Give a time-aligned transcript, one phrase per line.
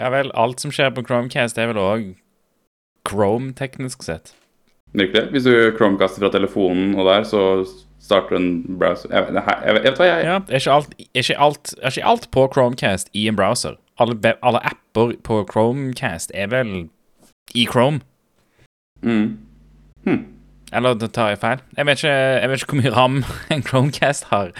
[0.00, 2.06] Ja vel, alt som skjer på Chromecast, er vel òg
[3.08, 4.34] Chrome, teknisk sett.
[4.92, 5.30] Virkelig.
[5.30, 7.64] Hvis du Chromecaster fra telefonen og der, så
[8.02, 11.38] starter en browser Jeg, vet hva jeg, jeg, jeg, ja, er, ikke alt, er, ikke
[11.38, 13.78] alt, er, ikke alt, på Chromecast i en browser?
[13.98, 16.88] Alle, alle apper på Chromecast er vel
[17.54, 18.00] i Chrome?
[19.02, 19.38] Mm.
[20.04, 20.24] Hm.
[20.72, 21.64] Eller da tar jeg feil?
[21.76, 23.24] Jeg vet, ikke, jeg vet ikke hvor mye ram
[23.54, 24.52] en Chromecast har.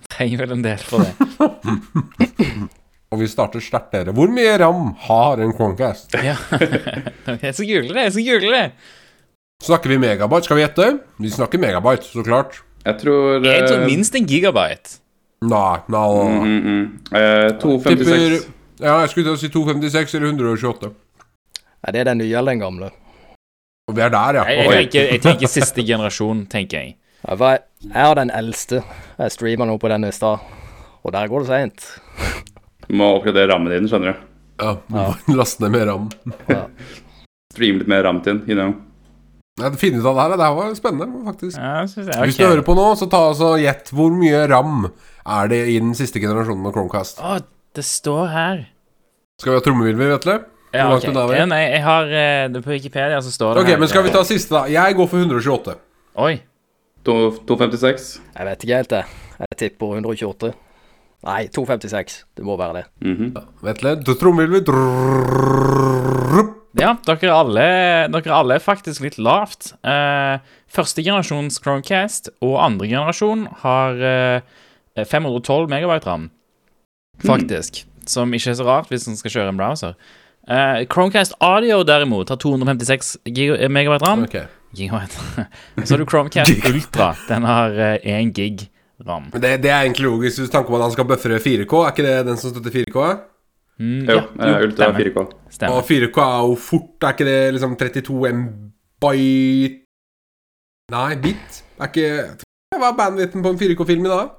[0.00, 1.14] Jeg trenger vel en del for det.
[3.16, 4.12] og vi starter sterkt dere.
[4.12, 6.12] Hvor mye ram har en Chromecast?
[6.20, 6.36] Ja.
[7.40, 8.66] jeg skal google det, jeg skal google det.
[9.64, 10.88] Snakker vi megabyte, skal vi gjette?
[11.24, 12.60] Vi snakker megabyte, så klart.
[12.84, 14.98] Jeg tror, jeg tror eh, minst en gigabyte.
[15.48, 16.84] Nei, nei mm, mm, mm.
[17.16, 18.44] Eh, 256.
[18.84, 20.92] Ja, jeg skulle til å si 256 eller 128.
[20.92, 22.92] Nei, det er den nye eller den gamle?
[23.88, 24.44] Og vi er der, ja.
[24.50, 26.98] Jeg, jeg, tenker, jeg tenker siste generasjon, tenker jeg.
[27.24, 28.82] Jeg har den eldste.
[29.16, 30.44] Jeg streama nå på den i stad,
[31.00, 31.88] og der går det seint.
[32.86, 34.26] Du må oppgradere rammen din, skjønner du.
[34.62, 35.06] Ja, ja.
[35.38, 36.10] laste ned mer ram.
[36.50, 36.66] Ja.
[37.54, 38.76] Streame litt mer ram til den innom.
[39.56, 41.56] Nei, det finne ut av det her, det her var spennende, faktisk.
[41.56, 42.24] Ja, jeg, okay.
[42.28, 45.78] Hvis du hører på nå, så ta altså gjett hvor mye ram er det i
[45.80, 47.22] den siste generasjonen av Chromecast.
[47.24, 47.38] Å,
[47.76, 48.60] det står her.
[49.40, 50.36] Skal vi ha trommevirvel, Vetle?
[50.76, 51.14] Ja, okay.
[51.38, 53.80] ja, nei, jeg har eh, det på Wikipedia, så står det Ok, her.
[53.80, 54.66] Men skal vi ta siste, da?
[54.68, 55.76] Jeg går for 128.
[56.26, 56.34] Oi.
[57.08, 58.12] 256.
[58.36, 59.02] Jeg vet ikke helt, det.
[59.40, 60.52] Jeg tipper 128.
[61.24, 62.24] Nei, 2,56.
[62.36, 62.84] Det må være det.
[63.00, 63.32] Mm -hmm.
[66.76, 67.62] Ja, dere alle,
[68.12, 69.72] dere alle er faktisk litt lavt.
[69.82, 70.38] Eh,
[70.68, 74.40] første generasjons Chromecast og andre generasjon har eh,
[75.04, 76.30] 512 megabyte ram,
[77.24, 77.84] faktisk.
[77.84, 78.06] Mm.
[78.06, 79.96] Som ikke er så rart hvis en skal kjøre en browser.
[80.48, 84.22] Eh, Chromecast Audio derimot har 256 eh, megabyte ram.
[84.28, 84.46] Okay.
[84.76, 87.14] så har du Chromecast Ultra.
[87.28, 88.68] Den har eh, én gig
[89.04, 89.26] ram.
[89.32, 91.72] Men det, det er egentlig logisk hvis du tenker på at han skal buffere 4K.
[91.84, 93.06] Er ikke det den som støtter 4K?
[93.76, 95.00] Mm, Jo, eh, Ultra stemmer.
[95.04, 95.26] 4K.
[95.52, 95.76] Stemmer.
[95.76, 99.10] Og 4K er jo fort, er ikke det liksom 32 MB
[100.92, 101.62] Nei, bit?
[101.80, 102.08] Er ikke
[102.76, 104.30] Hva er bandwidthen på en 4K-film i dag?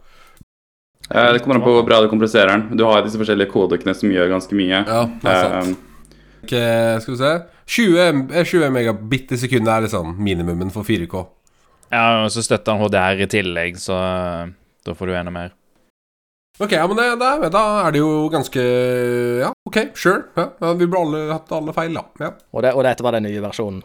[1.12, 2.78] Eh, Det kommer an på hvor bra du kompliserer den.
[2.78, 4.81] Du har disse forskjellige kodekene som gjør ganske mye.
[4.88, 5.78] Ja, det er sant.
[5.78, 7.31] Eh, okay, skal vi se
[7.67, 11.25] 20, M- eh, 20 megabit i sekundet er liksom minimumen for 4K.
[11.92, 14.50] Ja, og så støtter han HDR i tillegg, så eh,
[14.88, 15.53] da får du enda mer.
[16.59, 18.62] Ok, ja, men det, det, da er det jo ganske
[19.44, 20.24] Ja, ok, sure.
[20.36, 22.03] Ja, ja, vi burde alle hatt alle feil, da.
[22.24, 23.84] Ja, Og, det, og dette var den nye versjonen.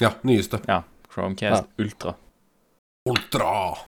[0.00, 0.62] ja nyeste.
[0.66, 0.80] Ja,
[1.12, 2.14] Chromecast Ultra.
[3.10, 3.50] Ultra.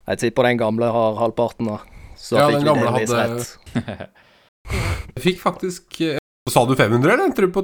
[0.08, 1.78] Jeg tipper den gamle har halvparten, da.
[2.16, 4.08] Så Ja, fikk den gamle hadde-
[5.14, 6.18] Jeg fikk faktisk eh,
[6.50, 7.24] Sa du 500, eller?
[7.28, 7.62] endte du på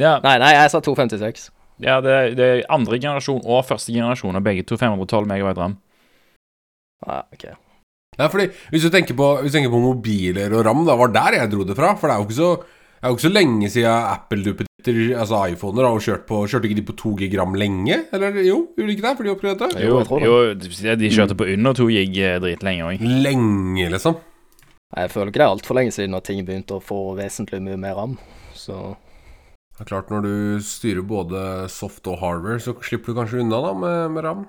[0.00, 1.50] Ja, Nei, nei, jeg sa 256.
[1.82, 5.78] ja det, det er andre generasjon og første generasjon, og begge to 512 megabyte ram.
[7.04, 7.46] Ja, ok.
[8.18, 11.40] Ja, fordi hvis du på, hvis du tenker på mobiler og RAM, da var der
[11.40, 11.94] jeg dro det fra.
[11.98, 12.50] For det er jo ikke så,
[13.02, 16.86] er jo ikke så lenge siden Apple-duppeditter, altså iPhoner, har kjørt på Kjørte ikke de
[16.86, 18.04] på 2 gig RAM lenge?
[18.14, 19.16] Eller jo, gjorde de ikke det?
[19.16, 19.82] For de oppgraderte?
[19.82, 20.20] Jo, det.
[20.28, 23.02] jo, de kjørte på under 2 gig eh, dritlenge òg.
[23.26, 24.20] Lenge, liksom.
[24.94, 27.80] Jeg føler ikke det er altfor lenge siden at ting begynte å få vesentlig mye
[27.80, 28.14] mer ram.
[28.54, 28.94] Så
[29.74, 31.40] Det er klart, når du styrer både
[31.72, 34.44] soft og hardware, så slipper du kanskje unna da med, med RAM.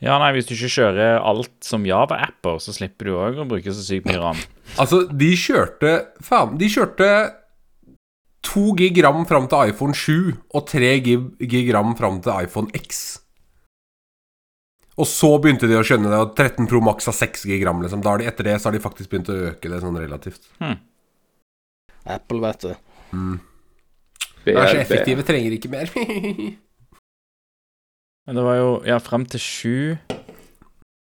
[0.00, 3.74] Ja, nei, hvis du ikke kjører alt som Java-apper, så slipper du òg å bruke
[3.74, 4.40] så sykt mye ram.
[4.80, 5.88] Altså, de kjørte
[6.22, 7.06] Faen, de kjørte
[8.46, 13.18] 2 gig RAM fram til iPhone 7 og 3 gig, RAM fram til iPhone X.
[14.94, 17.82] Og så begynte de å skjønne det, og 13 Pro Max har 6 gig RAM.
[17.82, 18.06] Liksom.
[18.06, 20.46] Da de, etter det så har de faktisk begynt å øke det sånn relativt.
[22.06, 22.74] Apple, vet du.
[24.46, 25.90] De er så effektive, trenger ikke mer.
[28.26, 29.98] Men det var jo Ja, fram til 7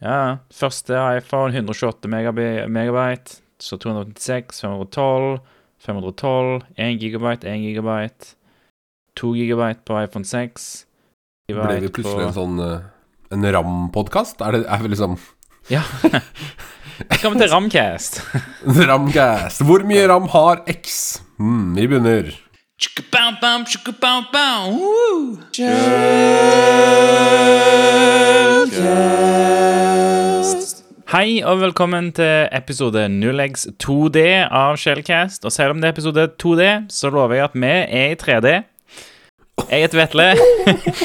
[0.03, 5.39] Ja, første iPhone 128 megabyte, megabyte, så 286, 512,
[5.81, 8.35] 512, 1 gigabyte, 1 gigabyte,
[9.17, 10.67] 2 gigabyte på iPhone 6.
[11.49, 12.85] Ble vi plutselig en sånn eh,
[13.33, 14.41] En RAM-podkast?
[14.45, 15.17] Er det er vi liksom
[15.75, 15.83] Ja.
[17.09, 18.21] Velkommen til Ramcast.
[18.91, 19.65] Ramcast.
[19.65, 21.23] Hvor mye RAM har X?
[21.41, 22.44] Mm, vi begynner.
[24.75, 25.39] Woo!
[31.15, 34.19] Hei og velkommen til episode 0x 2D
[34.51, 35.47] av Shellcast.
[35.47, 38.57] Og selv om det er episode 2D, så lover jeg at vi er i 3D.
[39.71, 40.25] Jeg heter Vetle.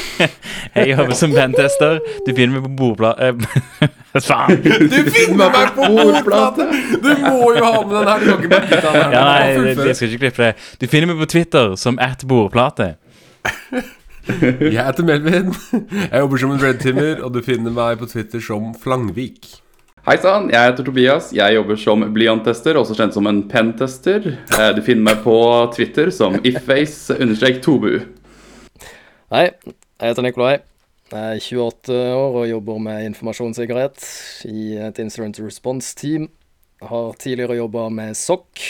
[0.76, 1.98] Jeg jobber som bandtester.
[2.26, 3.30] Du finner meg på bordplate
[4.26, 4.60] Faen!
[4.62, 6.66] Du finner meg på bordplate!
[7.02, 8.18] Du må jo ha med den her.
[8.20, 9.14] Du kan ikke bare kutte den her.
[9.14, 10.52] Ja, nei, jeg skal ikke klippe det.
[10.82, 12.92] Du finner meg på Twitter som at bordplate.
[14.30, 15.48] Jeg heter Melvin.
[15.72, 19.48] Jeg jobber som en redtimmer, og du finner meg på Twitter som Flangvik.
[20.06, 21.30] Hei sann, jeg heter Tobias.
[21.34, 24.28] Jeg jobber som blyanttester, også kjent som en pentester.
[24.54, 25.34] Eh, Du finner meg på
[25.74, 27.90] Twitter som ifface-tobu.
[29.30, 30.56] Hei, jeg heter Nikolai.
[31.12, 34.06] Jeg er 28 år og jobber med informasjonssikkerhet
[34.50, 36.24] i et incident response team.
[36.82, 38.64] Har tidligere jobba med SOC.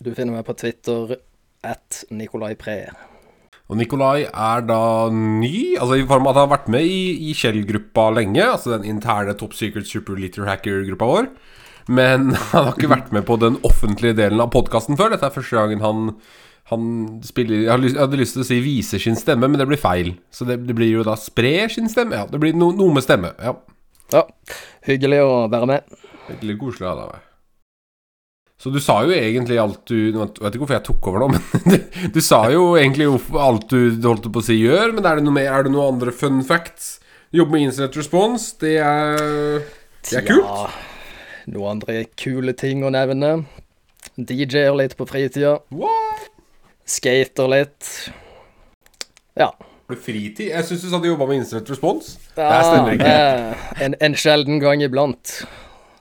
[0.00, 1.12] Du finner meg på Twitter
[1.60, 2.78] at Nikolai Pre.
[3.68, 4.80] Og Nikolai er da
[5.12, 8.78] ny, altså i form av at han har vært med i, i Shell-gruppa lenge, altså
[8.78, 11.32] den interne Top Secret Super Liter Hacker-gruppa vår.
[11.92, 15.12] Men han har ikke vært med på den offentlige delen av podkasten før.
[15.12, 16.14] Dette er første gangen han,
[16.70, 16.84] han
[17.26, 20.12] spiller Jeg hadde lyst til å si 'viser sin stemme', men det blir feil.
[20.30, 22.14] Så det, det blir jo da 'sprer sin stemme'.
[22.14, 23.34] Ja, det blir no, noe med stemme.
[23.42, 23.56] Ja.
[24.14, 24.22] Ja,
[24.86, 25.98] hyggelig å være med.
[26.28, 27.26] Hyggelig koselig av deg.
[28.60, 31.28] Så du sa jo egentlig alt du Jeg vet ikke hvorfor jeg tok over nå,
[31.34, 31.78] men du,
[32.12, 33.08] du sa jo egentlig
[33.40, 35.88] alt du holdt på å si gjør, men er det noe mer, er det noe
[35.94, 36.98] andre fun facts?
[37.32, 39.62] Jobbe med Incident Response, det er
[40.06, 40.44] Det er kult.
[40.44, 40.68] Ja,
[41.54, 43.44] noen andre kule ting å nevne.
[44.18, 45.60] DJ-er litt på fritida.
[45.70, 46.39] What?
[46.90, 47.90] Skater litt.
[49.38, 49.50] Ja.
[49.56, 50.48] Har du fritid?
[50.50, 52.16] Jeg syns du sa du jobba med Instant Response.
[52.36, 53.12] ja Det stemmer ikke.
[53.14, 55.36] eh, En, en sjelden gang iblant.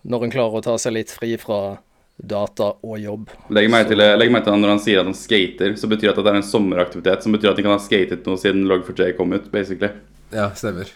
[0.10, 1.78] Når en klarer å ta seg litt fri fra
[2.20, 3.30] data og jobb.
[3.56, 6.18] Legg meg til, legg meg til når han sier at han skater, så betyr det
[6.18, 7.24] at det er en sommeraktivitet.
[7.24, 9.92] Som betyr at han kan ha skatet noe siden Log4j kom ut, basically.
[10.36, 10.90] Ja, stemmer.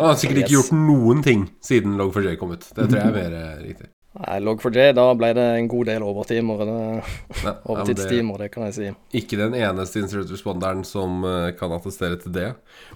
[0.00, 0.70] Han har sikkert ikke Yes.
[0.70, 2.64] gjort noen ting siden Log4j kom ut.
[2.72, 3.90] Det tror jeg er mer eh, riktig.
[4.18, 6.64] Nei, Log4j, da ble det en god del overtimer.
[7.44, 8.88] Ja, overtidstimer, det kan jeg si.
[9.20, 12.48] Ikke den eneste incident responderen som eh, kan attestere til det.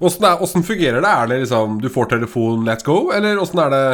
[0.02, 1.12] Åssen fungerer det?
[1.12, 3.84] Er det liksom du får telefon, let's go, eller åssen er det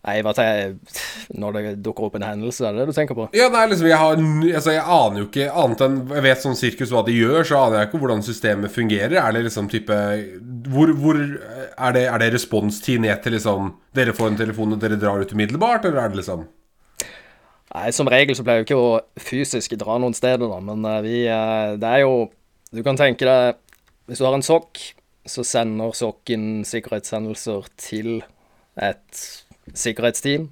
[0.00, 0.76] Nei, tenker jeg
[1.36, 3.26] Når det dukker opp en hendelse, er det det du tenker på?
[3.36, 4.20] Ja, nei, liksom, jeg, har,
[4.56, 7.58] altså, jeg aner jo ikke Annet enn Jeg vet sånn sirkus hva de gjør, så
[7.66, 9.18] aner jeg ikke hvordan systemet fungerer.
[9.20, 9.98] Er det liksom type
[10.72, 14.80] Hvor, hvor Er det, er det responstid ned til liksom Dere får en telefon og
[14.80, 16.46] dere drar ut umiddelbart, eller er det liksom
[17.74, 21.02] Nei, Som regel så pleier vi ikke å fysisk dra noen steder, da, men eh,
[21.04, 22.24] vi eh, Det er jo
[22.72, 23.60] Du kan tenke deg
[24.08, 24.80] Hvis du har en sokk,
[25.28, 28.22] så sender sokken sikkerhetshendelser til
[28.80, 29.20] et
[29.74, 30.50] sikkerhetsteam.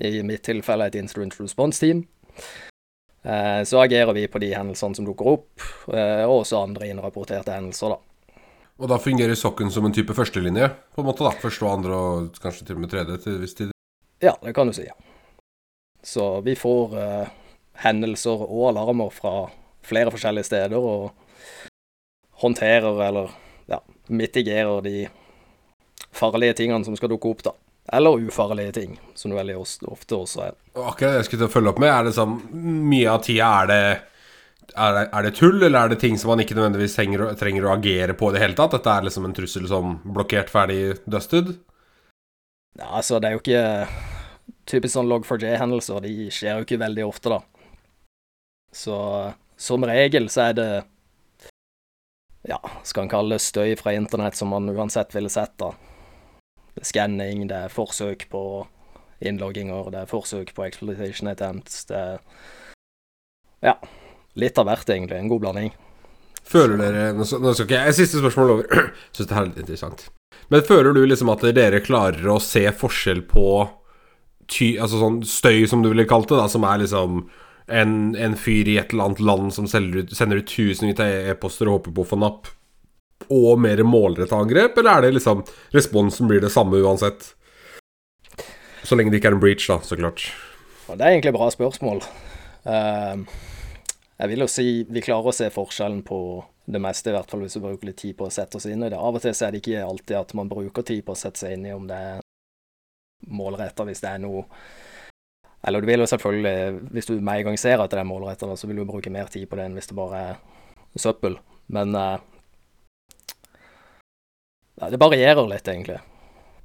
[0.00, 2.04] I mitt tilfelle et incident response-team.
[3.22, 5.60] Eh, Så agerer vi på de hendelsene som dukker opp,
[5.92, 7.98] eh, og også andre innrapporterte hendelser, da.
[8.80, 11.34] Og da fungerer sokken som en type førstelinje, på en måte, da.
[11.36, 13.74] Første og andre og kanskje til og med tredje til viss tid.
[14.22, 14.86] Ja, det kan du si.
[14.86, 14.96] ja.
[16.02, 17.28] Så vi får uh,
[17.84, 19.50] hendelser og alarmer fra
[19.84, 21.10] flere forskjellige steder og
[22.40, 23.34] håndterer eller
[23.68, 25.08] ja, mitigerer de
[26.10, 27.52] farlige tingene som skal dukke opp, da.
[27.92, 30.54] Eller ufarlige ting, som det veldig ofte også er.
[30.78, 32.36] Akkurat det jeg skulle til å følge opp med, er det sånn
[32.86, 33.82] Mye av tida er det
[34.78, 37.66] er det, er det tull, eller er det ting som man ikke nødvendigvis trenger, trenger
[37.66, 38.76] å agere på i det hele tatt?
[38.76, 41.56] Dette er liksom en trussel som blokkert, ferdig, dusted?
[42.78, 43.64] Ja, altså, det er jo ikke
[44.70, 47.40] Typisk sånn log4j-hendelser, de skjer jo ikke veldig ofte, da.
[48.74, 48.96] Så
[49.58, 50.70] som regel så er det
[52.46, 55.72] Ja, skal en kalle det støy fra internett som man uansett ville sett, da.
[56.86, 58.44] Skanning, det er forsøk på
[59.20, 62.18] innlogginger, det er forsøk på exploitation attempts, det er
[63.62, 63.76] Ja.
[64.38, 65.18] Litt av hvert, egentlig.
[65.18, 65.72] En god blanding.
[66.46, 68.86] Føler dere Nå skal, ikke jeg Siste spørsmål over.
[69.14, 70.06] Syns det er litt interessant.
[70.50, 73.44] Men føler du liksom at dere klarer å se forskjell på
[74.50, 77.20] ty, altså sånn støy, som du ville kalt det, da, som er liksom
[77.70, 81.70] en, en fyr i et eller annet land som ut, sender ut tusenvis av e-poster
[81.70, 82.50] og håper på å få napp,
[83.28, 87.34] og mer målrettet angrep, eller er det liksom Responsen blir det samme uansett?
[88.82, 90.30] Så lenge det ikke er en breach, da, så klart.
[90.88, 92.00] Det er egentlig et bra spørsmål.
[92.70, 93.26] Ehm,
[94.18, 96.20] jeg vil jo si vi klarer å se forskjellen på
[96.70, 98.82] det meste, i hvert fall hvis vi bruker litt tid på å sette oss inn
[98.84, 98.98] i det.
[98.98, 101.42] Av og til så er det ikke alltid at man bruker tid på å sette
[101.42, 102.24] seg inn i om det er
[103.28, 104.46] målretta, hvis det er noe
[105.60, 108.48] Eller du vil jo selvfølgelig, hvis du med en gang ser at det er målretta,
[108.56, 110.38] så vil du bruke mer tid på det enn hvis det bare er
[110.96, 111.36] søppel.
[111.68, 112.22] Men eh,
[114.80, 116.00] ja, det varierer litt, egentlig.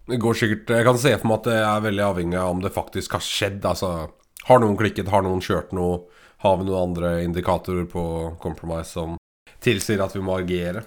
[0.05, 2.61] Det går sikkert Jeg kan se for meg at det er veldig avhengig av om
[2.61, 3.65] det faktisk har skjedd.
[3.65, 3.91] Altså,
[4.45, 6.03] har noen klikket, har noen kjørt noe?
[6.45, 8.03] Har vi noen andre indikatorer på
[8.41, 9.15] compromise som
[9.65, 10.85] tilsier at vi må agere?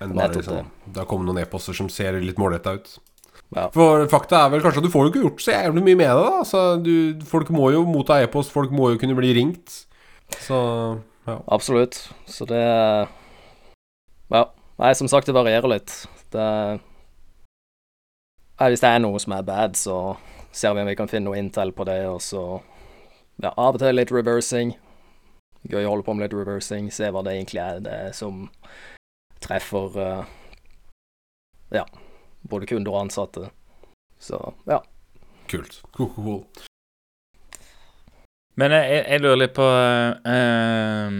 [0.00, 2.92] Enn bare liksom, det har kommet noen e-poster som ser litt målretta ut.
[3.50, 3.66] Ja.
[3.74, 6.06] For fakta er vel kanskje at du får jo ikke gjort så jævlig mye med
[6.06, 6.22] det.
[6.22, 6.94] da altså, du,
[7.26, 9.82] Folk må jo motta e-post, folk må jo kunne bli ringt.
[10.38, 10.60] Så
[11.26, 11.36] ja.
[11.50, 11.98] Absolutt.
[12.30, 12.62] Så det
[14.30, 14.44] Ja.
[14.80, 15.92] Nei, som sagt, det varierer litt.
[16.30, 16.80] Det
[18.60, 20.16] Hvis det er noe som er bad, så
[20.52, 22.62] ser vi om vi kan finne noe intel på det, og så
[23.40, 24.74] Ja, av og til litt reversing.
[25.64, 28.48] Gøy å holde på med litt reversing, se hva det egentlig er det er som
[29.40, 30.24] treffer uh,
[31.72, 31.86] Ja,
[32.42, 33.48] både kunder og ansatte.
[34.20, 34.82] Så ja.
[35.48, 35.80] Kult.
[35.96, 36.66] Cool, cool, cool.
[38.60, 39.66] Men jeg, jeg, lurer litt på
[40.28, 41.16] eh,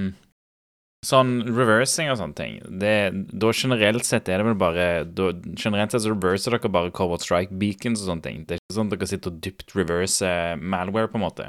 [1.01, 2.91] Sånn reversing og sånne ting det,
[3.33, 7.25] Da generelt sett er det vel bare da, Generelt sett så reverser dere bare Cobalt
[7.25, 8.43] Strike beacons og sånne ting.
[8.45, 11.47] Det er ikke sånn at dere sitter og dypt reverser malware, på en måte.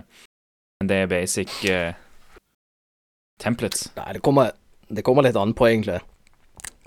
[0.80, 1.92] Men det er basic uh,
[3.44, 3.90] templates.
[3.98, 4.56] Nei, det kommer,
[4.88, 6.00] det kommer litt an på, egentlig.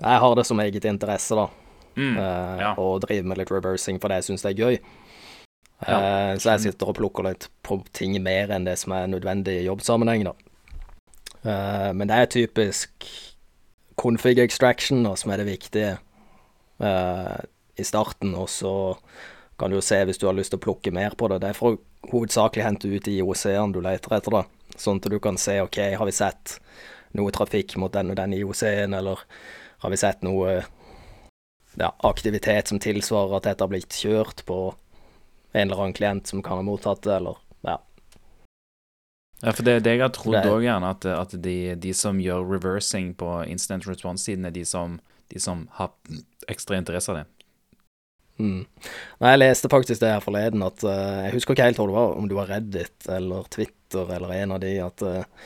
[0.01, 1.45] Jeg har det som eget interesse, da.
[1.95, 2.73] Mm, uh, ja.
[2.81, 4.79] Å drive med litt reversing fordi jeg syns det er gøy.
[5.85, 5.99] Ja.
[5.99, 9.61] Uh, så jeg sitter og plukker litt på ting mer enn det som er nødvendig
[9.61, 10.33] i jobbsammenheng, da.
[11.45, 13.07] Eh, men det er typisk
[13.95, 15.91] config extraction da, som er det viktige
[16.83, 17.37] uh,
[17.79, 18.73] i starten, og så
[19.59, 21.39] kan du jo se hvis du har lyst til å plukke mer på det.
[21.43, 24.43] Det er for å hovedsakelig hente ut de IOC-ene du leter etter, da.
[24.75, 26.57] Sånn at du kan se OK, har vi sett
[27.15, 29.23] noe trafikk mot den og den IOC-en, eller
[29.85, 30.57] har vi sett noe
[31.79, 34.59] ja, aktivitet som tilsvarer at dette har blitt kjørt på
[35.55, 37.39] en eller annen klient som kan ha mottatt det, eller
[39.41, 39.51] ja.
[39.51, 43.13] For det, det jeg har trodd òg, gjerne, at, at de, de som gjør reversing
[43.17, 44.99] på instant response-siden, er de som,
[45.33, 45.93] de som har
[46.51, 47.25] ekstra interesse av det.
[48.35, 48.65] Mm.
[49.23, 51.95] Nei, jeg leste faktisk det her forleden, at uh, Jeg husker ikke helt hvor det
[51.95, 55.45] var, om det var Reddit eller Twitter eller en av de, at uh,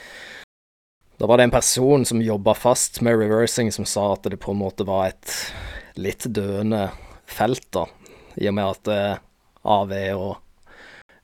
[1.22, 4.56] Da var det en person som jobba fast med reversing, som sa at det på
[4.56, 5.36] en måte var et
[6.02, 6.88] litt døende
[7.30, 7.86] felt, da.
[8.42, 9.22] I og med at uh,
[9.70, 10.32] AV og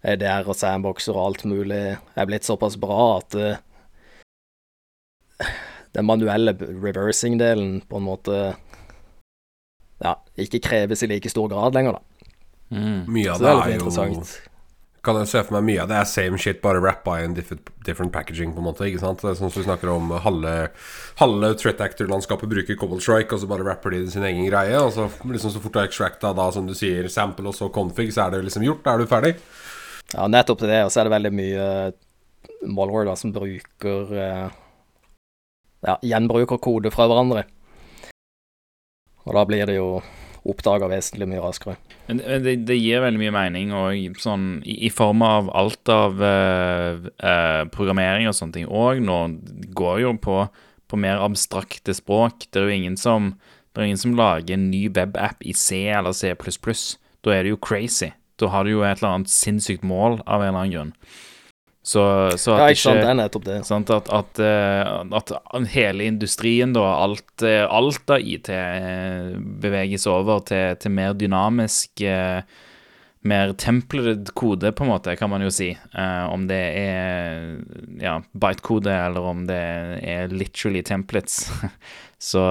[0.05, 3.55] EDR og sandboxer og alt mulig er blitt såpass bra at uh,
[5.95, 8.41] den manuelle reversing-delen på en måte
[10.03, 12.27] ja, ikke kreves i like stor grad lenger, da.
[12.75, 13.05] Mm.
[13.07, 14.27] Mye av Så det det er litt er jo.
[15.05, 17.35] Kan jeg se for meg mye av det er same shit, bare rappa i en
[17.37, 18.87] different, different packaging, på en måte.
[18.89, 19.21] ikke sant?
[19.21, 20.53] Det er sånn som vi snakker om halve,
[21.21, 24.79] halve threat actor-landskapet bruker Cobble Strike, og så bare rapper de sin egen greie.
[24.81, 27.69] Og så liksom så fort du har extracta da, som du sier, sample og så
[27.69, 28.81] config, så er det liksom gjort.
[28.87, 29.35] Da er du ferdig.
[30.13, 31.65] Ja, nettopp til det, og så er det veldig mye
[32.69, 34.45] malware da, som bruker eh,
[35.85, 37.45] Ja, gjenbruker kode fra hverandre.
[39.25, 39.99] Og da blir det jo
[40.45, 41.75] oppdaga vesentlig mye raskere.
[42.07, 46.21] Men det, det gir veldig mye mening, og sånn i, i form av alt av
[46.21, 48.69] eh, eh, programmering og sånne ting.
[48.69, 49.01] òg.
[49.01, 49.19] nå
[49.77, 50.37] går jo på,
[50.85, 52.47] på mer abstrakte språk.
[52.49, 53.33] Det er jo ingen som,
[53.77, 56.35] ingen som lager en ny webapp i C eller C++.
[57.25, 58.13] Da er det jo crazy.
[58.41, 60.93] Da har du jo et eller annet sinnssykt mål av en eller annen grunn.
[61.85, 62.01] Så,
[62.41, 63.55] så at Ja, ikke sant, det er nettopp det.
[63.67, 65.33] Sant, at, at, eh, at
[65.69, 72.07] hele industrien, da, alt, eh, alt av IT, eh, beveges over til, til mer dynamisk
[73.25, 75.71] Mer templed kode, på en måte, kan man jo si.
[75.97, 77.55] Om det er
[77.97, 79.57] ja, byte-kode, eller om det
[80.05, 81.47] er literally templates.
[82.29, 82.43] så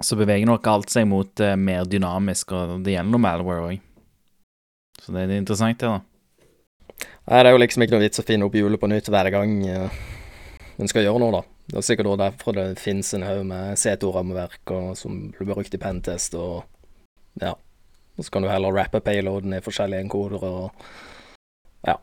[0.00, 3.91] så beveger nok alt seg mot mer dynamisk, og det gjelder noe malware òg.
[5.02, 6.00] Så det er interessant, det, da.
[7.26, 9.30] Nei, det er jo liksom ikke noe vits å finne opp hjulet på nytt hver
[9.34, 10.02] gang uh,
[10.78, 11.42] en skal gjøre noe, da.
[11.72, 15.80] Det er sikkert også derfor det finnes en haug med C2-rammeverk som blir brukt i
[15.80, 16.64] pentest, og
[17.40, 17.54] ja.
[18.18, 20.88] Og så kan du heller rappe payloaden i forskjellige enkoder og
[21.86, 21.94] ja,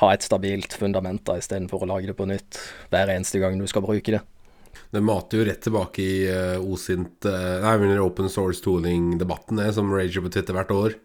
[0.00, 2.58] ha et stabilt fundament da, istedenfor å lage det på nytt
[2.92, 4.20] hver eneste gang du skal bruke det.
[4.92, 9.72] Det mater jo rett tilbake i uh, osint uh, Nei, under open source tooling-debatten, det,
[9.76, 10.98] som rager på Twitter hvert år.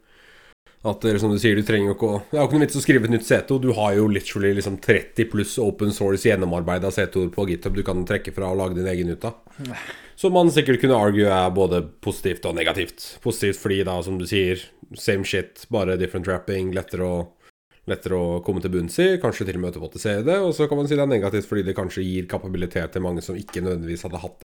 [0.83, 2.65] At eh, som du sier, du trenger jo ikke å Det er jo ikke noe
[2.65, 3.59] vits å skrive et nytt C2.
[3.63, 8.03] Du har jo literally liksom 30 pluss open source gjennomarbeida C2-er på GitHub du kan
[8.07, 9.37] trekke fra og lage din egen ut av.
[10.19, 13.05] Som man sikkert kunne argue er både positivt og negativt.
[13.23, 14.59] Positivt fordi da, som du sier,
[14.99, 17.21] same shit, bare different wrapping, lettere å,
[17.89, 20.41] lettere å komme til bunns i, kanskje til og med automatisere det.
[20.43, 23.23] Og så kan man si det er negativt fordi det kanskje gir kapabilitet til mange
[23.23, 24.49] som ikke nødvendigvis hadde hatt det.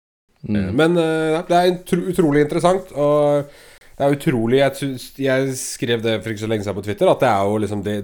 [0.49, 0.71] Mm.
[0.73, 2.95] Men eh, det er utro utrolig interessant.
[2.97, 3.51] Og
[4.01, 7.21] det er utrolig Jeg, jeg skrev det for ikke så lenge siden på Twitter, at
[7.21, 7.97] det er jo liksom det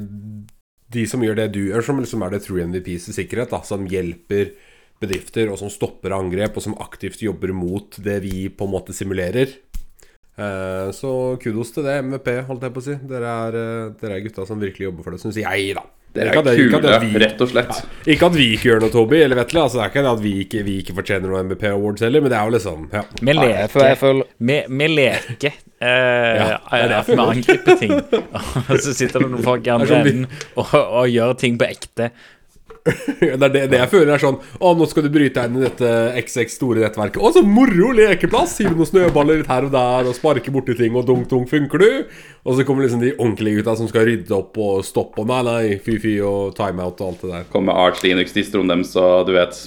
[0.93, 3.87] De som gjør det du gjør, som liksom er det true MVPs sikkerhet, da, som
[3.89, 4.53] hjelper
[5.01, 8.95] bedrifter, og som stopper angrep, og som aktivt jobber mot det vi på en måte
[8.95, 9.51] simulerer.
[10.37, 11.11] Eh, så
[11.41, 12.95] kudos til det, MVP, holdt jeg på å si.
[13.09, 15.83] Dere er, eh, dere er gutta som virkelig jobber for det, syns jeg, da.
[16.17, 17.79] Dere er kule, vi- rett og slett.
[18.07, 19.62] Ikke at vi ikke gjør noe, Toby, eller Vetle.
[19.63, 22.21] Altså, det er ikke det at vi ikke, vi ikke fortjener noen MVP Awards heller,
[22.25, 23.03] men det er jo liksom ja.
[23.21, 27.15] Vi leker Vi, vi leker Uh, Ja, det er derfor.
[27.19, 27.91] med angripe ting.
[28.71, 30.24] Og så sitter det noen folk i andre vi- enden
[30.57, 32.07] og, og gjør ting på ekte.
[33.20, 35.60] Det er det, det jeg føler er sånn Å, nå skal du bryte deg inn
[35.60, 35.91] i dette
[36.22, 37.20] XX store nettverket.
[37.22, 38.58] Å, så moro lekeplass!
[38.62, 41.84] Hive noen snøballer litt her og der og sparke borti ting, og dunk, dunk, funker
[41.84, 42.17] du?
[42.48, 45.41] Og så kommer liksom de ordentlige gutta som skal rydde opp og stoppe og nei,
[45.48, 47.48] nei, fy-fy og timeout og alt det der.
[47.53, 49.58] Kommer Arch Linux-distroen dem, så du vet.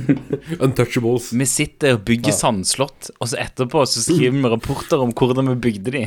[0.64, 1.30] Untouchables.
[1.38, 5.60] Vi sitter og bygger sandslott, og så etterpå så skriver vi rapporter om hvordan vi
[5.68, 6.06] bygde de.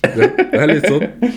[0.00, 1.32] Det, det er litt sånn.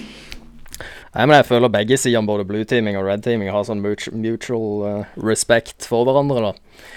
[1.14, 4.70] Nei, men jeg føler begge sidene, både blue teaming og red teaming, har sånn mutual
[4.82, 6.88] uh, respect for hverandre, da.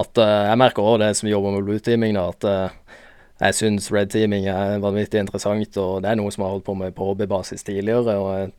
[0.00, 3.02] At uh, Jeg merker òg det som jobber med blue teaming, da, at uh,
[3.42, 6.68] jeg syns red teaming er vanvittig interessant, og det er noe som jeg har holdt
[6.70, 8.16] på med på hobbybasis tidligere.
[8.16, 8.54] og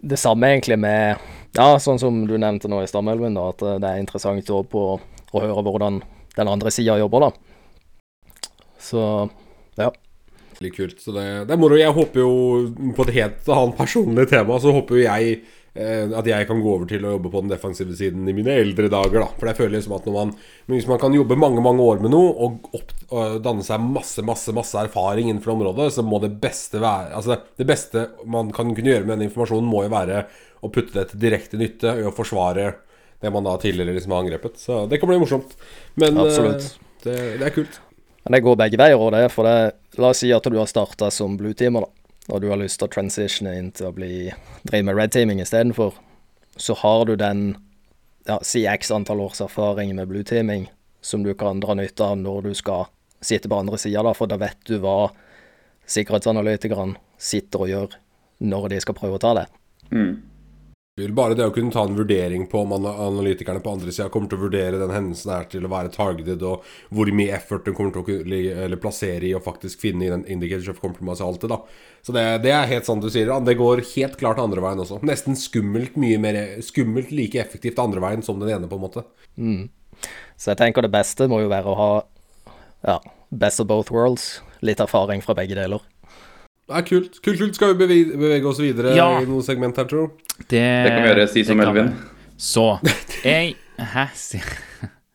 [0.00, 1.20] det samme egentlig med
[1.54, 4.84] Ja, sånn som du nevnte nå i Stammelven, da, at det er interessant å, på
[4.98, 6.02] å høre hvordan
[6.34, 7.30] den andre sida jobber, da.
[8.80, 9.02] Så
[10.60, 10.98] Litt kult.
[11.00, 11.76] Så det, det er moro.
[11.80, 12.32] Jeg håper jo
[12.92, 15.38] på et helt annet personlig tema, så håper jo jeg
[15.72, 18.58] eh, at jeg kan gå over til å jobbe på den defensive siden i mine
[18.60, 19.30] eldre dager, da.
[19.40, 20.34] For jeg føler liksom at når man
[20.68, 24.20] Hvis man kan jobbe mange, mange år med noe og, opp, og danne seg masse,
[24.20, 28.76] masse, masse erfaring innenfor området, så må det beste være Altså, det beste man kan
[28.76, 30.26] kunne gjøre med den informasjonen, må jo være
[30.60, 32.74] å putte det til direkte nytte og forsvare
[33.24, 34.60] det man da tidligere liksom har angrepet.
[34.60, 35.56] Så det kan bli morsomt.
[35.96, 36.74] Men eh, Absolutt.
[37.06, 37.86] det, det er kult.
[38.24, 40.56] Men det går begge veier, og det er for det La oss si at du
[40.56, 43.90] har starta som blue teamer, da, og du har lyst til å transitione inn til
[43.90, 44.30] å bli
[44.64, 45.98] drive med red teaming istedenfor.
[46.56, 47.50] Så har du den
[48.24, 50.70] ja, si x antall års erfaring med blue teaming
[51.04, 52.88] som du kan dra nytte av når du skal
[53.20, 55.10] sitte på andre sida, for da vet du hva
[55.90, 58.00] sikkerhetsanalytikerne sitter og gjør
[58.40, 59.46] når de skal prøve å ta det.
[59.92, 60.14] Mm.
[60.98, 64.40] Bare det å kunne ta en vurdering på om analytikerne på andre sida kommer til
[64.40, 67.94] å vurdere den hendelsen her til å være targeted, og hvor mye effort den kommer
[67.94, 68.34] til
[68.74, 71.60] å plassere i å faktisk finne i den indicator of compromise og alt det, da.
[72.04, 73.30] Så det, det er helt sant du sier.
[73.46, 75.00] Det går helt klart andre veien også.
[75.06, 79.06] Nesten skummelt mye mer Skummelt like effektivt andre veien som den ene, på en måte.
[79.40, 79.70] Mm.
[80.36, 81.90] Så jeg tenker det beste må jo være å ha
[82.88, 82.98] ja,
[83.30, 84.40] best of both worlds.
[84.64, 85.84] Litt erfaring fra begge deler.
[86.70, 87.16] Det er kult.
[87.24, 87.54] Kult, kult.
[87.58, 89.08] Skal vi bevege, bevege oss videre Ja.
[89.18, 90.34] i noe segment her, tror du?
[90.46, 91.88] Det, Det kan vi gjøre, si som Elvin.
[92.38, 92.66] Så
[93.26, 94.04] jeg Hæ?
[94.14, 94.40] Si-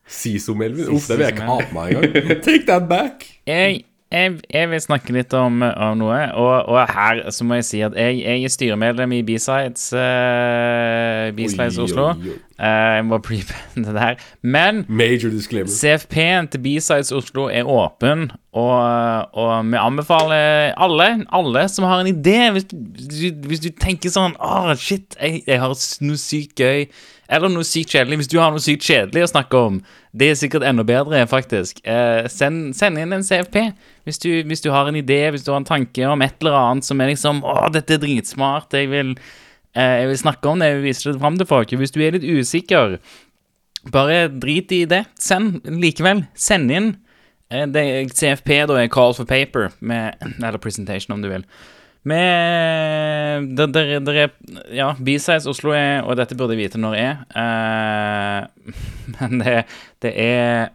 [0.06, 0.88] si som Elvin?
[0.92, 2.42] Uff, det vil jeg ikke ha på meg engang.
[2.44, 3.24] Take that back.
[3.48, 3.84] Jeg,
[4.16, 7.80] jeg, jeg vil snakke litt om, om noe, og, og her så må jeg si
[7.86, 12.10] at jeg, jeg er styremedlem i B-Sides uh, B-Sides Oslo.
[12.14, 12.42] oi, oi.
[12.56, 14.22] Uh, jeg må prepende det der.
[14.40, 14.84] Men.
[15.68, 18.78] CFP-en til B-Sides Oslo er åpen, og,
[19.36, 23.68] og vi anbefaler alle, alle som har en idé Hvis du, hvis du, hvis du
[23.76, 26.86] tenker sånn Å, shit, jeg, jeg har noe sykt gøy.
[27.28, 28.20] Eller noe sykt kjedelig.
[28.22, 29.80] Hvis du har noe sykt kjedelig å snakke om,
[30.16, 31.80] det er sikkert enda bedre, faktisk.
[31.84, 33.56] Eh, send, send inn en CFP.
[34.06, 36.58] Hvis du, hvis du har en idé, hvis du har en tanke om et eller
[36.60, 38.76] annet som er liksom Å, dette er dritsmart.
[38.78, 39.14] Jeg vil,
[39.74, 41.74] eh, jeg vil snakke om det, jeg vil vise det fram til folk.
[41.82, 42.98] Hvis du er litt usikker,
[43.92, 45.04] bare drit i det.
[45.18, 46.24] Send likevel.
[46.34, 46.92] Send inn.
[47.50, 51.44] Eh, Det CFP da er Call for Paper, med, eller Presentation om du vil.
[52.06, 54.28] Med der, der, der er
[54.74, 58.46] Ja, B-Size Oslo er Og dette burde jeg vite når jeg er.
[58.46, 58.72] eh,
[59.20, 59.64] men det,
[60.02, 60.68] det er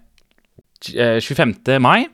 [0.95, 1.79] eh, 25.
[1.81, 2.05] mai,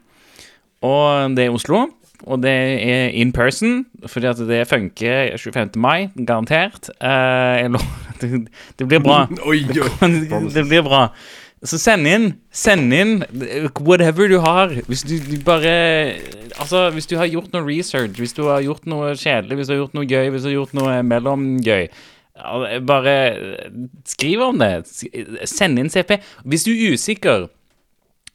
[0.82, 1.88] og det er Oslo.
[2.26, 5.78] Og det er in person, fordi at det funker 25.
[5.78, 6.90] mai, garantert.
[7.02, 7.70] Eh,
[8.22, 8.48] det,
[8.80, 9.28] det blir bra.
[9.46, 9.62] Oi.
[10.56, 11.08] det blir bra.
[11.65, 13.13] Så send inn, send inn
[13.82, 14.76] whatever du har.
[14.86, 15.72] Hvis du, bare
[16.58, 19.74] Altså, hvis du har gjort noe research, hvis du har gjort noe kjedelig, hvis du
[19.74, 21.89] har gjort noe gøy, hvis du har gjort noe mellomgøy
[22.86, 23.13] Bare
[24.06, 24.86] skriv om det.
[25.50, 26.20] Send inn CP.
[26.46, 27.48] Hvis du er usikker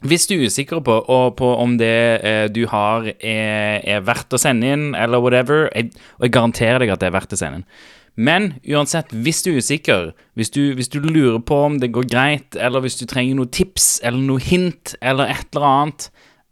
[0.02, 0.96] hvis du er usikker på,
[1.38, 5.92] på om det eh, du har, er, er verdt å sende inn, eller whatever jeg,
[6.18, 7.68] Og jeg garanterer deg at det er verdt å sende inn.
[8.14, 12.10] Men uansett, hvis du er usikker, hvis du, hvis du lurer på om det går
[12.12, 16.10] greit, eller hvis du trenger noen tips eller noe hint eller et eller annet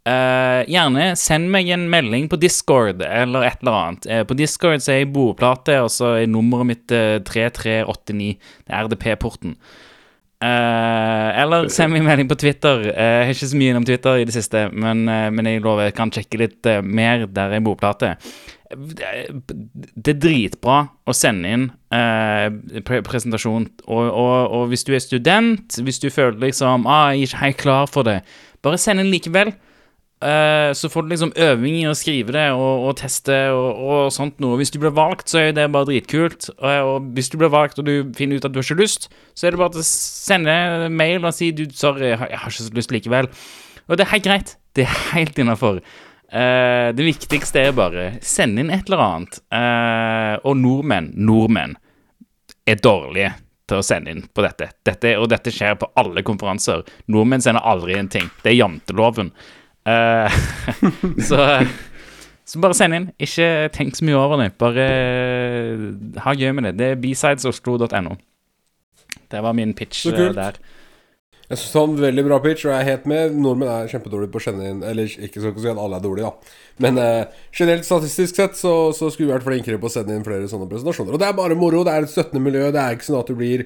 [0.09, 4.09] uh, Gjerne send meg en melding på Discord eller et eller annet.
[4.09, 8.33] Uh, på Discord så er jeg bordplate, og så er nummeret mitt uh, 3389.
[8.65, 9.57] Det er RDP-porten.
[10.41, 12.87] Eh, eller send meg en melding på Twitter.
[12.89, 15.61] Eh, jeg har ikke så mye innom Twitter i det siste, men, eh, men jeg
[15.61, 18.15] lover jeg kan sjekke litt eh, mer der jeg bordplate.
[18.71, 22.47] Det er- dritbra å sende inn eh,
[22.87, 27.25] pre presentasjon, og, og, og hvis du er student, hvis du føler liksom ah, jeg
[27.25, 28.21] er ikke helt klar for det,
[28.63, 29.53] bare send inn likevel.
[30.21, 34.37] Eh, så får du liksom øving i å skrive det og, og teste og, sånt
[34.43, 34.59] noe.
[34.59, 36.51] Hvis du blir valgt, så er det bare dritkult.
[36.59, 39.09] Og, og hvis du blir valgt og du finner ut at du har ikke lyst,
[39.33, 42.69] så er det bare å sende mail og si du, sorry, jeg har ikke så
[42.77, 43.31] lyst likevel.
[43.89, 44.55] Og det er helt greit.
[44.77, 45.81] Det er helt innafor.
[46.31, 49.39] Det viktigste er bare send inn et eller annet.
[49.51, 51.75] Uh, og nordmenn, nordmenn,
[52.69, 53.33] er dårlige
[53.71, 54.69] til å sende inn på dette.
[54.87, 55.15] dette.
[55.19, 56.83] Og dette skjer på alle konferanser.
[57.11, 58.29] Nordmenn sender aldri en ting.
[58.43, 59.31] Det er janteloven.
[59.87, 60.41] Uh,
[61.27, 61.45] så,
[62.47, 63.07] så bare send inn.
[63.21, 64.51] Ikke tenk så mye over det.
[64.61, 64.89] Bare
[66.25, 66.75] ha gøy med det.
[66.81, 68.17] Det er bsidesoslo.no.
[69.31, 70.59] Det var min pitch der.
[71.51, 73.33] Jeg syns han var veldig bra pitch, og jeg er helt med.
[73.43, 76.29] Nordmenn er kjempedårlige på å kjenne inn Eller ikke skal si at alle er dårlige,
[76.29, 76.53] da.
[76.85, 80.23] Men eh, generelt statistisk sett så, så skulle vi vært flinkere på å sende inn
[80.23, 81.17] flere sånne presentasjoner.
[81.17, 81.83] Og det er bare moro.
[81.83, 82.69] Det er et støttende miljø.
[82.71, 83.65] Det er ikke sånn at du blir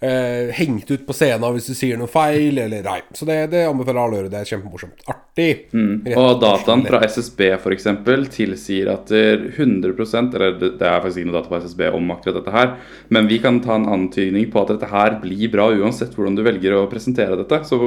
[0.00, 2.98] eh, hengt ut på scenen hvis du sier noe feil, eller nei.
[3.16, 4.32] Så det, det anbefaler alle å gjøre.
[4.32, 5.04] Det er kjempemorsomt.
[5.12, 5.48] Artig.
[5.76, 6.06] Mm.
[6.16, 7.42] Og dataen fra SSB
[7.76, 11.82] eksempel tilsier at det er 100% Eller det er faktisk ikke noe data på SSB
[11.96, 12.72] om akkurat dette her,
[13.12, 16.44] men vi kan ta en antydning på at dette her blir bra uansett hvordan du
[16.46, 17.62] velger å presentere dette.
[17.68, 17.80] Så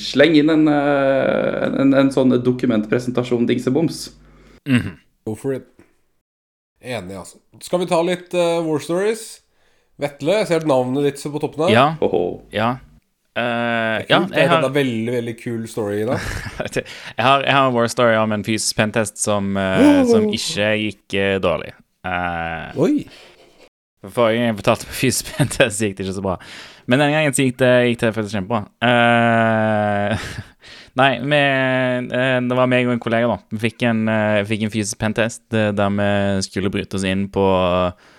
[0.00, 4.08] sleng inn en, en, en, en sånn dokumentpresentasjon, dingseboms.
[5.26, 5.68] Go for it.
[6.80, 7.38] Enig, altså.
[7.60, 9.42] Skal vi ta litt uh, War Stories?
[10.00, 11.74] Vetle, jeg ser navnet ditt på toppen her.
[11.74, 11.86] Ja.
[12.54, 12.70] Ja.
[13.36, 16.22] Eh, Ja, ja, det er har, en veldig veldig kul story i dag.
[16.74, 20.70] jeg har, jeg har en war story om en fysisk pentest som, uh, som ikke
[20.86, 21.74] gikk uh, dårlig.
[22.06, 22.94] Eh, Oi.
[24.00, 26.38] Forrige gang jeg fortalte på fysisk pentest, gikk det ikke så bra.
[26.88, 28.62] Men denne gangen gikk det, gikk det faktisk kjempebra.
[28.88, 30.30] Eh,
[31.00, 33.36] nei, vi, eh, det var meg og en kollega, da.
[33.52, 36.08] Vi fikk en, uh, fikk en fysisk pentest eh, der vi
[36.48, 38.16] skulle bryte oss inn på eh,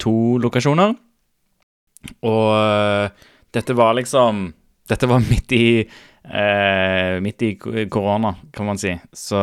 [0.00, 0.94] to lokasjoner.
[2.26, 4.48] Og eh, dette var liksom
[4.86, 7.56] Dette var midt i eh, Midt i
[7.90, 8.92] korona, kan man si.
[9.10, 9.40] Så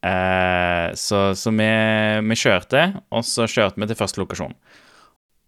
[0.00, 1.68] Eh, så så vi,
[2.24, 4.54] vi kjørte, og så kjørte vi til første lokasjon.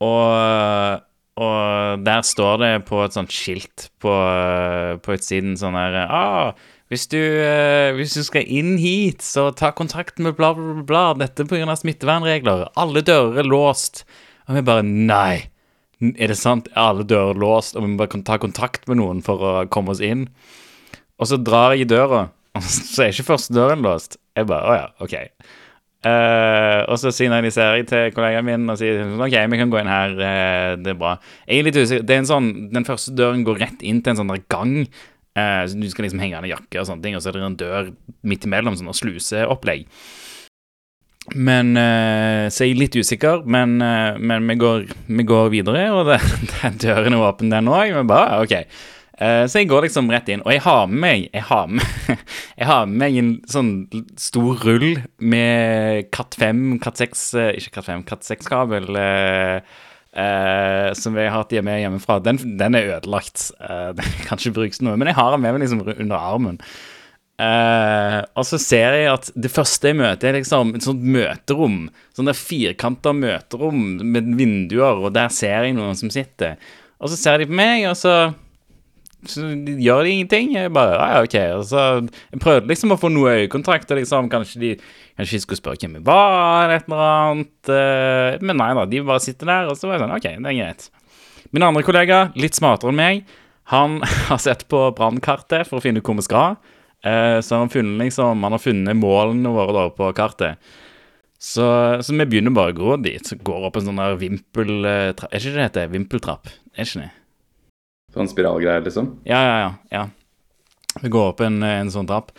[0.04, 1.04] Og,
[1.40, 4.12] og der står det på et sånt skilt på,
[5.00, 9.70] på utsiden sånn her ah, hvis du, eh, hvis du skal inn hit, så ta
[9.72, 11.04] kontakt med bla, bla, bla, bla.
[11.16, 11.72] Dette pga.
[11.72, 12.66] smittevernregler.
[12.76, 14.04] Alle dører er låst.
[14.44, 15.48] Og vi bare Nei.
[16.02, 16.68] Er det sant?
[16.74, 19.94] Er alle dører låst, og vi må bare ta kontakt med noen for å komme
[19.94, 20.26] oss inn?
[21.16, 22.26] Og så drar jeg i døra,
[22.58, 24.18] og så er ikke første døren låst.
[24.36, 25.16] Jeg bare Å ja, OK.
[26.02, 29.90] Uh, og så signaliserer jeg til kollegaen min og sier OK, vi kan gå inn
[29.92, 30.16] her.
[30.18, 31.14] Uh, det er bra.
[31.46, 32.04] Jeg er litt usikker.
[32.04, 34.74] Det er en sånn, Den første døren går rett inn til en sånn gang.
[35.38, 37.38] Eh, så Du skal liksom henge an en jakke og sånne ting, og så er
[37.38, 37.92] det en dør
[38.22, 39.86] midt imellom, sånn sluseopplegg.
[41.38, 45.86] Men så Så jeg er litt usikker, men, eh, men vi, går, vi går videre,
[45.94, 46.18] og det,
[46.62, 47.94] den døren er åpen, den òg.
[47.94, 48.58] Men bare OK.
[49.22, 51.84] Eh, så jeg går liksom rett inn, og jeg har med meg Jeg har med,
[52.58, 53.72] jeg har med meg en sånn
[54.18, 58.88] stor rull med Katt 5, Katt 6 eh, Ikke Katt 5, Katt 6-kabel.
[58.98, 59.82] Eh,
[60.12, 62.18] eh, som jeg har hatt hjemme hjemmefra.
[62.24, 63.50] Den, den er ødelagt.
[63.60, 66.60] Uh, den kan ikke brukes noe, men jeg har den med meg liksom under armen.
[67.42, 71.80] Uh, og så ser jeg at det første jeg møter, er liksom et sånt møterom.
[72.14, 76.60] Sånn der firkanta møterom med vinduer, og der ser jeg noen som sitter.
[77.02, 78.14] Og så ser de på meg, og så,
[79.28, 80.52] så gjør de ingenting.
[80.56, 81.36] Jeg bare ja, OK.
[81.58, 84.72] Og så jeg prøvde liksom å få noe øyekontakt, og liksom kanskje de
[85.12, 87.68] Kanskje de skulle spørre hvem jeg var, eller et eller annet.
[87.68, 90.52] eh, men nei da, de bare sitter der, og så var jeg sånn OK, det
[90.54, 90.86] er greit.
[91.52, 93.20] Min andre kollega, litt smartere enn meg,
[93.74, 93.98] han
[94.30, 96.56] har sett på brannkartet for å finne ut hvor vi skal.
[97.04, 100.72] Eh, så han har funnet liksom Han har funnet målene våre da på kartet.
[101.42, 101.66] Så,
[102.00, 103.26] så vi begynner bare å gå dit.
[103.26, 105.92] Så går opp en sånn der vimpeltrapp Er ikke det det heter?
[105.92, 106.52] Vimpeltrapp?
[106.78, 107.10] Er ikke det?
[108.12, 109.14] Sånn spiralgreier, liksom.
[109.28, 110.08] Ja, ja, ja.
[111.00, 112.34] Vi går opp en, en sånn trapp.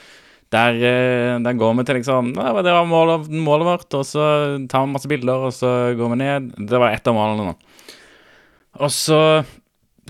[0.54, 4.26] Der, eh, der går vi til liksom Det var målet, målet vårt, og så
[4.70, 6.54] tar vi masse bilder, og så går vi ned.
[6.70, 7.90] Det var ett av målene, nå.
[8.84, 9.20] Og så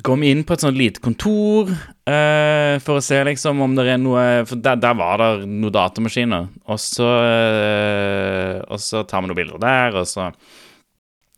[0.04, 3.86] går vi inn på et sånt lite kontor eh, for å se liksom om det
[3.94, 6.50] er noe For der, der var det noen datamaskiner.
[6.68, 10.32] Og så, eh, og så tar vi noen bilder der, og så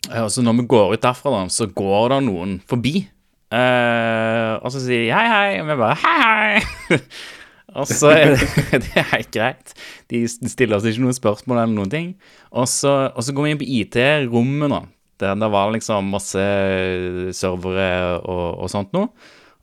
[0.05, 3.07] Og så når vi går ut derfra, da, så går det noen forbi.
[3.53, 6.99] Eh, og så sier de hei, hei, og vi bare hei, hei.
[7.79, 8.33] og så er
[8.73, 9.75] det, er helt greit.
[10.11, 12.11] De stiller oss ikke noen spørsmål eller noen ting.
[12.55, 14.83] Og så, og så går vi inn på IT-rommet, da.
[15.23, 16.43] Der, det var liksom masse
[17.37, 19.13] servere og, og sånt noe.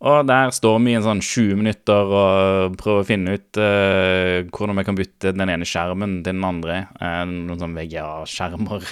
[0.03, 4.43] Og der står vi i en sånn 20 minutter og prøver å finne ut uh,
[4.51, 6.79] hvordan vi kan bytte den ene skjermen til den andre.
[6.99, 8.89] Uh, noen sånn VGA-skjermer.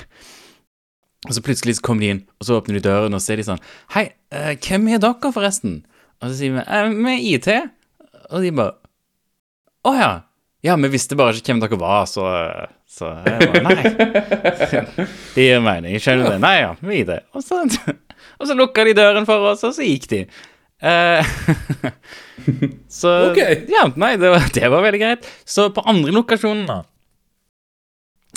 [1.29, 3.41] Og så plutselig så kommer de inn, og så åpner de døren, og så er
[3.41, 3.61] de sånn
[3.93, 5.83] Hei, uh, hvem er dere, forresten?
[6.21, 7.49] Og så sier vi eh, Vi er IT.
[8.31, 8.77] Og de bare
[9.89, 10.11] Å ja.
[10.65, 12.25] Ja, vi visste bare ikke hvem dere var, så,
[12.89, 13.77] så jeg bare Nei.
[15.35, 15.95] Det gir mening.
[15.97, 16.41] Jeg skjønner det.
[16.43, 17.29] Nei ja, vi er IT.
[17.37, 20.23] Og så, og så lukka de døren for oss, og så gikk de.
[20.85, 21.33] Eh,
[23.01, 23.41] så Ok.
[23.73, 25.29] Ja, nei, det var, det var veldig greit.
[25.49, 26.83] Så på andre lokasjonen, da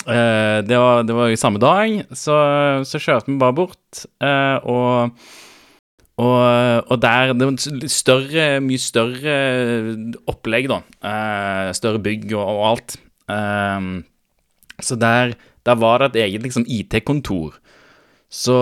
[0.04, 2.36] det, var, det var jo samme dag, så,
[2.84, 5.16] så kjørte vi bare bort, eh, og
[6.14, 9.34] og, og der Det var større, mye større
[10.30, 10.80] opplegg, da.
[11.02, 12.96] Eh, større bygg og, og alt.
[13.30, 13.88] Eh,
[14.82, 15.34] så der,
[15.66, 17.58] der var det et eget liksom IT-kontor.
[18.34, 18.54] Så,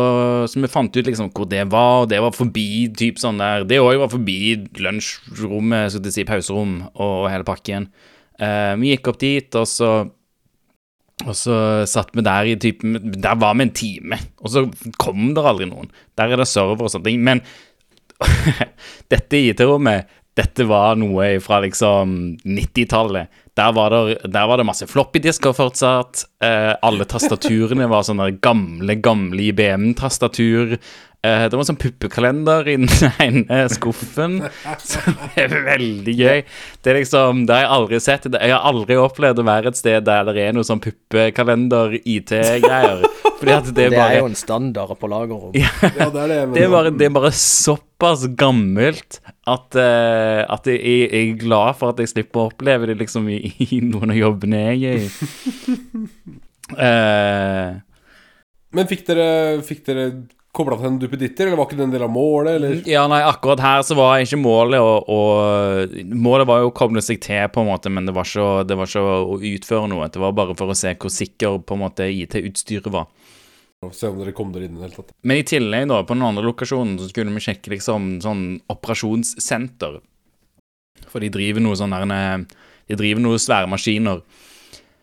[0.48, 3.62] så vi fant ut liksom hvor det var, og det var forbi typ sånn der
[3.64, 7.88] Det òg var forbi lunsjrommet, skulle jeg si, pauserom og, og hele pakken.
[8.37, 9.92] Eh, vi gikk opp dit, og så
[11.22, 14.64] og så satt vi der i typen Der var vi en time, og så
[15.03, 15.92] kom det aldri noen.
[16.18, 17.22] Der er det server og sånne ting.
[17.22, 17.42] Men
[19.12, 23.40] dette IT-rommet, dette var noe fra liksom 90-tallet.
[23.59, 23.77] Der,
[24.25, 26.25] der var det masse floppydisker fortsatt.
[26.42, 30.79] Eh, alle tastaturene var sånne gamle, gamle IBM-tastatur.
[31.23, 32.89] Eh, det var en sånn puppekalender i den
[33.23, 34.41] ene skuffen.
[34.83, 34.99] Så
[35.37, 36.41] det er veldig gøy.
[36.83, 38.27] Det er liksom, det har jeg aldri sett.
[38.33, 43.07] Jeg har aldri opplevd å være et sted der det er noe sånn puppekalender-IT-greier.
[43.39, 45.55] Fordi at det Det er er jo en standard på lagerrom.
[45.55, 46.41] Ja, det er det.
[46.57, 51.79] Det er, bare, det er bare såpass gammelt at, uh, at jeg, jeg er glad
[51.79, 53.39] for at jeg slipper å oppleve det liksom i,
[53.79, 55.09] i noen av jobbene jeg er i.
[56.75, 57.79] Uh,
[58.75, 60.11] Men fikk dere, fikk dere
[60.53, 62.81] kobla til en duppeditter, eller var ikke det en del av målet, eller?
[62.88, 65.21] ja, nei, akkurat her så var ikke målet å,
[66.12, 68.77] Målet var jo å koble seg til, på en måte, men det var, ikke, det
[68.77, 70.11] var ikke å utføre noe.
[70.12, 73.09] Det var bare for å se hvor sikker på en måte IT-utstyret var.
[73.91, 75.17] Se om dere kom dere inn i det hele tatt.
[75.27, 79.99] Men i tillegg, da, på den andre lokasjonen, så skulle vi sjekke liksom sånn operasjonssenter.
[81.09, 82.45] For de driver noe sånn der eh,
[82.93, 84.21] De driver noe svære maskiner.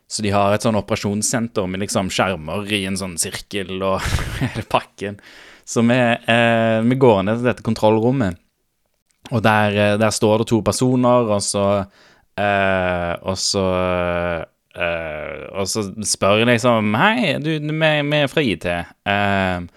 [0.09, 4.01] Så de har et sånn operasjonssenter med liksom skjermer i en sånn sirkel og
[4.41, 5.19] hele pakken.
[5.69, 8.39] Så vi, eh, vi går ned til dette kontrollrommet,
[9.29, 11.65] og der, eh, der står det to personer, og så
[12.39, 13.65] eh, Og så
[14.73, 18.65] eh, Og så spør jeg liksom Hei, du, vi, vi er fra IT.
[18.65, 19.67] Eh,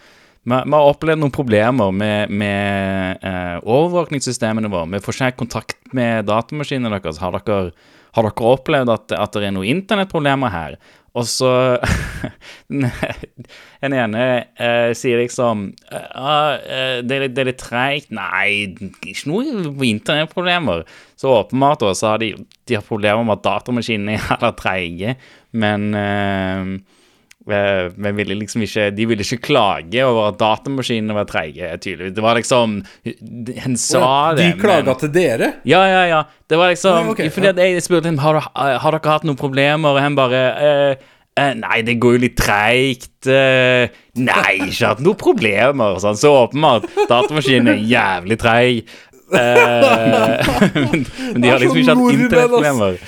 [0.42, 4.88] vi, vi har opplevd noen problemer med, med eh, overvåkningssystemene våre.
[4.94, 7.20] Vi får ikke kontakt med datamaskinene deres.
[7.22, 7.74] Har dere,
[8.16, 10.76] har dere opplevd at, at det er noen internettproblemer her?
[11.12, 11.48] Og så
[12.72, 14.22] Den ene
[14.56, 18.12] eh, sier liksom «Ja, eh, det, er litt- det er litt treigt.
[18.16, 18.72] Nei,
[19.12, 19.44] ikke noe
[19.90, 20.86] internettproblemer.
[21.20, 22.30] Så åpenbart også har de,
[22.68, 25.16] de har problemer med at datamaskinene er treige,
[25.52, 27.01] men eh, Eh,
[27.44, 32.14] Men ville liksom ikke, de ville ikke klage over at datamaskinene var treige, tydeligvis.
[32.14, 32.76] Det var liksom
[33.64, 34.44] Han sa det.
[34.54, 35.48] De klaga men- til dere?
[35.66, 36.20] Ja, ja, ja.
[36.48, 39.38] Det var liksom Oi, ok, Fordi at jeg spurte henne har, har dere hatt noen
[39.40, 40.94] problemer, og han bare eh,
[41.40, 43.26] eh, Nei, det går jo litt treigt.
[43.26, 43.88] eh,
[44.22, 45.98] nei, ikke hatt noen problemer.
[45.98, 46.18] Sånn.
[46.20, 46.86] Så åpenbart.
[47.10, 48.84] Datamaskinen er jævlig treig.
[49.32, 52.98] Eh, men, men de har liksom ikke hatt internettproblemer.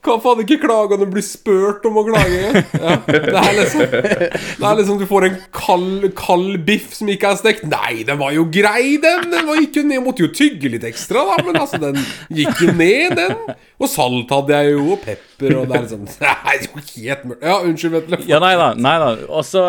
[0.00, 2.62] Kan faen ikke klage når du blir spurt om å klage.
[2.80, 7.34] Ja, det, er liksom, det er liksom du får en kald, kald biff som ikke
[7.34, 7.66] er stekt.
[7.68, 9.26] Nei, den var jo grei, den!
[9.32, 10.00] Den var, ikke ned.
[10.04, 11.36] Måtte jo tygge litt ekstra, da.
[11.44, 12.00] Men altså, den
[12.32, 13.36] gikk jo ned, den.
[13.80, 16.84] Og salt hadde jeg jo, og pepper, og det er liksom Nei, Det er jo
[16.86, 17.44] helt mørkt.
[17.50, 18.22] Ja, unnskyld, Vetle.
[18.30, 18.70] Ja, nei da.
[18.80, 19.10] nei da.
[19.28, 19.66] Og så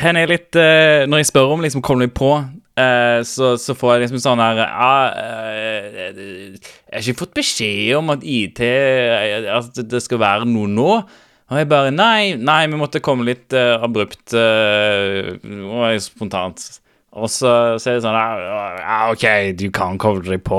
[0.00, 2.32] hen er litt eh, Når jeg spør om liksom kommer du på,
[2.80, 8.14] eh, så, så får jeg liksom sånn her eh, Jeg har ikke fått beskjed om
[8.14, 8.62] at IT
[9.52, 10.90] At det skal være noe nå.
[11.46, 16.64] Og jeg bare Nei, nei, vi måtte komme litt abrupt uh, og spontant.
[17.16, 20.58] Og så, så er det sånn ja, OK, du kan koble deg på.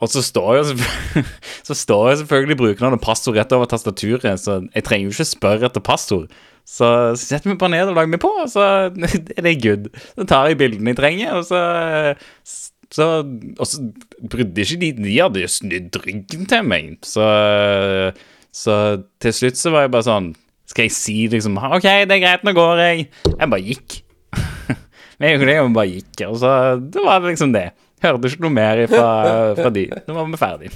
[0.00, 0.62] Og så står jo
[1.68, 5.68] så jo selvfølgelig brukernavn og passord rett over tastaturet, så jeg trenger jo ikke spørre
[5.68, 6.32] etter passord.
[6.70, 8.64] Så setter vi bare ned og lager meg på, og så
[9.36, 9.88] er det good.
[10.14, 11.62] Så tar jeg bildene jeg trenger, og så,
[12.90, 13.82] så Og så
[14.30, 17.26] brydde ikke de De hadde jo snudd ryggen til meg, så
[18.54, 18.76] Så
[19.22, 20.30] til slutt så var jeg bare sånn
[20.70, 23.06] Skal jeg si liksom OK, det er greit, nå går jeg.
[23.34, 24.00] Jeg bare gikk.
[25.18, 27.66] Men jeg gjorde det, bare gikk, og så det var det liksom det.
[28.00, 29.08] Hørte ikke noe mer fra,
[29.58, 29.88] fra de.
[30.06, 30.70] Nå var vi ferdig.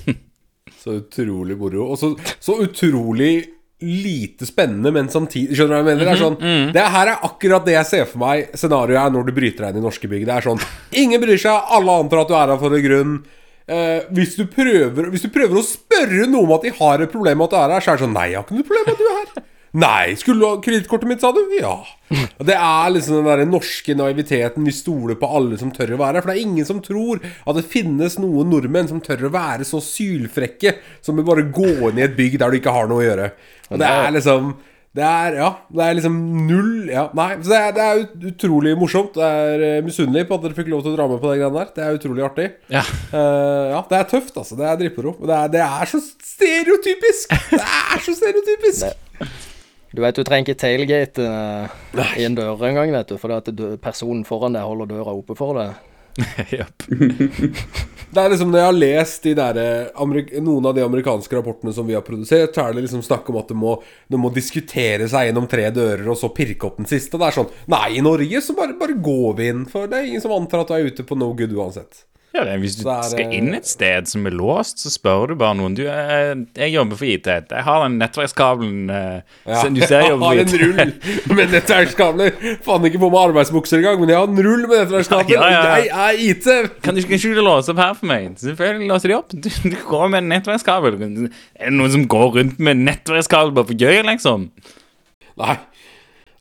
[0.82, 1.86] Så utrolig moro.
[1.94, 2.10] Og så,
[2.42, 3.53] så utrolig
[3.84, 6.04] lite spennende, men samtidig Skjønner du hva jeg mener?
[6.04, 9.28] Det er sånn Det her er akkurat det jeg ser for meg scenarioet er når
[9.28, 10.26] du bryter deg inn i norske bygg.
[10.28, 10.62] Det er sånn
[11.04, 13.16] Ingen bryr seg, alle antar at du er her for en grunn.
[13.64, 17.12] Eh, hvis, du prøver, hvis du prøver å spørre noe om at de har et
[17.12, 18.68] problem med at du er her, så er det sånn Nei, jeg har ikke noe
[18.68, 19.50] problem med at du er her.
[19.74, 21.40] Nei, skulle du ha kredittkortet mitt, sa du?
[21.58, 21.80] Ja.
[22.46, 24.62] Det er liksom den der norske naiviteten.
[24.68, 26.22] Vi stoler på alle som tør å være her.
[26.22, 29.66] For det er ingen som tror at det finnes noen nordmenn som tør å være
[29.66, 33.02] så sylfrekke som å bare gå inn i et bygg der du ikke har noe
[33.02, 33.32] å gjøre.
[33.70, 34.54] Og det er liksom
[34.94, 38.76] det er, ja, det er liksom null ja, Nei, så det er, det er utrolig
[38.78, 39.16] morsomt.
[39.18, 41.40] Det er uh, misunnelig på at dere fikk lov til å dra med på de
[41.40, 41.72] greiene der.
[41.74, 42.46] Det er utrolig artig.
[42.70, 42.84] Ja.
[43.10, 44.54] uh, ja, det er tøft, altså.
[44.60, 45.16] Det er dritmoro.
[45.18, 47.34] og Det, er- det er så stereotypisk!
[47.50, 48.86] Det er så stereotypisk!
[49.94, 54.24] Du vet, du trenger ikke tailgate uh, i en dør engang, vet du, dø- personen
[54.26, 55.76] foran deg holder døra oppe for deg.
[58.14, 61.72] Det er liksom Når jeg har lest de der, eh, noen av de amerikanske rapportene
[61.74, 63.74] som vi har produsert, så er det liksom snakk om at det må,
[64.08, 67.16] det må diskutere seg gjennom tre dører, og så pirke opp den siste.
[67.16, 69.98] Og det er sånn Nei, i Norge så bare, bare går vi inn, for det
[69.98, 72.04] er ingen som antar at du er ute på no good uansett.
[72.34, 75.34] Ja, det hvis du er skal inn et sted som er låst, så spør du
[75.38, 75.76] bare noen.
[75.78, 77.28] Du, jeg, jeg jobber for IT.
[77.30, 82.40] Jeg har den nettverkskabelen eh, så Du ser jeg jeg har en rull med nettverkskabler.
[82.66, 85.30] Faen ikke på meg arbeidsbukser engang, men jeg har en rull med nettverkskabler.
[85.30, 85.78] Ja, ja, ja.
[85.78, 86.50] Jeg er IT!
[86.82, 88.32] Kan du ikke, låse opp her for meg?
[88.42, 89.30] Selvfølgelig låser de opp.
[89.30, 90.98] Du, du går med en nettverkskabel.
[90.98, 94.50] Er det noen som går rundt med nettverkskabel bare for gøy, liksom?
[95.38, 95.60] Nei.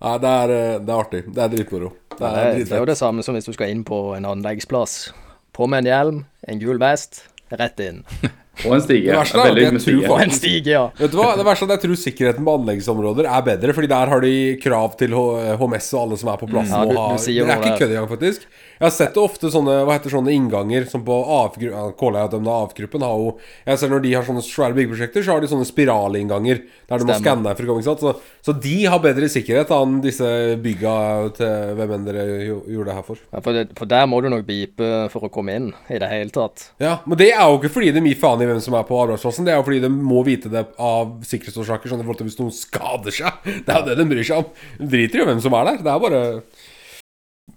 [0.04, 1.22] Nei, det er, eh, det er artig.
[1.30, 1.94] Det er dritmoro.
[2.14, 5.14] Det Det det er jo det samme som hvis du skal inn på en anleggsplass.
[5.54, 8.02] På med en hjelm, en gul vest, rett inn.
[8.66, 9.10] Og en stige.
[9.10, 10.84] Det verste er at jeg tror en stige, ja.
[11.00, 11.32] Vet du hva?
[11.39, 14.34] Det verste er at jeg tror sikkerheten på anleggsområder er bedre, Fordi der har de
[14.62, 16.76] krav til HMS og alle som er på plassen.
[16.78, 18.46] Ja, du- du sier det er ikke kødd engang, faktisk.
[18.80, 23.18] Jeg har sett det ofte sånne Hva heter sånne innganger som på AF-gruppen ja, har
[23.22, 27.00] jo Jeg ser når de har sånne svære byggeprosjekter, så har de sånne spiralinnganger der
[27.00, 27.22] du må Stemmer.
[27.24, 27.84] skanne deg for å komme.
[27.84, 28.04] Ikke sant?
[28.04, 28.13] Så,
[28.44, 30.30] så de har bedre sikkerhet enn disse
[30.63, 30.96] bygga
[31.38, 33.22] til hvem enn dere gjorde det her for.
[33.34, 36.10] ja for, det, for der må du nok bipe for å komme inn i det
[36.12, 36.68] hele tatt.
[36.84, 39.00] Ja, Men det er jo ikke fordi de gir faen i hvem som er på
[39.00, 39.48] arbeidsplassen.
[39.48, 41.92] Det er jo fordi de må vite det av sikkerhetsårsaker.
[41.92, 43.44] Sånn til hvis noen skader seg.
[43.66, 44.50] Det er jo det de bryr seg om.
[44.80, 45.84] De driter i hvem som er der.
[45.86, 46.24] Det er bare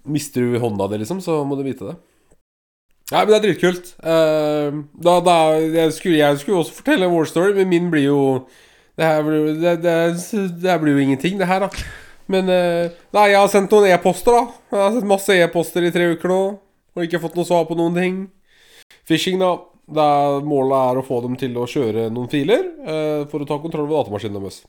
[0.07, 1.95] Mister du hånda di, liksom, så må du vite det.
[3.11, 3.93] Nei, men det er dritkult.
[4.03, 8.03] Uh, da, da, jeg, skulle, jeg skulle også fortelle en war story, men min blir
[8.09, 8.19] jo
[8.97, 9.95] Det her blir, jo- det, det,
[10.59, 11.69] det her blir jo ingenting, det her, da.
[12.27, 14.59] Men uh, Nei, jeg har sendt noen e-poster, da.
[14.73, 16.41] Jeg har sendt masse e-poster i tre uker nå.
[16.97, 18.19] Og ikke fått noe svar på noen ting.
[19.07, 19.53] Fishing, da.
[19.87, 23.55] Der målet er å få dem til å kjøre noen filer eh, for å ta
[23.63, 24.61] kontroll over datamaskinen deres.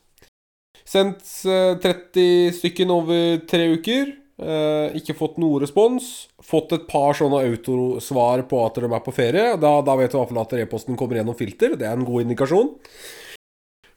[0.87, 4.13] Sendt eh, 30 stykken over tre uker.
[4.39, 6.29] Eh, ikke fått noe respons.
[6.39, 9.55] Fått et par sånne autosvar på at de er på ferie.
[9.59, 11.75] Da, da vet du i hvert fall at e-posten kommer gjennom filter.
[11.75, 12.71] Det er en god indikasjon.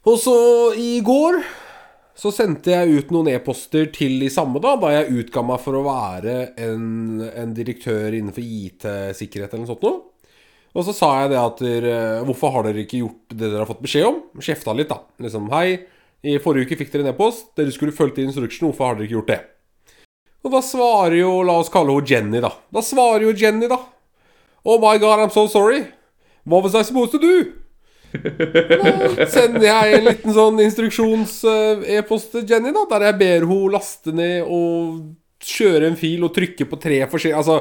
[0.02, 0.38] Og så
[0.74, 1.38] i går
[2.18, 5.78] så sendte jeg ut noen e-poster til de samme, da, da jeg utga meg for
[5.78, 10.11] å være en, en direktør innenfor IT-sikkerhet eller noe sånt noe.
[10.72, 13.68] Og så sa jeg det at dere, Hvorfor har dere ikke gjort det dere har
[13.68, 14.20] fått beskjed om?
[14.40, 15.02] Kjefta litt, da.
[15.20, 15.82] Liksom, hei,
[16.24, 17.50] i forrige uke fikk dere en e-post.
[17.58, 19.40] Dere skulle fulgt instruksjonen, Hvorfor har dere ikke gjort det?
[20.42, 22.52] Og da svarer jo La oss kalle henne Jenny, da.
[22.72, 23.78] Da svarer jo Jenny, da.
[24.64, 25.84] Oh my god, I'm so sorry.
[26.44, 27.52] What was I supposed to do?
[28.12, 34.12] Da sender jeg en liten sånn instruksjons-e-post til Jenny, da, der jeg ber henne laste
[34.14, 37.56] ned og kjøre en fil og trykke på tre forskjellige altså,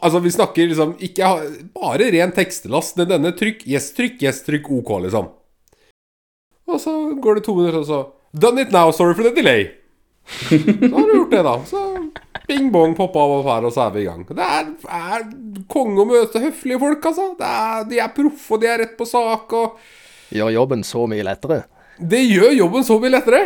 [0.00, 1.30] altså, vi snakker liksom ikke
[1.76, 2.96] bare ren tekstelast.
[3.00, 5.28] Den denne trykk, yes, trykk, yes, trykk, OK, liksom.
[6.66, 8.04] Og så går det to minutter, og så
[8.36, 9.68] Done it now, sorry for the delay.
[10.26, 11.52] Så har du gjort det, da.
[11.64, 11.82] Så
[12.48, 14.24] bing bong, poppa av opp her, og så er vi i gang.
[14.28, 14.66] Det er,
[14.98, 15.22] er
[15.72, 17.30] konge å møte høflige folk, altså.
[17.38, 19.78] Det er, de er proffe, og de er rett på sak, og
[20.36, 21.62] Gjør jobben så mye lettere.
[22.02, 23.42] det gjør jobben så mye lettere.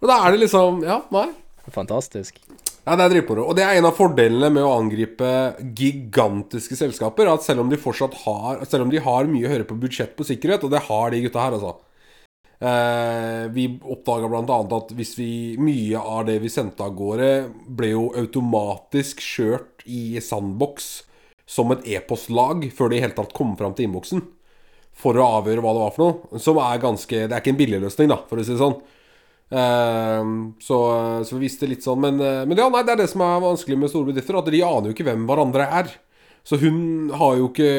[0.00, 1.28] Og da er det liksom Ja, nei.
[1.72, 2.40] Fantastisk.
[2.84, 3.46] Ja, det er dritmoro.
[3.48, 5.28] Og det er en av fordelene med å angripe
[5.76, 7.30] gigantiske selskaper.
[7.32, 10.12] At selv om de fortsatt har Selv om de har mye å høre på budsjett
[10.18, 11.78] på sikkerhet, og det har de gutta her, altså.
[12.64, 14.58] Eh, vi oppdaga bl.a.
[14.76, 17.30] at hvis vi mye av det vi sendte av gårde,
[17.66, 21.02] ble jo automatisk kjørt i sandbox
[21.44, 24.22] som et e-postlag før det i hele tatt kom fram til innboksen.
[24.94, 26.40] For å avgjøre hva det var for noe.
[26.40, 28.78] Som er ganske Det er ikke en billig løsning, da, for å si det sånn.
[29.50, 30.24] Eh,
[30.64, 30.78] så,
[31.26, 33.44] så vi visste litt sånn Men, eh, men ja, nei, det er det som er
[33.44, 34.40] vanskelig med store bedrifter.
[34.40, 35.94] At de aner jo ikke hvem hverandre er.
[36.44, 37.70] Så hun har jo ikke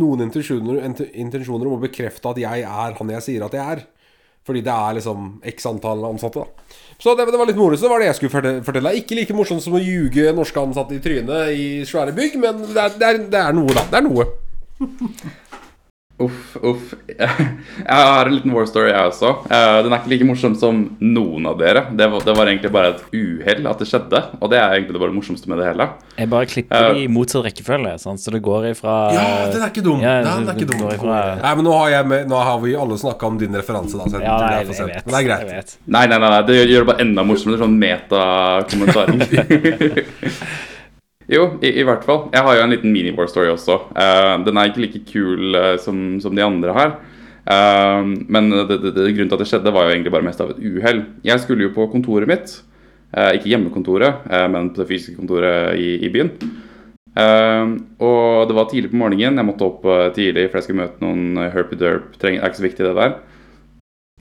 [0.00, 0.80] noen intensjoner,
[1.12, 3.84] intensjoner om å bekrefte at jeg er han jeg sier at jeg er.
[4.46, 6.74] Fordi det er liksom x antall ansatte, da.
[7.02, 7.76] Så det, det var litt moro.
[7.76, 8.94] Så det var det jeg skulle fortelle.
[9.00, 12.78] Ikke like morsomt som å ljuge norske ansatte i trynet i svære bygg, men det
[12.78, 13.84] er, det er, det er noe, da.
[13.90, 14.28] Det er noe.
[16.18, 16.94] Uff, uff.
[17.08, 19.34] Jeg har en liten war story, jeg også.
[19.52, 21.82] Eh, Den er ikke like morsom som noen av dere.
[21.92, 24.22] Det var, det var egentlig bare et uhell at det skjedde.
[24.40, 25.88] Og det er egentlig det bare det morsomste med det hele.
[26.16, 29.68] Jeg bare klipper uh, i motsatt rekkefølge, sånn, så det går ifra Ja, den er
[29.68, 30.00] ikke dum.
[30.00, 30.86] Ja, den er ikke dum.
[30.88, 34.00] ifra Nei, men nå har, jeg med, nå har vi alle snakka om din referanse,
[34.00, 34.08] da.
[34.08, 35.04] Så Ja, nei, jeg, jeg, vet.
[35.04, 35.44] Men det er greit.
[35.44, 35.76] Jeg vet.
[35.84, 36.40] Nei, nei, nei, nei.
[36.48, 37.60] det gjør det bare enda morsommere.
[37.60, 39.12] Sånn meta-kommentar.
[41.28, 42.28] jo, i, i hvert fall.
[42.34, 43.80] Jeg har jo en liten mini-war story også.
[43.96, 46.96] Uh, den er ikke like kul uh, som, som de andre her.
[47.46, 50.40] Uh, men det, det, det, grunnen til at det skjedde, var jo egentlig bare mest
[50.42, 51.04] av et uhell.
[51.26, 52.56] Jeg skulle jo på kontoret mitt.
[53.16, 56.32] eh, ikke hjemmekontoret, eh, men på det fysiske kontoret i, i byen.
[57.16, 57.70] Eh,
[58.04, 59.38] og det var tidlig på morgenen.
[59.40, 62.12] Jeg måtte opp eh, tidlig, for jeg skulle møte noen herpy-derp.
[62.20, 63.16] Det er ikke så viktig, det der.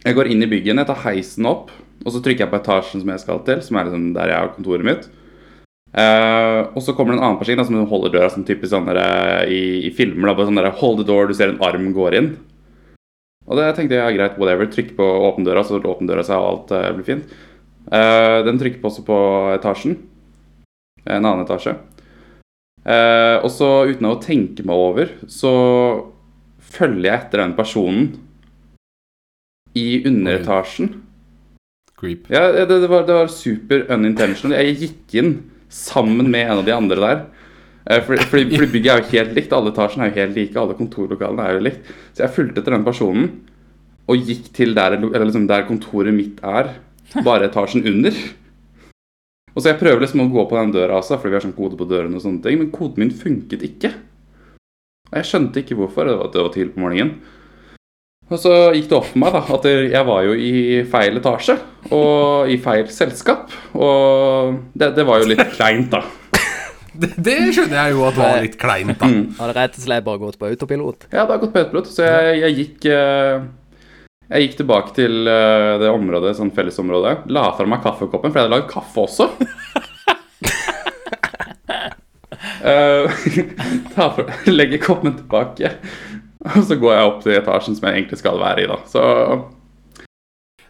[0.06, 1.72] Jeg går inn i byggen, jeg tar heisen opp,
[2.04, 4.44] og så trykker jeg på etasjen som jeg skal til, som er liksom der jeg
[4.44, 5.08] har kontoret mitt.
[5.96, 8.90] Eh, og så kommer det en annen person da, som holder døra som typisk sånn
[8.90, 10.34] der, eh, i, i filmer.
[10.34, 12.30] da, sånn der, Hold the door, du ser en arm går inn.
[13.46, 14.68] Og det tenkte jeg ja, greit, whatever.
[14.68, 17.36] Trykk på åpne døra, så åpner døra seg, og alt uh, blir fint.
[17.86, 19.20] Uh, den trykker på også på
[19.54, 20.00] etasjen.
[21.06, 21.78] En annen etasje.
[22.86, 25.52] Og så, uten å tenke meg over, så
[26.62, 28.12] følger jeg etter den personen
[29.78, 30.92] i underetasjen.
[31.98, 32.28] Creep.
[32.34, 34.58] Ja, det, det, var, det var super unintentional.
[34.58, 35.36] Jeg gikk inn
[35.72, 37.26] sammen med en av de andre der.
[37.86, 39.54] Eh, Fordi, fordi, fordi bygget er jo helt likt.
[39.54, 40.58] Alle etasjene er jo helt like.
[40.62, 41.92] Alle kontorlokalene er jo likt.
[42.14, 43.30] Så jeg fulgte etter den personen
[44.06, 46.76] og gikk til der, eller liksom der kontoret mitt er.
[47.26, 48.18] Bare etasjen under.
[49.56, 51.56] Og så Jeg prøver liksom å gå på den døra også, fordi vi har sånn
[51.56, 53.94] kode på dørene, og sånne ting, men koden min funket ikke.
[55.10, 56.10] Og Jeg skjønte ikke hvorfor.
[56.10, 57.16] Det var, det var tidlig på morgenen.
[58.26, 60.52] Og så gikk det opp for meg da, at jeg var jo i
[60.90, 61.56] feil etasje
[61.94, 63.54] og i feil selskap.
[63.78, 66.02] Og det, det var jo litt kleint, da.
[66.96, 69.10] Det, det skjønner jeg jo at var litt kleint, da.
[69.42, 71.10] Hadde rett og slett bare gått på autopilot.
[71.12, 71.90] Ja, det har gått på autopilot.
[71.92, 73.44] Så jeg, jeg gikk eh,
[74.32, 77.28] Jeg gikk tilbake til eh, det området, sånn fellesområdet.
[77.36, 79.30] La fra meg kaffekoppen, for jeg hadde lagd kaffe også.
[82.66, 83.12] Eh,
[84.50, 85.70] legger koppen tilbake.
[86.46, 88.80] Og så går jeg opp til etasjen som jeg egentlig skal være i, da.
[88.90, 89.04] Så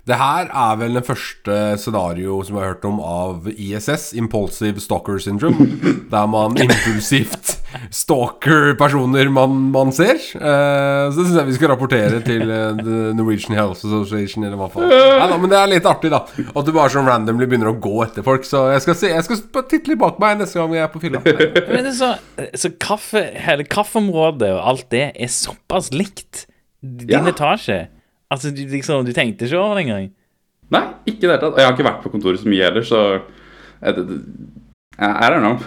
[0.06, 4.80] Det her er vel den første scenario som jeg har hørt om av ISS, Impulsive
[4.80, 5.68] Stalker Syndrome.
[6.14, 7.58] Der man impulsivt
[7.94, 10.18] stalker personer man, man ser.
[10.36, 14.60] Uh, så det syns jeg vi skal rapportere til uh, The Norwegian Health Association, eller
[14.60, 14.90] hva faen.
[14.92, 16.22] Nei da, men det er litt artig, da.
[16.52, 18.46] At du bare sånn randomly begynner å gå etter folk.
[18.48, 21.04] Så jeg skal, se, jeg skal titte litt bak meg neste gang jeg er på
[21.04, 21.24] fylla.
[21.76, 22.14] Men så,
[22.58, 26.46] så kaffe, hele kaffeområdet og alt det er såpass likt
[26.86, 27.24] din Ja.
[27.32, 27.86] etasje.
[28.34, 30.12] Altså, du, liksom, du tenkte ikke over det engang?
[30.74, 31.54] Nei, ikke i det hele tatt.
[31.54, 33.02] Og jeg har ikke vært på kontoret så mye heller, så
[33.82, 34.22] jeg det- det-
[34.98, 35.60] I don't know.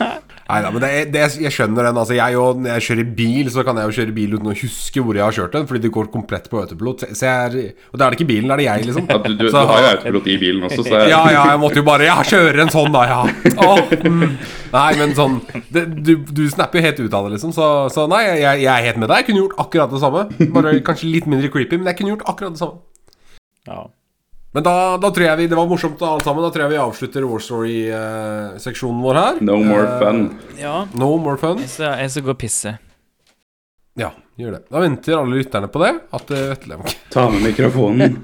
[0.44, 1.98] Nei da, men det, det, jeg skjønner den.
[2.00, 4.56] Altså, jeg jo, når jeg kjører bil, så kan jeg jo kjøre bil uten å
[4.60, 7.06] huske hvor jeg har kjørt den, fordi det går komplett på autopilot.
[7.16, 9.08] Så jeg er, og da er det ikke bilen, da er det jeg, liksom.
[9.14, 11.80] Ja, du, du, du har jo autopilot i bilen også, så Ja, ja, jeg måtte
[11.80, 13.20] jo bare Ja, kjøre en sånn, da, ja.
[13.64, 14.24] Åh, mm.
[14.74, 15.40] Nei, men sånn
[15.72, 17.56] det, du, du snapper jo helt ut av det, liksom.
[17.56, 19.22] Så, så nei, jeg, jeg er helt med deg.
[19.22, 20.28] Jeg kunne gjort akkurat det samme.
[20.54, 22.82] Bare kanskje litt mindre creepy, men jeg kunne gjort akkurat det samme.
[23.64, 23.86] Ja.
[24.54, 26.44] Men da, da tror jeg vi Det var morsomt alt sammen.
[26.46, 29.40] Da tror jeg vi avslutter War Story-seksjonen vår her.
[29.42, 30.20] no more Eh, fun.
[30.60, 30.76] ja.
[30.94, 31.58] No more fun.
[31.64, 32.74] Jeg skal, jeg skal gå og pisse.
[33.98, 34.62] Ja, gjør det.
[34.70, 35.92] Da venter alle lytterne på det.
[36.14, 36.78] At uh, Vetle
[37.14, 38.16] Ta med mikrofonen.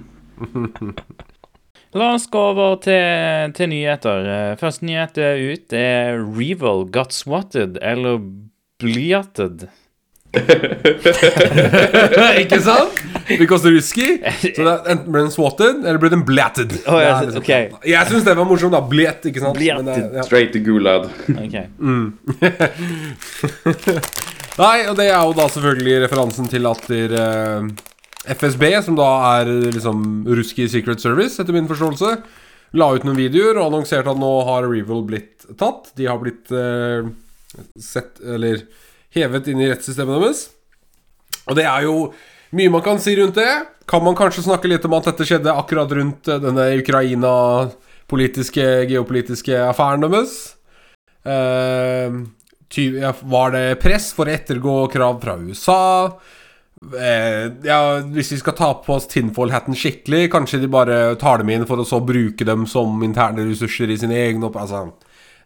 [1.95, 4.29] La oss gå over til, til nyheter.
[4.37, 8.21] Eh, Første nyhet ut er Revel got swatted, eller
[8.79, 9.67] blyatted.
[12.41, 12.95] Ikke sant?
[13.39, 14.07] Because ruski.
[14.41, 16.71] Så det er, enten ble den swatted, eller ble den blatted.
[16.87, 17.63] Oh, jeg liksom- okay.
[17.91, 18.81] Jeg syns det var morsomt, da.
[18.81, 19.59] Blet, ikke sant?
[19.59, 20.25] Men det- ja.
[20.27, 21.05] Straight to gulad.
[21.35, 21.57] Ok.
[24.61, 27.61] Nei, og det er jo da selvfølgelig referansen til at der, eh,
[28.35, 29.07] FSB, som da
[29.41, 29.97] er liksom
[30.29, 32.11] ruski Secret Service, etter min forståelse,
[32.75, 35.91] la ut noen videoer og annonserte at nå har Revel blitt tatt.
[35.97, 37.03] De har blitt eh,
[37.81, 38.57] sett, eller
[39.17, 40.45] hevet inn i rettssystemet deres.
[41.49, 42.11] Og det er jo
[42.57, 43.51] mye man kan si rundt det.
[43.91, 49.57] Kan man kanskje snakke litt om at dette skjedde akkurat rundt eh, denne Ukraina-politiske, geopolitiske
[49.67, 50.37] affæren deres?
[51.27, 52.21] Eh,
[53.27, 55.81] var det press for å ettergå krav fra USA?
[56.81, 61.51] Eh, ja, hvis vi skal ta på oss tinfoil-hatten skikkelig, kanskje de bare tar dem
[61.53, 64.59] inn for å så bruke dem som interne ressurser i sine egne opp...
[64.61, 64.89] Altså,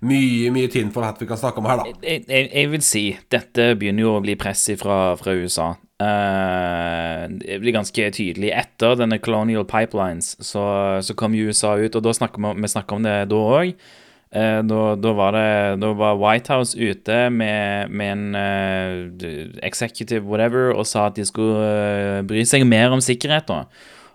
[0.07, 1.95] mye, mye tinfoil-hat vi kan snakke om her, da.
[2.05, 5.73] Jeg, jeg, jeg vil si dette begynner jo å bli press fra, fra USA.
[6.03, 8.53] Uh, det blir ganske tydelig.
[8.55, 10.65] Etter denne Colonial Pipelines så,
[11.05, 13.77] så kom USA ut, og da snakker vi, vi snakker om det da òg.
[14.35, 20.73] da, da, var det, da var White House ute med, med en uh, executive whatever
[20.75, 23.47] og sa at de skulle uh, bry seg mer om sikkerhet.
[23.47, 23.63] da.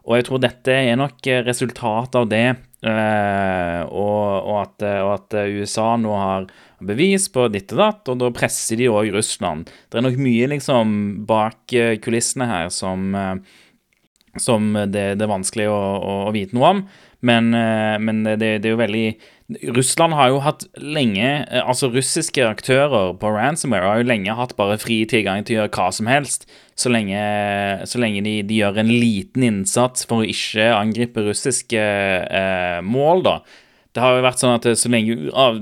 [0.09, 2.47] Og jeg tror dette er nok resultatet resultat av det.
[2.81, 6.47] eh, og, og, at, og at USA nå har
[6.79, 9.69] bevis på ditt og datt, og da presser de òg Russland.
[9.91, 10.93] Det er nok mye liksom
[11.29, 13.35] bak eh, kulissene her som, eh,
[14.39, 16.81] som det, det er vanskelig å, å, å vite noe om.
[17.21, 19.07] Men, eh, men det, det er jo veldig
[19.49, 24.53] Russland har jo hatt lenge eh, Altså russiske aktører på ransomware har jo lenge hatt
[24.59, 26.45] bare fri tilgang til å gjøre hva som helst,
[26.77, 27.17] så lenge,
[27.89, 33.25] så lenge de, de gjør en liten innsats for å ikke angripe russiske eh, mål,
[33.25, 33.39] da.
[33.89, 35.55] Det har jo vært sånn at så lenge ah,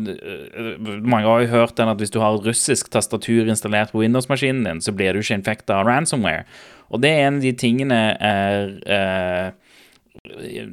[0.84, 4.82] Mange har jo hørt den at hvis du har russisk tastatur installert på Windows-maskinen din,
[4.84, 6.44] så blir du ikke infekta av ransomware.
[6.92, 9.67] Og det er en av de tingene er, eh,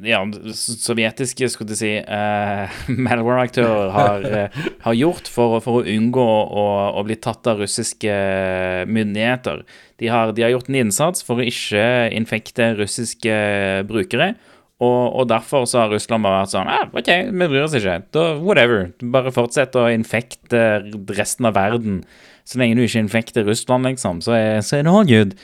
[0.05, 0.21] ja,
[0.55, 6.65] sovjetiske, skulle jeg si, uh, malware-aktører har, uh, har gjort for, for å unngå å,
[6.99, 8.17] å bli tatt av russiske
[8.89, 9.63] myndigheter.
[10.01, 11.85] De har, de har gjort en innsats for å ikke
[12.15, 13.39] infekte russiske
[13.89, 14.33] brukere.
[14.83, 18.01] Og, og derfor så har Russland bare vært sånn ah, OK, vi bryr oss ikke.
[18.11, 18.89] Da, whatever.
[18.99, 20.65] Bare fortsett å infekte
[21.15, 22.01] resten av verden.
[22.45, 25.37] Så lenge du ikke infekter Russland, liksom, så er, så er det all good.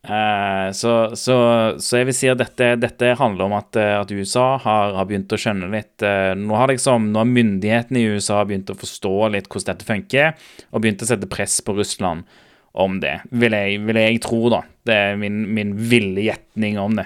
[0.00, 1.34] Eh, så, så,
[1.76, 5.08] så jeg vil si at dette, dette handler om at, eh, at USA har, har
[5.08, 8.78] begynt å skjønne litt uh, Nå har liksom, nå har myndighetene i USA begynt å
[8.80, 10.32] forstå litt hvordan dette funker,
[10.72, 12.24] og begynt å sette press på Russland
[12.80, 14.62] om det, vil jeg, vil jeg tro, da.
[14.86, 17.04] Det er min, min ville gjetning om det.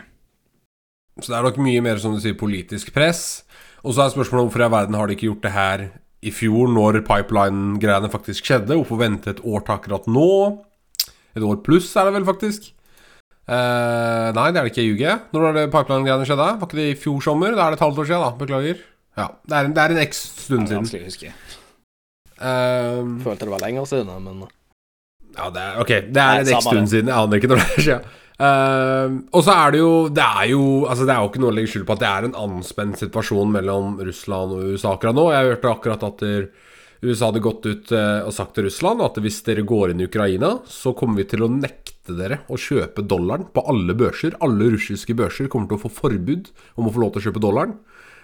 [1.18, 3.42] Så det er nok mye mer, som du sier, politisk press.
[3.82, 5.84] Og så er spørsmålet hvorfor i verden har de ikke gjort det her
[6.24, 8.76] i fjor, når pipeline-greiene faktisk skjedde?
[8.76, 10.30] Hvorfor vente et år til akkurat nå?
[11.34, 12.70] Et år pluss er det vel, faktisk.
[13.44, 15.20] Eh, nei, det er det ikke, jeg ljuger.
[15.34, 16.48] Når var det pipeline-greiene skjedde?
[16.60, 17.56] Var ikke det i fjor sommer?
[17.56, 18.32] Da er det et halvt år siden, da.
[18.40, 18.82] Beklager.
[19.20, 20.82] Ja, Det er en, det er en x stund siden.
[20.82, 21.32] Vanskelig å huske.
[22.34, 24.44] Uh, Følte det var lenger siden, men
[25.36, 27.12] Ja, det er, ok, det er Nei, en x stund siden.
[27.12, 28.08] Jeg aner ikke når det skjer.
[28.34, 31.52] Uh, og så er det jo Det er jo Altså det er jo ikke noe
[31.52, 35.14] å legge skjul på at det er en anspent situasjon mellom Russland og USA akkurat
[35.14, 35.28] nå.
[35.30, 36.48] Jeg hørte akkurat at der,
[37.02, 40.08] USA hadde gått ut eh, og sagt til Russland at hvis dere går inn i
[40.08, 44.38] Ukraina, så kommer vi til å nekte dere å kjøpe dollaren på alle børser.
[44.44, 47.44] Alle russiske børser kommer til å få forbud om å få lov til å kjøpe
[47.44, 47.76] dollaren.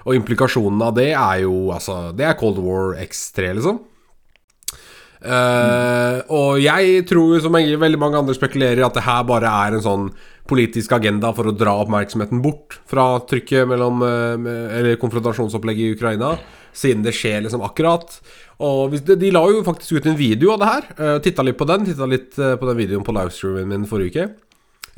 [0.09, 3.83] Og implikasjonen av det er jo Altså, det er Cold War X3, liksom.
[5.21, 9.77] Uh, og jeg tror som jeg, veldig mange andre spekulerer, at det her bare er
[9.77, 10.07] en sånn
[10.49, 14.49] politisk agenda for å dra oppmerksomheten bort fra trykket mellom eh,
[14.81, 16.33] Eller konfrontasjonsopplegget i Ukraina,
[16.75, 18.17] siden det skjer liksom akkurat.
[18.61, 20.89] Og de, la jo faktisk ut en video av det her.
[20.99, 21.87] Uh, titta litt på den.
[21.89, 24.27] Titta litt eh, på den videoen på livestreamen min forrige uke.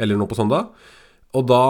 [0.02, 0.72] Eller noe på søndag.
[1.32, 1.60] Og da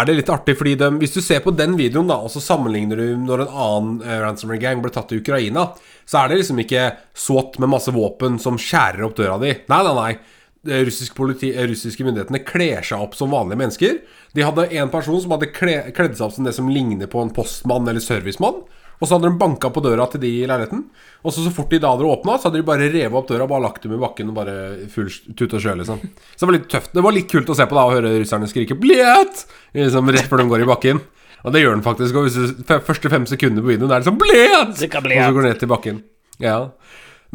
[0.00, 2.40] er det litt artig, fordi de, hvis du ser på den videoen, da og så
[2.42, 5.68] sammenligner du når en annen eh, ransomware gang ble tatt i Ukraina,
[6.08, 6.88] så er det liksom ikke
[7.26, 9.52] SWAT med masse våpen som skjærer opp døra di.
[9.70, 10.80] Nei, nei, nei.
[10.88, 14.00] Russisk politi, eh, russiske myndighetene kler seg opp som vanlige mennesker.
[14.34, 17.22] De hadde en person som hadde kle, kledd seg opp som det som ligner på
[17.22, 18.64] en postmann eller servicemann.
[18.96, 20.84] Og så hadde de banka på døra til de i leiligheten.
[21.22, 23.48] Og så, så fort de da hadde åpna, så hadde de bare revet opp døra,
[23.50, 24.56] bare lagt dem i bakken og bare
[24.92, 26.00] full tut og sjø, liksom.
[26.32, 26.94] Så det var litt tøft.
[26.96, 29.44] Det var litt kult å se på da og høre russerne skrike 'Blet!'
[29.76, 31.02] liksom rett før de går i bakken.
[31.46, 32.16] Og det gjør den faktisk.
[32.16, 34.76] Og hvis du, første fem sekunder på videoen er det sånn 'Blet!'
[35.20, 36.00] Og så går den ned til bakken.
[36.42, 36.58] Ja.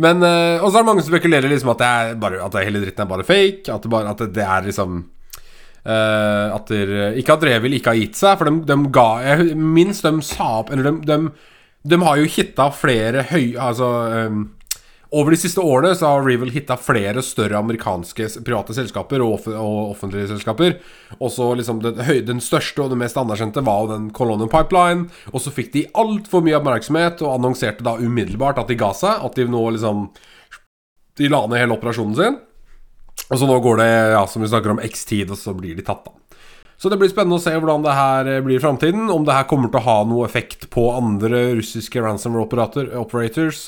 [0.01, 2.53] Men eh, Og så er det mange som spekulerer liksom at, det er bare, at
[2.55, 3.65] det hele dritten er bare fake.
[3.67, 4.99] At det, bare, at det, er liksom
[5.85, 9.57] eh, At der, Ikke at Revil ikke har gitt seg, for de, de ga Jeg
[9.57, 11.19] minst de sa opp Eller de, de,
[11.83, 13.53] de har jo hitta flere høy...
[13.59, 13.87] Altså
[14.29, 14.41] um,
[15.11, 19.47] over de siste årene så har Revel hitta flere større amerikanske private selskaper og, off
[19.51, 20.77] og offentlige selskaper.
[21.19, 25.09] Også liksom den, den største og den mest anerkjente var jo den Colonial Pipeline.
[25.33, 29.19] Og så fikk de altfor mye oppmerksomhet og annonserte da umiddelbart at de ga seg.
[29.27, 30.07] At de nå liksom
[31.19, 32.39] De la ned hele operasjonen sin.
[33.27, 35.75] Og så nå går det, ja, som vi snakker om, x tid, og så blir
[35.75, 36.20] de tatt, da.
[36.81, 39.05] Så det blir spennende å se hvordan det her eh, blir i framtiden.
[39.13, 43.67] Om det her kommer til å ha noe effekt på andre russiske ransomware operator, operators.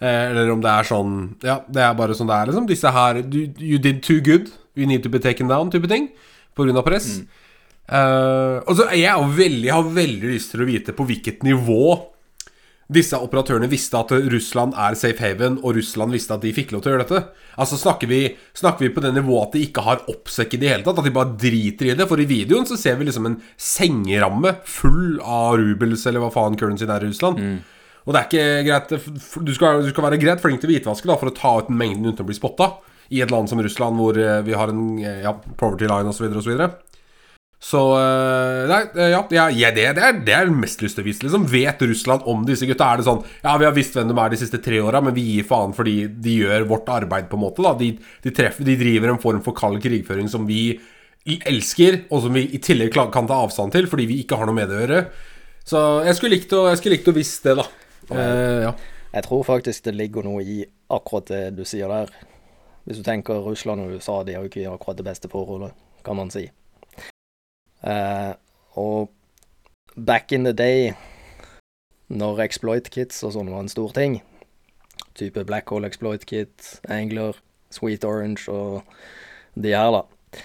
[0.00, 2.68] Eh, eller om det er sånn Ja, det er bare sånn det er, liksom.
[2.70, 4.48] Disse her you, you did too good.
[4.78, 6.08] You need to be taken down, type ting.
[6.56, 7.18] På grunn av press.
[7.88, 11.44] Eh, og så er jeg jo veldig, har veldig lyst til å vite på hvilket
[11.44, 11.84] nivå
[12.88, 16.80] disse operatørene visste at Russland er safe haven, og Russland visste at de fikk lov
[16.80, 17.48] til å gjøre dette.
[17.60, 18.20] Altså Snakker vi,
[18.56, 21.02] snakker vi på det nivået at de ikke har oppsekk i det hele tatt?
[21.02, 22.06] At de bare driter i det?
[22.08, 26.56] For i videoen så ser vi liksom en sengeramme full av rubels, eller hva faen
[26.56, 27.44] currencyen er i Russland.
[28.08, 28.92] Og det er ikke greit
[29.44, 31.76] Du skal, du skal være greit flink til hvitvaske da, for å ta ut den
[31.76, 32.78] mengden uten å bli spotta.
[33.12, 36.28] I et land som Russland, hvor eh, vi har en eh, ja, poverty line osv.
[36.40, 36.56] osv.
[37.58, 41.08] Så eh, Nei, eh, ja, ja, det, det, er, det er mest lyst til å
[41.08, 41.24] vise.
[41.26, 41.46] Liksom.
[41.50, 42.86] Vet Russland om disse gutta?
[42.86, 45.16] Er det sånn Ja, vi har visst hvem de er de siste tre åra, men
[45.16, 47.64] vi gir faen fordi de gjør vårt arbeid, på en måte.
[47.66, 50.78] da De, de, treffer, de driver en form for kald krigføring som vi
[51.28, 54.56] elsker, og som vi i tillegg kan ta avstand til fordi vi ikke har noe
[54.56, 55.02] med det å gjøre.
[55.68, 57.66] Så jeg skulle likt å, skulle likt å visst det, da.
[58.14, 58.70] Eh, ja.
[59.12, 60.62] jeg tror faktisk det ligger noe i
[60.94, 62.14] akkurat det du sier der.
[62.88, 66.16] Hvis du tenker Russland og USA, de har jo ikke akkurat det beste forholdet, kan
[66.16, 66.46] man si.
[67.82, 68.32] Eh,
[68.78, 69.10] og
[69.94, 70.92] back in the day,
[72.08, 74.20] når exploit kits og sånn var en stor ting,
[75.18, 77.36] type Black Hole Exploit Kit, Angler,
[77.74, 78.82] Sweet Orange og
[79.58, 80.42] de her, da,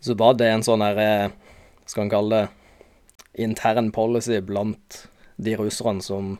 [0.00, 1.34] så var det en sånn herre
[1.88, 2.58] Skal en kalle det
[3.38, 5.06] intern policy blant
[5.36, 6.36] de russerne som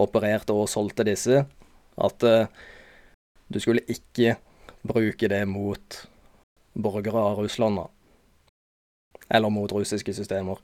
[0.00, 1.42] opererte og solgte disse,
[1.96, 2.46] at eh,
[3.52, 4.36] du skulle ikke
[4.88, 5.98] bruke det mot
[6.72, 7.88] borgere av Russland, da.
[9.32, 10.60] Eller mot russiske systemer.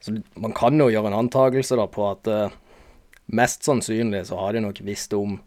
[0.00, 2.54] Så man kan jo gjøre en antakelse da på at uh,
[3.34, 5.40] mest sannsynlig så har de nok visst om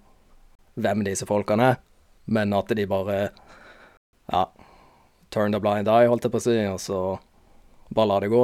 [0.79, 1.77] hvem disse folkene er,
[2.27, 3.19] men at de bare
[4.31, 4.43] ja,
[5.31, 6.99] turn the blind eye, holdt jeg på å si, og så
[7.95, 8.43] bare la det gå.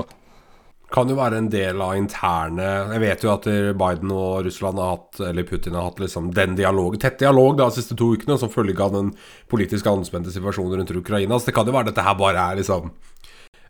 [0.95, 4.93] Kan jo være en del av interne Jeg vet jo at Biden og Russland har
[4.93, 8.37] hatt Eller Putin har hatt liksom den dialogen, tett dialog da de siste to ukene
[8.39, 9.11] som følge av den
[9.51, 11.39] politisk anspente situasjonen rundt Ukraina.
[11.39, 12.89] Så det kan jo være dette her bare er liksom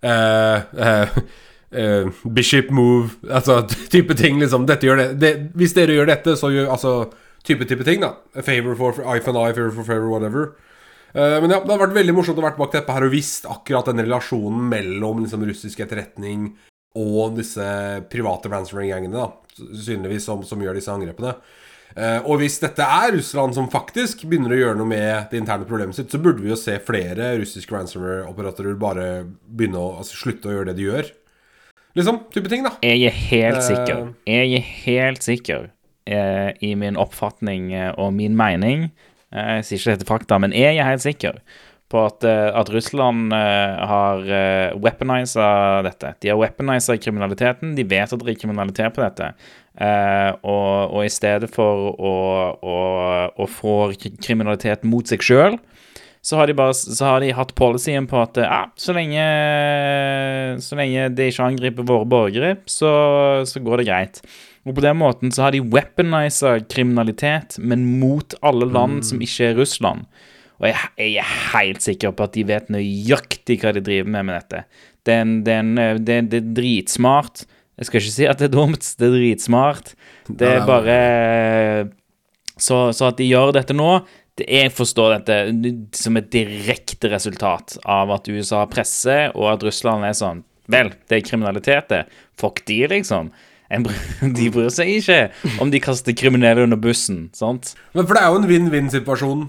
[0.06, 1.18] uh, uh,
[1.74, 3.62] uh, Bishop move, altså
[3.94, 4.68] type ting, liksom.
[4.70, 6.94] Dette gjør det, det Hvis dere gjør dette, så gjør Altså
[7.46, 8.16] type type ting, da.
[8.36, 10.54] A favor for eye for favor for favor, whatever.
[11.16, 13.46] Eh, men ja, det har vært veldig morsomt å være bak teppet her og visst
[13.48, 16.50] akkurat den relasjonen mellom liksom, russisk etterretning
[16.96, 17.66] og disse
[18.12, 19.28] private ransomware-gjengene,
[19.86, 21.36] synligvis, som, som gjør disse angrepene.
[21.96, 25.68] Eh, og hvis dette er Russland som faktisk begynner å gjøre noe med det interne
[25.68, 29.06] problemet sitt, så burde vi jo se flere russiske ransomware-operatorer bare
[29.48, 31.12] begynne å altså, slutte å gjøre det de gjør.
[31.96, 32.18] Liksom.
[32.36, 32.74] Type ting, da.
[32.84, 33.68] Jeg er helt Eh.
[33.70, 34.02] sikker.
[34.28, 35.70] Jeg er helt sikker
[36.08, 38.90] eh, i min oppfatning eh, og min mening.
[39.32, 41.40] Eh, jeg sier ikke dette fakta, men jeg er helt sikker
[41.92, 46.16] på at, eh, at Russland eh, har uh, weaponisa dette.
[46.22, 47.76] De har weaponisa kriminaliteten.
[47.78, 49.30] De vet at det er kriminalitet på dette.
[49.76, 52.16] Eh, og, og i stedet for å,
[52.58, 52.76] å,
[53.30, 53.78] å få
[54.24, 55.60] kriminalitet mot seg sjøl,
[56.26, 59.22] så har bare så har de hatt policyen på at ja, så lenge
[60.64, 62.90] Så lenge det ikke angriper våre borgere, så,
[63.46, 64.22] så går det greit.
[64.66, 69.52] Og på den måten så har de weaponisa kriminalitet, men mot alle land som ikke
[69.52, 70.08] er Russland.
[70.62, 74.30] Og jeg, jeg er helt sikker på at de vet nøyaktig hva de driver med
[74.30, 74.64] med dette.
[75.06, 77.46] Det er, en, det, er en, det, det er dritsmart.
[77.76, 79.96] Jeg skal ikke si at det er dumt, det er dritsmart.
[80.30, 81.00] Det er bare
[82.56, 83.90] så, så at de gjør dette nå
[84.40, 90.08] det, Jeg forstår dette som et direkte resultat av at USA presser, og at Russland
[90.08, 92.00] er sånn Vel, det er kriminalitet, det.
[92.42, 93.28] Fuck de, liksom.
[94.38, 95.20] De bryr seg ikke
[95.62, 97.76] om de kaster kriminelle under bussen, sant?
[97.94, 99.44] Men for det er jo en vinn-vinn-situasjon.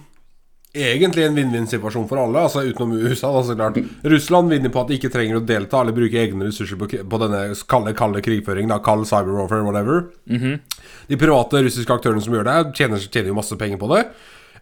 [0.74, 3.30] Egentlig en vinn-vinn-situasjon for alle, altså utenom USA.
[3.32, 3.78] Da, så klart.
[4.04, 7.20] Russland vinner på at de ikke trenger å delta eller bruke egne ressurser på, på
[7.22, 8.74] denne kalde, kalde krigføringen.
[8.74, 10.08] Da, kald cyber warfare, whatever.
[11.08, 14.02] De private russiske aktørene som gjør det, tjener, tjener jo masse penger på det.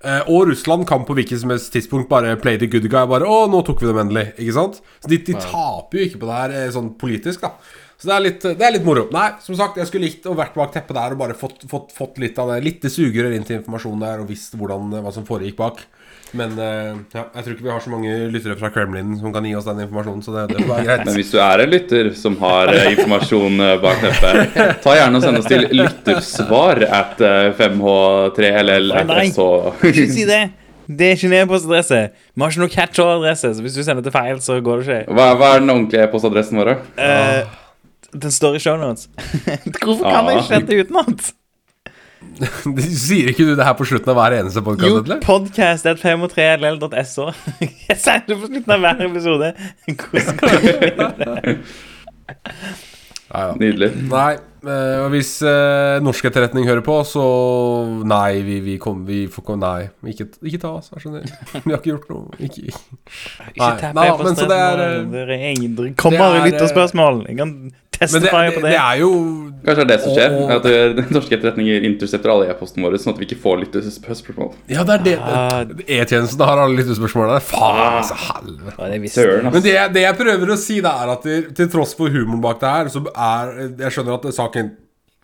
[0.04, 3.06] Eh, og Russland kan på hvilket som helst tidspunkt bare play the good guy.
[3.08, 4.34] Bare 'Å, nå tok vi dem endelig'.
[4.36, 4.82] Ikke sant?
[5.00, 7.54] Så de, de taper jo ikke på det her eh, sånn politisk, da.
[7.98, 9.06] Så det er, litt, det er litt moro.
[9.14, 11.92] Nei, som sagt, jeg skulle likt å vært bak teppet der og bare fått, fått,
[11.96, 12.60] fått litt av det.
[12.66, 15.84] Litt sugerør inn til informasjonen der og visst hvordan, hva som foregikk bak.
[16.34, 19.46] Men eh, ja, jeg tror ikke vi har så mange lyttere fra Kremlin som kan
[19.46, 21.04] gi oss den informasjonen, så det, det får greit.
[21.06, 25.20] Men hvis du er en lytter som har eh, informasjon eh, bak teppet, ta gjerne
[25.20, 29.24] og send oss til lyttersvar at eh, 5H3 eller Nei, nei.
[29.30, 29.48] SH.
[29.92, 30.42] Ikke si det!
[30.84, 31.98] Det er ikke en e-postadresse.
[32.34, 35.14] Vi har ikke noe catch-all-adresse, så hvis du sender til feil, så går det ikke.
[35.16, 36.74] Hva, hva er den ordentlige e-postadressen vår?
[36.74, 37.06] da?
[37.06, 37.54] Eh,
[38.14, 39.08] den står i shownotes.
[39.82, 41.32] Hvorfor kan jeg ikke dette utenat?
[43.04, 45.20] Sier ikke du det her på slutten av hver eneste Jo, podkast, eller?
[45.24, 47.28] podcast at 5og3ll.so.
[47.90, 49.52] Jeg sier det på slutten av hver episode.
[49.86, 50.66] Hvordan kan du
[51.20, 51.58] det?
[53.34, 53.54] Ja, ja.
[53.58, 53.88] Nydelig.
[54.06, 57.24] Nei, eh, og hvis eh, norsk etterretning hører på, så
[58.06, 61.26] Nei, vi, vi kom, vi får komme Nei, ikke, ikke ta oss, vær så snill.
[61.64, 62.28] Vi har ikke gjort noe.
[62.38, 62.76] Ikke Ikke
[63.58, 67.24] Nei, nei, e-posten men så det er, eh, er kommer det er, lytterspørsmål.
[67.32, 67.56] Jeg kan
[67.98, 68.80] testify det, på det eh, det.
[68.82, 69.10] er jo
[69.64, 70.34] Kanskje det er det som skjer?
[70.36, 74.52] Og- At eh, norske etterretninger intercepter alle e-postene våre, sånn at vi ikke får lyttespørsmål.
[74.68, 75.16] Ja, det er det.
[75.24, 75.64] Ah.
[75.88, 77.40] E-tjenesten har alle lyttespørsmålene.
[77.48, 78.76] Faen, altså, helvete.
[78.76, 79.42] Ja, det.
[79.50, 82.42] Men det, det jeg prøver å si, det er at til, til tross for humoren
[82.44, 83.54] bak det her, så er
[83.86, 84.74] Jeg skjønner at saken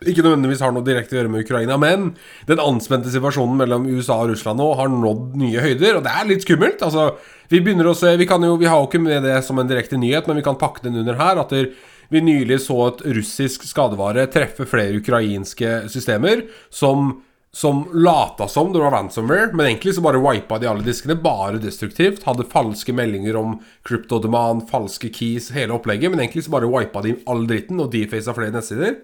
[0.01, 2.07] ikke nødvendigvis har noe direkte å gjøre med Ukraina, men
[2.49, 6.25] den anspente situasjonen mellom USA og Russland nå har nådd nye høyder, og det er
[6.31, 6.81] litt skummelt.
[6.81, 7.11] Altså,
[7.51, 9.69] vi begynner å se Vi, kan jo, vi har jo ikke med det som en
[9.69, 11.43] direkte nyhet, men vi kan pakke den under her.
[11.43, 11.69] At der,
[12.11, 18.79] vi nylig så et russisk skadevare treffe flere ukrainske systemer som som lata som det
[18.79, 21.17] var ransomware, men egentlig så bare wipa de alle diskene.
[21.19, 22.23] Bare destruktivt.
[22.23, 23.57] Hadde falske meldinger om
[23.87, 26.13] kryptodemand, falske keys, hele opplegget.
[26.13, 29.01] Men egentlig så bare wipa de all dritten og defacet flere nettsider.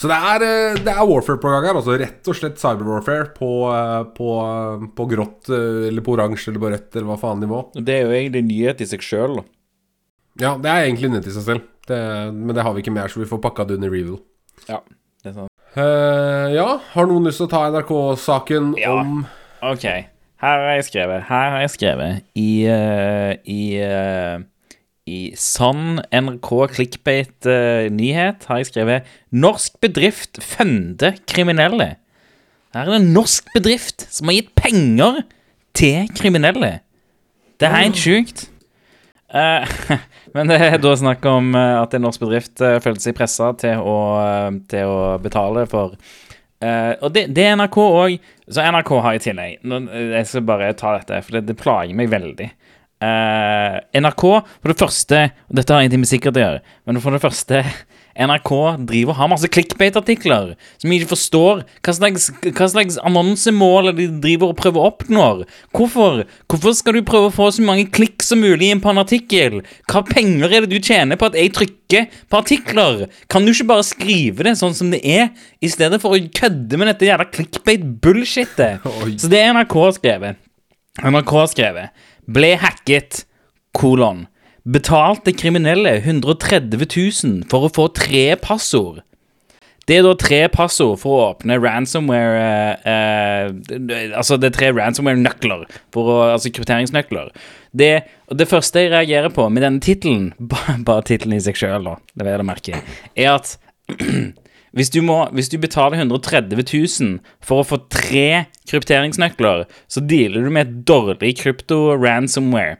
[0.00, 1.76] Så det er, eh, det er warfare på gang her.
[1.76, 6.62] Altså rett og slett cyberwarfare på, eh, på, eh, på grått eller på oransje eller
[6.64, 7.60] på rødt eller hva faen nivå.
[7.76, 9.44] Det er jo egentlig nyhet i seg sjøl.
[10.40, 11.68] Ja, det er egentlig nyhet i seg selv.
[11.88, 12.00] Det,
[12.34, 14.18] men det har vi ikke mer, så vi får pakka det under review.
[14.68, 14.78] Ja,
[15.24, 15.50] det er sant.
[15.76, 18.90] Uh, ja, har noen lyst til å ta NRK-saken Ja.
[19.00, 19.24] om
[19.62, 19.84] OK.
[20.40, 24.40] Her har jeg skrevet Her har jeg skrevet i uh, I uh,
[25.06, 29.02] I sann NRK clickbait-nyhet har jeg skrevet
[29.32, 31.96] 'Norsk bedrift funder kriminelle'.
[32.74, 35.22] Her er det en norsk bedrift som har gitt penger
[35.74, 36.80] til kriminelle.
[37.60, 38.49] Det er helt sjukt.
[39.30, 39.68] Eh,
[40.34, 43.52] men det er da snakk om eh, at en norsk bedrift uh, følte seg pressa
[43.60, 48.16] til, eh, til å betale for eh, Og det, det er NRK òg.
[48.50, 51.94] Så NRK har i tillegg eh, Jeg skal bare ta dette, for det, det plager
[51.98, 52.50] meg veldig.
[53.00, 54.26] Eh, NRK,
[54.60, 57.62] for det første dette har ingenting med sikkerhet å gjøre, men for det første
[58.20, 58.50] NRK
[58.88, 64.08] driver og har masse clickbait-artikler som jeg ikke forstår hva slags, hva slags annonsemål de
[64.22, 65.28] driver og prøver å oppnå.
[65.76, 66.24] Hvorfor?
[66.50, 69.60] Hvorfor skal du prøve å få så mange klikk som mulig inn på en artikkel?
[69.90, 73.06] Hva penger er det du tjener på at jeg trykker på artikler?
[73.32, 76.80] Kan du ikke bare skrive det sånn som det er, i stedet for å kødde
[76.80, 78.86] med dette jævla clickbait-bullshitet?
[79.20, 80.40] Så det er NRK skrevet.
[81.00, 83.24] NRK skrevet ble hacket,
[83.76, 84.26] kolon.
[84.68, 86.82] Betalte kriminelle 130
[87.24, 89.00] 000 for å få tre passord.
[89.88, 92.42] Det er da tre passord for å åpne ransomware
[92.86, 95.64] eh, eh, Altså, det er tre ransomware-nøkler,
[95.96, 97.32] altså krypteringsnøkler.
[97.74, 97.88] Det,
[98.30, 102.22] det første jeg reagerer på med denne tittelen, ba- bare tittelen i seg sjøl, det
[102.28, 102.84] vil jeg merke,
[103.16, 103.56] er at
[104.76, 110.46] hvis du, må, hvis du betaler 130 000 for å få tre krypteringsnøkler, så dealer
[110.46, 112.76] du med et dårlig krypto-ransomware.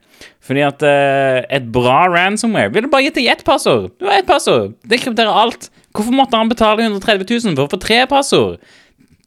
[0.50, 3.92] Fordi at uh, et bra ransomware ville bare gitt deg ett passord.
[4.00, 4.72] Du har ett passord.
[4.82, 5.68] Det krypterer alt.
[5.94, 8.58] Hvorfor måtte han betale 130 000 for å få tre passord?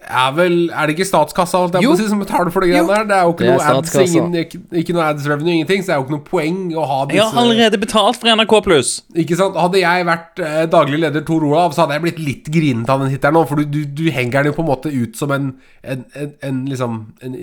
[0.06, 1.94] er vel Er det ikke statskassa alt jeg Jo.
[1.98, 3.04] si, som betaler for det greiene der?
[3.08, 5.94] Det er jo ikke noe ads, ingen, ikke, ikke noe ads revenue, ingenting, så det
[5.94, 8.92] er jo ikke noe poeng å ha disse Jeg har allerede betalt for NRK pluss.
[9.14, 9.56] ikke sant?
[9.58, 13.00] Hadde jeg vært eh, daglig leder Tor Olav, så hadde jeg blitt litt grinete av
[13.04, 13.44] den hitteren nå.
[13.48, 15.50] For du, du, du henger den jo på en måte ut som en,
[15.82, 17.36] en, en, en liksom en,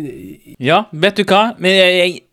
[0.60, 1.44] Ja, vet du hva?
[1.60, 2.25] Men jeg, jeg,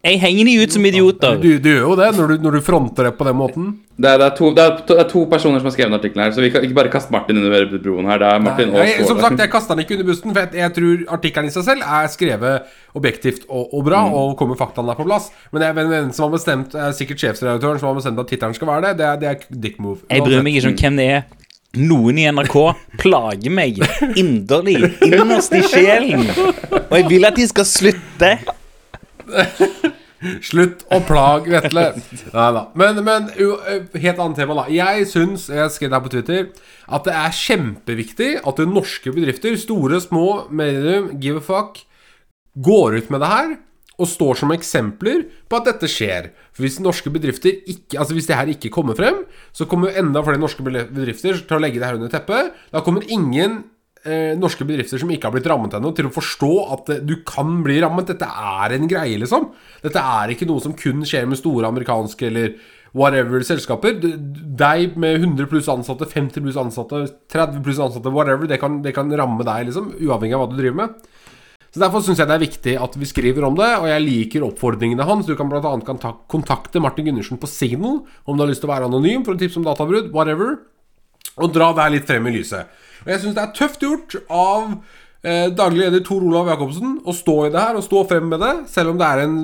[0.00, 1.34] jeg henger de ut som idioter.
[1.42, 3.66] du, du gjør jo det når du, når du fronter det på den måten.
[4.00, 5.92] Det er, det, er to, det, er, to- det er to personer som har skrevet
[5.98, 8.16] artikkelen her, så vi kan ikke bare kaste Martin under broen her.
[8.22, 10.54] Det er Martin og Jeg, som sagt, jeg kasta den ikke under bussen, for jeg,
[10.62, 14.14] jeg tror artikkelen i seg selv er skrevet objektivt og, og bra, Mm.
[14.22, 15.26] og kommer faktaene der på plass.
[15.52, 18.56] Men er hvem hvem som har bestemt, er sikkert sjefsredaktøren som har bestemt at tittelen
[18.56, 18.94] skal være det.
[19.02, 20.00] Det er, det er dick move.
[20.08, 21.28] Jeg bryr meg ikke om hvem det er.
[21.76, 22.56] Noen i NRK
[22.98, 23.76] plager meg
[24.18, 26.24] inderlig, innerst i sjelen.
[26.88, 28.32] Og jeg vil at de skal slutte.
[30.50, 31.86] Slutt å plage Vetle.
[32.34, 32.64] Nei da.
[32.76, 34.66] Men, men helt annet tema, da.
[34.72, 36.50] Jeg syns, jeg skrev det her på Twitter,
[36.92, 41.80] at det er kjempeviktig at norske bedrifter, store, små, medium, give a fuck,
[42.60, 43.58] går ut med det her
[44.00, 46.30] og står som eksempler på at dette skjer.
[46.56, 50.22] For hvis norske bedrifter ikke Altså hvis det her ikke kommer frem, så kommer enda
[50.24, 52.54] flere norske bedrifter til å legge det her under teppet.
[52.72, 53.62] Da kommer ingen
[54.04, 57.18] eh, norske bedrifter som ikke har blitt rammet ennå, til å forstå at eh, du
[57.26, 58.12] kan bli rammet.
[58.12, 59.50] Dette er en greie, liksom.
[59.84, 62.54] Dette er ikke noe som kun skjer med store amerikanske eller
[62.96, 64.00] whatever selskaper.
[64.00, 68.94] Deg med 100 pluss ansatte, 50 pluss ansatte, 30 pluss ansatte, whatever, det kan, det
[68.96, 69.92] kan ramme deg, liksom.
[70.00, 71.10] Uavhengig av hva du driver med.
[71.70, 74.42] Så Derfor syns jeg det er viktig at vi skriver om det, og jeg liker
[74.48, 75.28] oppfordringene hans.
[75.28, 76.14] Du kan bl.a.
[76.30, 79.40] kontakte Martin Gundersen på Signal om du har lyst til å være anonym for å
[79.40, 80.58] tipse om databrudd, whatever.
[81.40, 82.80] Og dra det her litt frem i lyset.
[83.04, 84.74] Og jeg syns det er tøft gjort av
[85.26, 88.40] eh, daglig leder Tor Olav Jacobsen å stå i det her og stå frem med
[88.42, 89.36] det, selv om det er en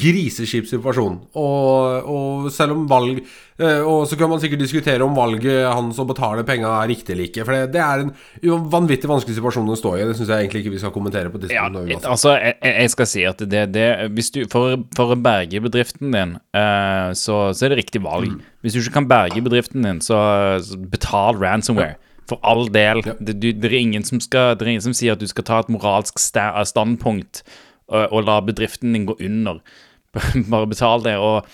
[0.00, 1.20] griseskip situasjon.
[1.38, 5.98] Og, og selv om valg eh, Og så kan man sikkert diskutere om valget hans
[6.00, 7.46] å betale penga er riktig eller ikke.
[7.46, 8.12] For det, det er en
[8.46, 10.04] jo, vanvittig vanskelig situasjon å stå i.
[10.10, 11.68] Det syns jeg egentlig ikke vi skal kommentere på Ja,
[12.00, 16.14] altså, jeg, jeg skal si at det, det hvis du, for, for å berge bedriften
[16.14, 18.40] din, eh, så, så er det riktig valg.
[18.64, 20.18] Hvis du ikke kan berge bedriften din, så,
[20.64, 21.98] så betal ransomware.
[22.30, 23.02] For all del.
[23.18, 25.46] Det, du, det, er ingen som skal, det er ingen som sier at du skal
[25.48, 27.42] ta et moralsk standpunkt
[27.90, 29.60] og, og la bedriften din gå under.
[30.52, 31.18] Bare betal det.
[31.18, 31.44] Og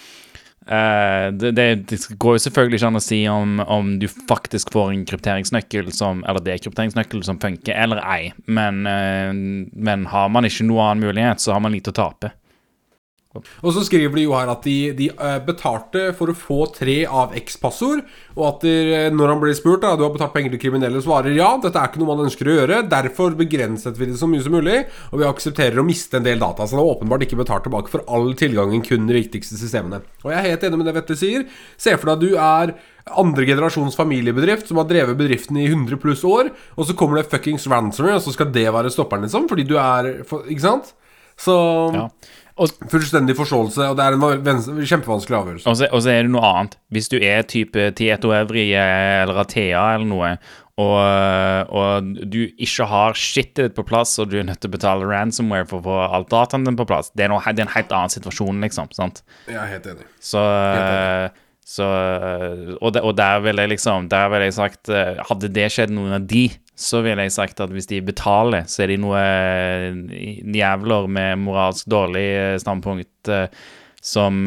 [0.66, 4.72] Uh, det, det, det går jo selvfølgelig ikke an å si om, om du faktisk
[4.74, 8.33] får en krypteringsnøkkel som Eller dekrypteringsnøkkel som funker, eller ei.
[8.51, 12.33] Men, uh, men har man ikke noe annen mulighet, så har man lite å tape.
[13.62, 16.99] Og så skriver de jo her at de, de eh, betalte for å få tre
[17.07, 18.03] av X-passord,
[18.37, 21.03] og at de, eh, når han blir spurt da, du har betalt penger til kriminelle,
[21.05, 24.28] svarer ja, dette er ikke noe man ønsker å gjøre, derfor begrenset vi det så
[24.30, 24.82] mye som mulig,
[25.12, 26.66] og vi aksepterer å miste en del data.
[26.66, 30.03] Så det er åpenbart ikke betalt tilbake for all tilgangen, kun de viktigste systemene.
[30.24, 31.49] Og jeg er helt enig med det Vetle sier.
[31.80, 32.76] Se for deg at du er
[33.16, 37.30] andre generasjons familiebedrift som har drevet bedriften i 100 pluss år, og så kommer det
[37.30, 40.95] fuckings ransomware, og så skal det være stopperen, liksom, fordi du er Ikke sant?
[41.37, 41.55] Så
[41.95, 42.09] Ja.
[42.57, 45.68] Og, Fullstendig forståelse, og det er en kjempevanskelig avgjørelse.
[45.68, 46.78] og, så, og så er det noe annet.
[46.94, 50.30] Hvis du er type Tieto Evry eh, eller Athea eller noe,
[50.76, 54.74] og, og du ikke har shitet ditt på plass, og du er nødt til å
[54.74, 57.68] betale ransomware for å få alt dataen din på plass, det er, noe, det er
[57.68, 58.92] en helt annen situasjon, liksom.
[58.96, 59.22] sant?
[59.48, 60.04] Jeg er helt enig.
[60.20, 60.42] Så,
[61.64, 61.88] så
[62.76, 65.90] og, de, og der ville jeg liksom Der ville jeg sagt eh, Hadde det skjedd
[65.94, 66.44] noen av de,
[66.77, 69.97] så ville jeg sagt at hvis de betaler, så er de noe eh,
[70.59, 73.49] jævler med moralsk dårlig eh, standpunkt eh,
[74.07, 74.45] som,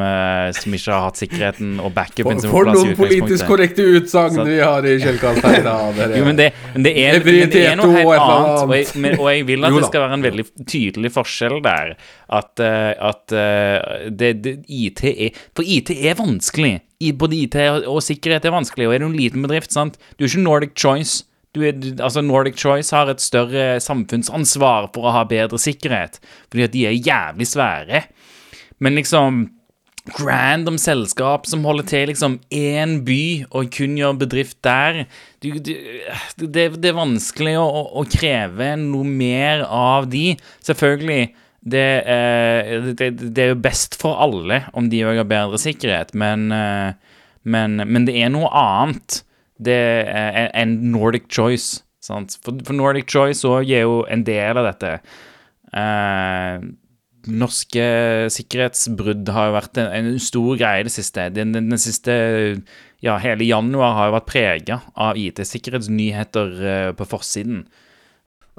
[0.55, 3.49] som ikke har hatt sikkerheten og backupen For, sin for på plass For noen politisk
[3.49, 5.57] korrekte utsagn vi har i Kjellkast her.
[5.65, 6.15] Da, dere.
[6.15, 6.45] Jo, men det,
[6.77, 8.61] men det er, men det er noe helt annet.
[8.61, 11.91] Og jeg, men, og jeg vil at det skal være en veldig tydelig forskjell der.
[12.39, 13.35] At, at
[14.21, 16.77] det, det, IT er For IT er vanskelig.
[17.19, 18.87] Både IT og, og sikkerhet er vanskelig.
[18.87, 21.25] Og er du en liten bedrift, sant Du er ikke Nordic Choice.
[21.57, 26.19] Du altså Nordic Choice har et større samfunnsansvar for å ha bedre sikkerhet,
[26.51, 28.03] fordi at de er jævlig svære.
[28.79, 29.47] Men liksom
[30.17, 35.03] random selskap som holder til liksom én by og kun gjør bedrift der
[35.43, 35.73] du, du,
[36.39, 40.33] det, det er vanskelig å, å, å kreve noe mer av de.
[40.65, 41.29] Selvfølgelig,
[41.59, 46.13] det, eh, det, det er jo best for alle om de òg har bedre sikkerhet,
[46.17, 49.21] men, eh, men, men det er noe annet
[49.59, 51.83] det er en Nordic Choice.
[52.03, 52.37] Sant?
[52.43, 54.93] For, for Nordic Choice òg er jo en del av dette.
[55.75, 56.69] Eh,
[57.29, 57.85] norske
[58.33, 61.27] sikkerhetsbrudd har jo vært en, en stor greie i det siste.
[61.35, 62.15] Den, den, den siste
[63.03, 67.61] Ja, hele januar har jo vært prega av IT-sikkerhetsnyheter eh, på forsiden.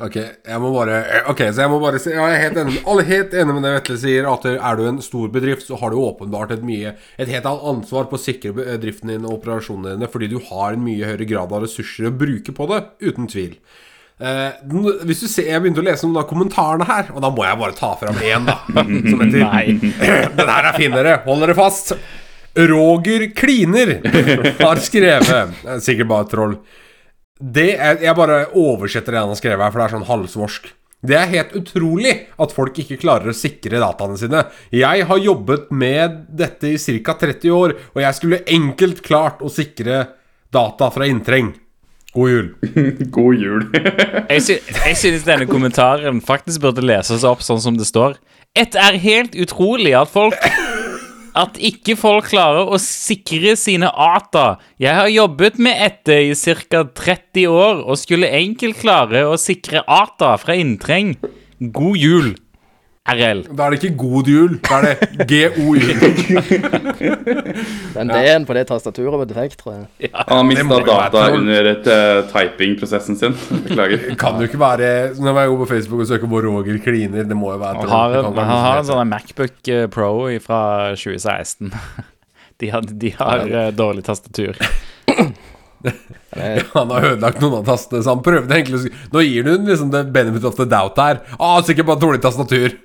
[0.00, 3.04] Ok, jeg må bare Ok, så jeg må bare si Jeg er helt enig, alle
[3.04, 6.00] helt enig med det Vetle sier, at er du en stor bedrift, så har du
[6.00, 10.08] åpenbart et mye Et helt annet ansvar på å sikre bedriften din og operasjonene dine,
[10.10, 13.58] fordi du har en mye høyere grad av ressurser å bruke på det, uten tvil.
[14.20, 14.56] Eh,
[15.08, 17.60] hvis du ser, Jeg begynte å lese noen av kommentarene her, og da må jeg
[17.60, 18.58] bare ta fram én, da.
[18.72, 19.46] Som heter.
[20.40, 21.20] Den her er fin, dere.
[21.28, 21.94] Hold dere fast.
[22.56, 24.00] Roger Kliner
[24.58, 26.56] har skrevet er Sikkert bare troll.
[27.40, 30.68] Det er, jeg bare oversetter det han har skrevet her, for det er sånn halvsvorsk.
[31.00, 34.42] Det er helt utrolig at folk ikke klarer å sikre dataene sine.
[34.76, 37.16] Jeg har jobbet med dette i ca.
[37.22, 40.02] 30 år, og jeg skulle enkelt klart å sikre
[40.52, 41.54] data fra inntreng.
[42.12, 42.48] God jul.
[43.16, 43.64] God jul.
[44.30, 48.16] Jeg, sy jeg synes denne kommentaren faktisk burde leses opp sånn som det står.
[48.58, 50.34] Et er helt utrolig at folk
[51.38, 54.58] At ikke folk klarer å sikre sine ATA.
[54.82, 56.82] Jeg har jobbet med dette i ca.
[56.84, 61.14] 30 år og skulle enkelt klare å sikre ATA fra inntreng.
[61.60, 62.32] God jul,
[63.08, 63.40] RL.
[63.56, 66.02] Da er det ikke god jul, da er det GO-jul.
[67.96, 70.10] Den D-en på det tastaturet var defekt, tror jeg.
[70.12, 73.34] Han har mista data under et, eh, typing-prosessen sin.
[73.64, 74.04] Beklager.
[74.20, 77.36] Kan jo ikke være Når jeg går på Facebook og søker på Roger Kliner, det
[77.36, 80.12] må jo være Han har, han har en sånn Macbook eh, Pro
[80.44, 80.62] fra
[80.94, 81.72] 2016.
[82.60, 84.58] De har, de har ja, dårlig tastatur.
[86.76, 89.52] Han har ødelagt noen av tastene, så han prøvde egentlig å si Nå gir du
[89.66, 91.22] liksom det benefit of the doubt her.
[91.38, 92.76] Å, sikkert bare dårlig tastatur.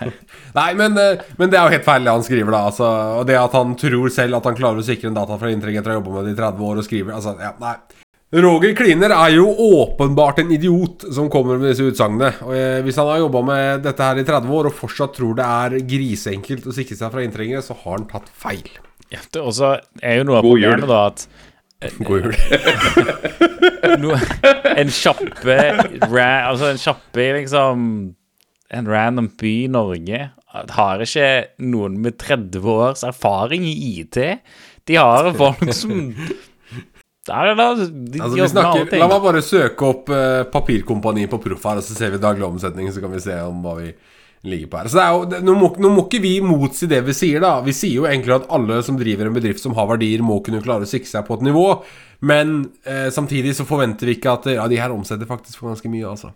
[0.58, 2.62] Nei, men, eh, men det er jo helt feil det han skriver, da.
[2.70, 2.86] Altså,
[3.18, 5.76] og det at han tror selv at han klarer å sikre en data fra inntreng
[5.80, 7.74] etter å ha jobba med det i 30 år og skriver Altså, ja, nei.
[8.34, 12.32] Roger Kliner er jo åpenbart en idiot som kommer med disse utsagnene.
[12.46, 15.36] Og eh, Hvis han har jobba med dette her i 30 år og fortsatt tror
[15.38, 18.66] det er grisenkelt å sikre seg fra inntrengere, så har han tatt feil.
[19.12, 19.42] Ja, det-
[20.02, 21.26] er jo noe av problemet da at
[22.06, 22.36] God jul.
[24.02, 24.14] no,
[24.74, 25.58] en kjappe
[26.08, 27.82] ra, Altså en kjappe liksom
[28.74, 30.22] En random by i Norge
[30.54, 31.28] har ikke
[31.66, 34.18] noen med 30 års erfaring i IT.
[34.86, 36.12] De har folk som
[37.26, 41.40] Der er det de Altså, de snakker, la meg bare søke opp uh, Papirkompani på
[41.42, 43.90] proff her, og så ser vi daglig omsetning, så kan vi se om hva vi
[44.44, 44.88] ligger på her.
[44.92, 47.42] Så det er jo, det, nå, må, nå må ikke vi motsi det vi sier,
[47.44, 47.56] da.
[47.64, 50.62] Vi sier jo egentlig at alle som driver en bedrift som har verdier, må kunne
[50.64, 51.66] klare å sikre seg på et nivå.
[52.24, 52.56] Men
[52.88, 56.08] eh, samtidig så forventer vi ikke at Ja, de her omsetter faktisk for ganske mye,
[56.14, 56.32] altså.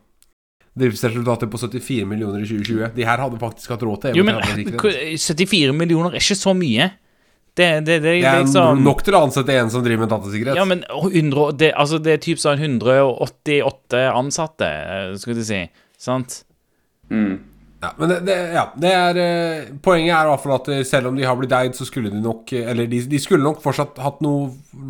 [0.78, 2.94] Driftsresultatet på 74 millioner i 2020.
[2.94, 6.90] De her hadde faktisk hatt råd til Jo, men 74 millioner er ikke så mye.
[7.58, 10.58] Det, det, det, Det er liksom nok til å ansette en som driver med datasikkerhet.
[10.60, 15.64] Ja, men 100, det, altså det er typ sånn 188 ansatte, eh, skulle du si.
[15.98, 16.44] Sant?
[17.10, 17.47] Mm.
[17.78, 20.80] Ja, men det, det, ja, det er eh, Poenget er i hvert fall at eh,
[20.82, 23.44] selv om de har blitt eid, så skulle de nok eh, Eller de, de skulle
[23.44, 24.48] nok fortsatt hatt noe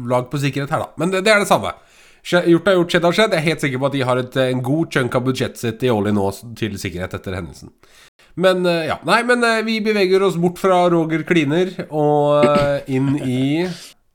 [0.09, 0.89] lag på sikkerhet her, da.
[1.03, 1.75] Men det, det er det samme.
[2.25, 3.37] Skje- Gjort er gjort, skjedd har skjedd.
[3.37, 5.61] Jeg er helt sikker på at de har et, eh, en god chunk av budsjettet
[5.67, 7.75] sitt i årlig nå s- til sikkerhet etter hendelsen.
[8.41, 12.89] Men eh, ja, nei, men eh, vi beveger oss bort fra Roger Kliner og eh,
[12.97, 13.43] inn i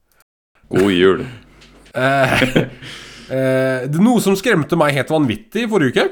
[0.73, 1.23] God jul.
[1.93, 2.35] Eh,
[3.37, 6.09] eh, det noe som skremte meg helt vanvittig i forrige uke.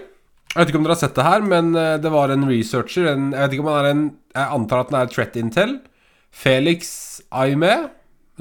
[0.52, 3.08] Jeg vet ikke om dere har sett det her, men eh, det var en researcher
[3.14, 4.04] en, Jeg vet ikke om han er en
[4.36, 5.78] Jeg antar at han er Threat Intel.
[6.32, 7.92] Felix Aime.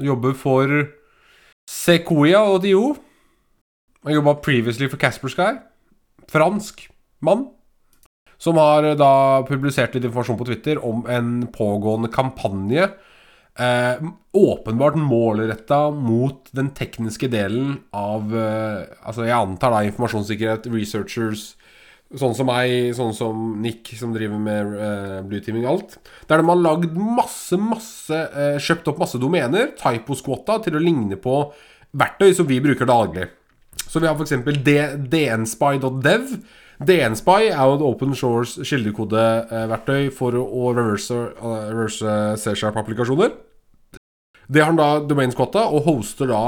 [0.01, 0.67] Jobber for
[1.71, 2.95] Sequoia og Dio.
[4.03, 5.51] Han jobba previously for Casper Sky.
[6.31, 6.89] Fransk
[7.23, 7.47] mann.
[8.41, 12.89] Som har eh, da publisert litt informasjon på Twitter om en pågående kampanje
[13.55, 14.03] eh,
[14.33, 21.53] åpenbart målretta mot den tekniske delen av eh, Altså, jeg antar da informasjonssikkerhet, researchers,
[22.19, 25.97] sånn som meg, sånn som Nick, som driver med uh, blueteaming og alt.
[26.29, 31.19] Der de har lagd masse, masse uh, Kjøpt opp masse domener, typo-squatta, til å ligne
[31.21, 31.35] på
[31.97, 33.29] verktøy som vi bruker daglig.
[33.85, 34.35] Så vi har f.eks.
[35.11, 36.35] dnspy.dev.
[36.81, 43.35] DNspy er jo et open Shores kildekodeverktøy for å reverse, uh, reverse C-sharp-applikasjoner.
[44.51, 46.41] Det har han da domainsquatta, og hoster da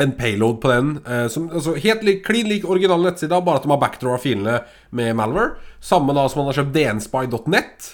[0.00, 0.92] en payload på den.
[1.06, 4.60] Eh, som, altså helt lik, klin lik original nettside, bare at de har backdraw filene
[4.96, 5.56] med Malware.
[5.80, 7.90] Samme da som man har kjøpt dnspy.net.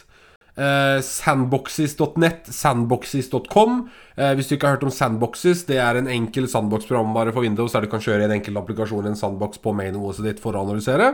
[0.57, 3.75] Eh, sandboxes.net, sandboxes.com.
[4.17, 7.77] Eh, hvis du ikke har hørt om Sandboxes, det er en enkel sandbox-programvare for Windows
[7.77, 10.57] der du kan kjøre en enkel applikasjon i en sandbox på main OS ditt for
[10.57, 11.13] å analysere.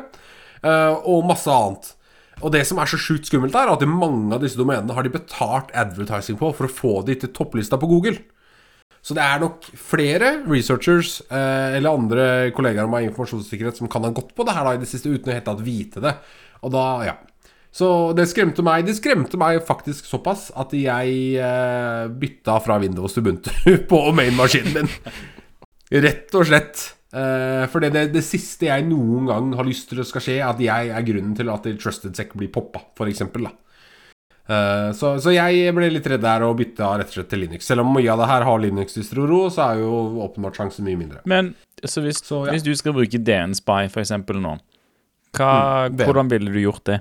[0.62, 1.90] Eh, og masse annet.
[2.43, 5.12] Og det som er så sjukt skummelt, er at mange av disse domenene har de
[5.14, 8.22] betalt advertising på for å få de til topplista på Google.
[9.03, 14.12] Så det er nok flere researchers eh, eller andre kollegaer i informasjonssikkerhet som kan ha
[14.14, 16.14] gått på det her da i det siste uten å helt tatt vite det.
[16.62, 17.16] Og da, ja.
[17.72, 23.16] Så det skremte meg Det skremte meg faktisk såpass at jeg eh, bytta fra Windows
[23.16, 23.53] til Buntu
[23.90, 24.92] på main-maskinen min.
[26.03, 26.84] Rett og slett.
[27.12, 30.38] Eh, for det, det, det, siste jeg noen gang har lyst til å skal skje,
[30.38, 33.26] er at jeg er grunnen til at Trusted Sec blir poppa, f.eks.
[34.43, 37.68] Uh, så, så, jeg ble litt redd der og bytta rett og slett til Linux.
[37.68, 39.93] Selv om mye av det her har Linux-distro-ro, så er jo
[40.24, 41.22] åpenbart sjansen mye mindre.
[41.30, 42.55] Men så hvis, Så, ja.
[42.55, 44.59] hvis du skal bruke DN-spy for eksempel nå,
[45.32, 45.53] hva,
[45.88, 47.01] Mm, hvordan ville du gjort det?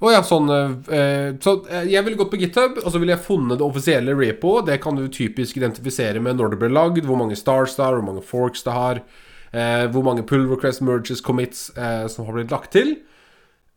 [0.00, 3.24] Å ja, sånn eh, Så eh, jeg ville gått på GitHub, og så ville jeg
[3.24, 4.58] funnet det offisielle repo.
[4.64, 7.98] Det kan du typisk identifisere med når det ble lagd, hvor mange stars det har,
[7.98, 9.02] hvor mange forks det har,
[9.52, 12.96] eh, hvor mange pull request merges, commits eh, som har blitt lagt til.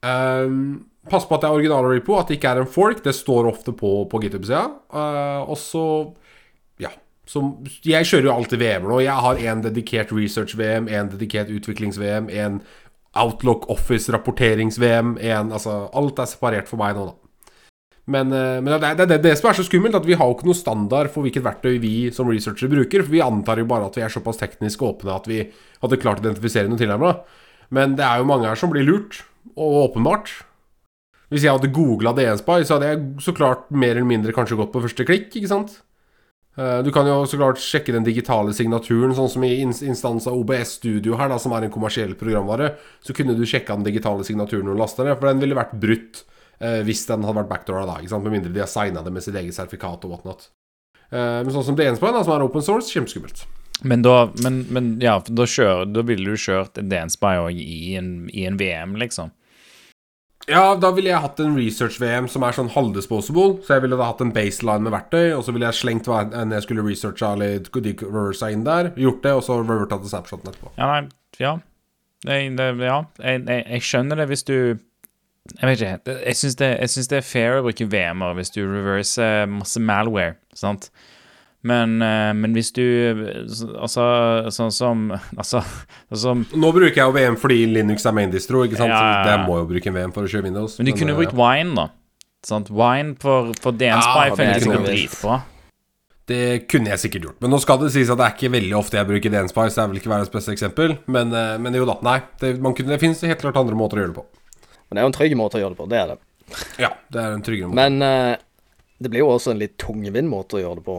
[0.03, 3.01] Ehm, pass på at det er original repo, at det ikke er en fork.
[3.03, 4.65] Det står ofte på, på GitHub-sida.
[4.93, 5.85] Uh, og så
[6.79, 6.89] Ja.
[7.25, 7.39] Så
[7.87, 8.97] jeg kjører jo alltid VM nå.
[8.99, 12.57] Jeg har én dedikert research-VM, én dedikert utviklings-VM, én
[13.15, 17.19] Outlook Office-rapporterings-VM, én Altså, alt er separert for meg nå, da.
[18.05, 20.35] Men, eh, men det, er- det det, som er så skummelt, at vi har jo
[20.35, 23.03] ikke noe standard for hvilket verktøy vi som researchere bruker.
[23.05, 25.45] For vi antar jo bare at vi er såpass teknisk åpne at vi
[25.79, 27.13] hadde klart å identifisere noe tilnærma.
[27.71, 29.21] Men det er jo mange her som blir lurt,
[29.55, 30.33] og åpenbart.
[31.33, 34.71] Hvis jeg hadde googla DN-spy, så hadde jeg så klart mer eller mindre kanskje gått
[34.75, 35.79] på første klikk, ikke sant?
[36.57, 40.27] Eh, Du kan jo så klart sjekke den digitale signaturen, sånn som i ins- instans
[40.29, 42.75] av OBS Studio her, da, som er en kommersiell programvare.
[43.01, 46.23] Så kunne du sjekka den digitale signaturen og lasta ned, for den ville vært brutt
[46.61, 48.23] eh, hvis den hadde vært backdoora da, ikke sant?
[48.23, 50.49] med mindre de har signa det med sitt eget sertifikat og whatnot.
[51.11, 53.45] Eh, men sånn som DN-spy, da, som er open source, kjempeskummelt.
[53.83, 58.45] Men da, men, men ja, da, kjører, da ville du kjørt en DN-spy i, i
[58.45, 59.33] en VM, liksom.
[60.49, 63.61] Ja, da ville jeg hatt en research-VM som er sånn halvdisposable.
[63.63, 66.23] Så jeg ville da hatt en baseline med verktøy, og så ville jeg slengt hva
[66.27, 68.91] enn jeg skulle researcha eller reversa inn der.
[68.99, 70.73] Gjort det, og så reverta til snapshoten etterpå.
[70.79, 71.05] Ja, nei,
[71.39, 71.53] ja.
[72.27, 72.99] Jeg, det, ja.
[73.19, 76.13] Jeg, jeg, jeg skjønner det hvis du Jeg vet ikke.
[76.23, 76.69] Jeg syns det,
[77.11, 80.87] det er fair å bruke VM-er hvis du reverser masse malware, sant?
[81.63, 82.83] Men, eh, men hvis du
[83.79, 84.03] Altså,
[84.51, 85.61] sånn som Altså,
[86.11, 88.91] sånn som Nå bruker jeg jo VM fordi Linux er main distro, ikke sant?
[88.91, 89.23] Ja, ja, ja.
[89.23, 90.75] Så jeg må jo bruke en VM for å kjøre Windows.
[90.79, 91.87] Men du kunne eh, brukt Wine, da.
[92.43, 92.67] Sant?
[92.73, 95.39] Wine for, for DN-spy Ja, det det kunne kunne dritbra.
[96.27, 97.39] Det kunne jeg sikkert gjort.
[97.43, 99.83] Men nå skal det sies at det er ikke veldig ofte jeg bruker DN-Spy, så
[99.83, 100.95] er vil ikke et beste eksempel.
[101.11, 102.21] Men, eh, men jo da, nei.
[102.39, 104.27] Det, man kunne, det finnes helt klart andre måter å gjøre det på.
[104.87, 106.17] Men det er jo en trygg måte å gjøre det på, det er det.
[106.79, 107.79] Ja, det er en tryggere måte.
[107.81, 108.35] Men uh,
[109.03, 110.97] det blir jo også en litt tungvint måte å gjøre det på.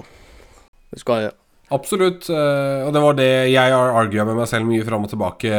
[0.95, 1.31] Du skal
[1.75, 2.29] Absolutt.
[2.31, 5.53] eh, og det var det jeg har argua med meg selv mye fram og tilbake.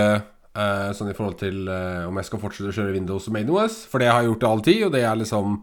[0.56, 3.82] eh, sånn i forhold til eh, om jeg skal fortsette å kjøre Windows og MainOS.
[3.92, 5.58] For det har jeg gjort i all tid, og det er liksom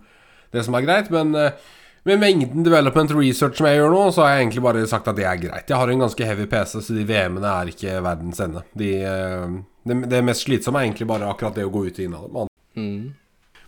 [0.53, 1.09] det som er greit.
[1.14, 1.33] Men
[2.05, 5.16] med mengden development research som jeg gjør nå, så har jeg egentlig bare sagt at
[5.16, 5.70] det er greit.
[5.70, 8.66] Jeg har en ganske heavy PC, så de VM-ene er ikke verdens ende.
[8.77, 8.93] De,
[9.89, 12.29] det, det mest slitsomme er egentlig bare akkurat det å gå ut og inn av
[12.29, 12.53] dem.
[12.77, 13.22] mm.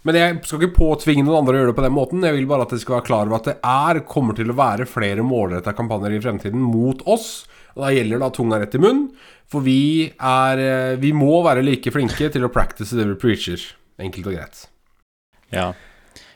[0.05, 2.25] Men jeg skal ikke påtvinge noen andre å gjøre det på den måten.
[2.29, 4.59] Jeg vil bare at de skal være klar over at det er, kommer til å
[4.59, 7.47] være flere målretta kampanjer i fremtiden mot oss.
[7.73, 9.07] Og da gjelder det å ha tunga rett i munn.
[9.51, 13.65] For vi er eh, Vi må være like flinke til å practice det vi preacher.
[14.01, 14.63] Enkelt og greit.
[15.55, 15.73] Ja.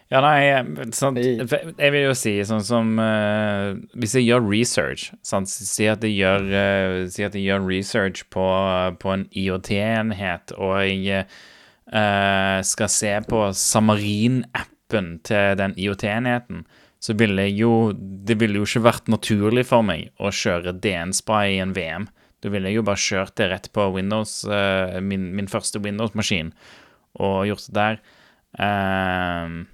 [0.08, 1.18] Ja, nei, sant.
[1.20, 5.50] Jeg vil jo si sånn som uh, Hvis jeg gjør research sant?
[5.52, 8.46] Si at jeg gjør, uh, si at jeg gjør research på,
[9.02, 11.28] på en IoT-enhet, og jeg
[11.92, 16.64] eh, skal se på Samarin-appen til den IoT-enheten,
[16.98, 21.54] så ville jeg jo Det ville jo ikke vært naturlig for meg å kjøre DN-spray
[21.56, 22.08] i en VM.
[22.42, 26.52] Da ville jeg jo bare kjørt det rett på Windows, eh, min, min første Windows-maskin,
[27.18, 27.98] og gjort det der.
[28.58, 29.66] Ehm,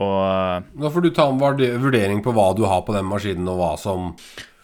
[0.00, 3.58] og Da får du ta en vurdering på hva du har på den maskinen, og
[3.60, 4.14] hva som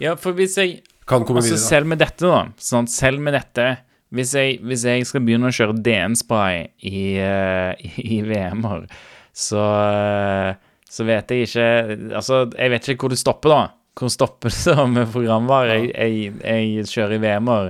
[0.00, 1.58] Ja, for hvis jeg Altså videre.
[1.58, 2.44] selv med dette, da.
[2.56, 3.78] Sånn, Selv med dette
[4.14, 6.56] Hvis jeg, hvis jeg skal begynne å kjøre DN-spray
[6.86, 7.72] i, eh,
[8.16, 8.82] i VM-er,
[9.34, 10.50] så eh,
[10.94, 11.66] Så vet jeg ikke
[12.14, 13.62] Altså, jeg vet ikke hvor det stopper, da.
[13.98, 17.66] Hvor stopper det da med programvare jeg, jeg, jeg kjører i VM-er?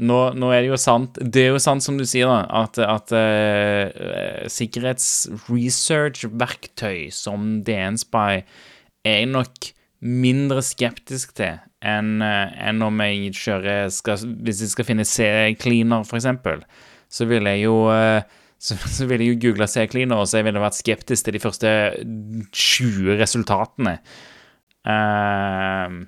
[0.00, 2.78] Nå, nå er det jo sant Det er jo sant som du sier, da, at,
[2.80, 8.42] at uh, sikkerhetsresearch-verktøy som DN-spy
[9.02, 9.54] er jeg nok
[10.02, 16.62] mindre skeptisk til enn en om jeg kjører skal, Hvis jeg skal finne C-cleaner, eksempel,
[17.12, 18.22] så vil jeg jo eh,
[18.62, 21.42] så, så ville jeg jo googla C-cleaner, og så jeg ville vært skeptisk til de
[21.42, 21.70] første
[22.54, 23.96] 20 resultatene.
[24.86, 26.02] Uh,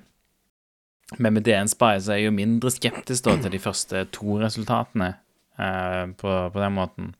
[1.19, 5.13] men med DN-spy så er jeg jo mindre skeptisk da til de første to resultatene
[5.59, 7.11] uh, på, på den måten.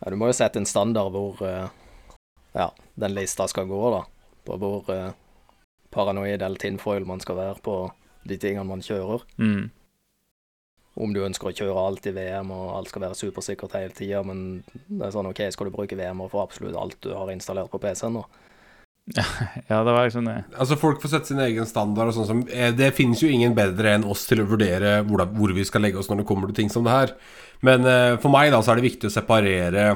[0.00, 1.72] Ja, du må jo sette en standard hvor uh,
[2.52, 2.68] ja,
[3.00, 4.04] den lista skal gå, da.
[4.44, 5.12] På hvor eh,
[5.94, 7.76] paranoid eller tinfoil man skal være på
[8.28, 9.24] de tingene man kjører.
[9.40, 9.70] Mm.
[11.00, 14.20] Om du ønsker å kjøre alt i VM og alt skal være supersikkert hele tida,
[14.26, 17.70] men det er sånn OK, skal du bruke VM for absolutt alt du har installert
[17.72, 18.24] på PC-en nå?
[19.70, 20.36] Ja, det var liksom det.
[20.54, 22.10] Altså Folk får sette sin egen standard.
[22.10, 25.24] og sånn som eh, Det finnes jo ingen bedre enn oss til å vurdere hvor,
[25.34, 27.16] hvor vi skal legge oss når det kommer til ting som det her.
[27.66, 29.88] Men eh, for meg da så er det viktig å separere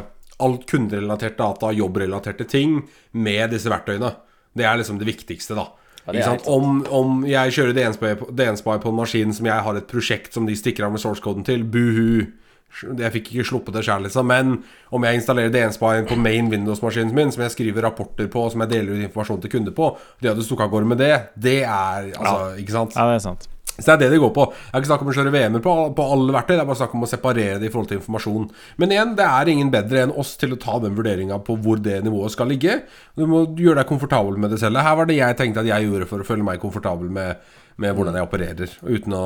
[0.42, 2.80] alt kunderelatert data, jobbrelaterte ting,
[3.12, 4.10] med disse verktøyene.
[4.54, 5.68] Det er liksom det viktigste, da.
[6.04, 6.46] Sant?
[6.50, 10.36] Om, om jeg kjører DN-spy på, DN-spy på en maskin som jeg har et prosjekt
[10.36, 12.26] som de stikker av med source-koden til, buhu.
[12.74, 14.26] Jeg fikk ikke sluppet det sjøl, liksom.
[14.28, 14.56] Men
[14.92, 18.74] om jeg installerer DN-spy på main Windows-maskinen min, som jeg skriver rapporter på, som jeg
[18.74, 21.60] deler ut informasjon til kunder på, det at du stukket av gårde med det, det
[21.62, 22.98] er altså Ikke sant?
[22.98, 23.48] Ja, det er sant.
[23.74, 24.44] Så det er det det går på.
[24.52, 26.78] Det er ikke snakk om å kjøre VM-er på, på alle verktøy, det er bare
[26.78, 28.46] snakk om å separere det i forhold til informasjon.
[28.78, 31.82] Men igjen, det er ingen bedre enn oss til å ta den vurderinga på hvor
[31.82, 32.80] det nivået skal ligge.
[33.18, 34.78] Du må gjøre deg komfortabel med det selv.
[34.84, 37.42] Her var det jeg tenkte at jeg gjorde for å føle meg komfortabel med,
[37.76, 39.22] med hvordan jeg opererer, uten å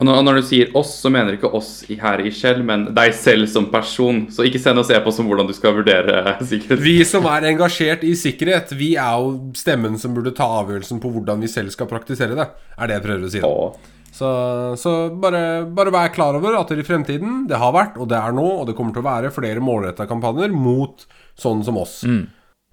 [0.02, 2.62] når, og når du sier oss, så mener du ikke oss i- her i Shell,
[2.66, 4.24] men deg selv som person.
[4.34, 6.82] Så ikke send oss e-post om hvordan du skal vurdere sikkerhet.
[6.82, 11.12] Vi som er engasjert i sikkerhet, vi er jo stemmen som burde ta avgjørelsen på
[11.14, 12.48] hvordan vi selv skal praktisere det.
[12.78, 13.40] Er det jeg prøver å si.
[13.44, 13.88] da Åh.
[14.12, 14.28] Så,
[14.76, 18.34] så bare, bare vær klar over at i fremtiden, det har vært, og det er
[18.36, 21.06] nå, og det kommer til å være flere målretta kampanjer mot
[21.40, 22.02] sånn som oss.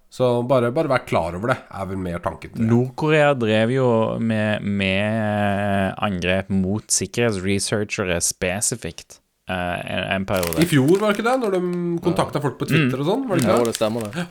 [0.10, 2.68] Så bare, bare vær klar over det, er vel mer tanken til det.
[2.70, 9.20] Nord-Korea drev jo med, med angrep mot sikkerhetsresearchere spesifikt
[9.52, 10.64] uh, en, en periode.
[10.66, 11.36] I fjor, var det ikke det?
[11.44, 11.62] Når de
[12.08, 13.28] kontakta folk på Twitter og sånn?
[13.30, 13.70] Var det ikke det?
[13.70, 14.26] det stemmer det.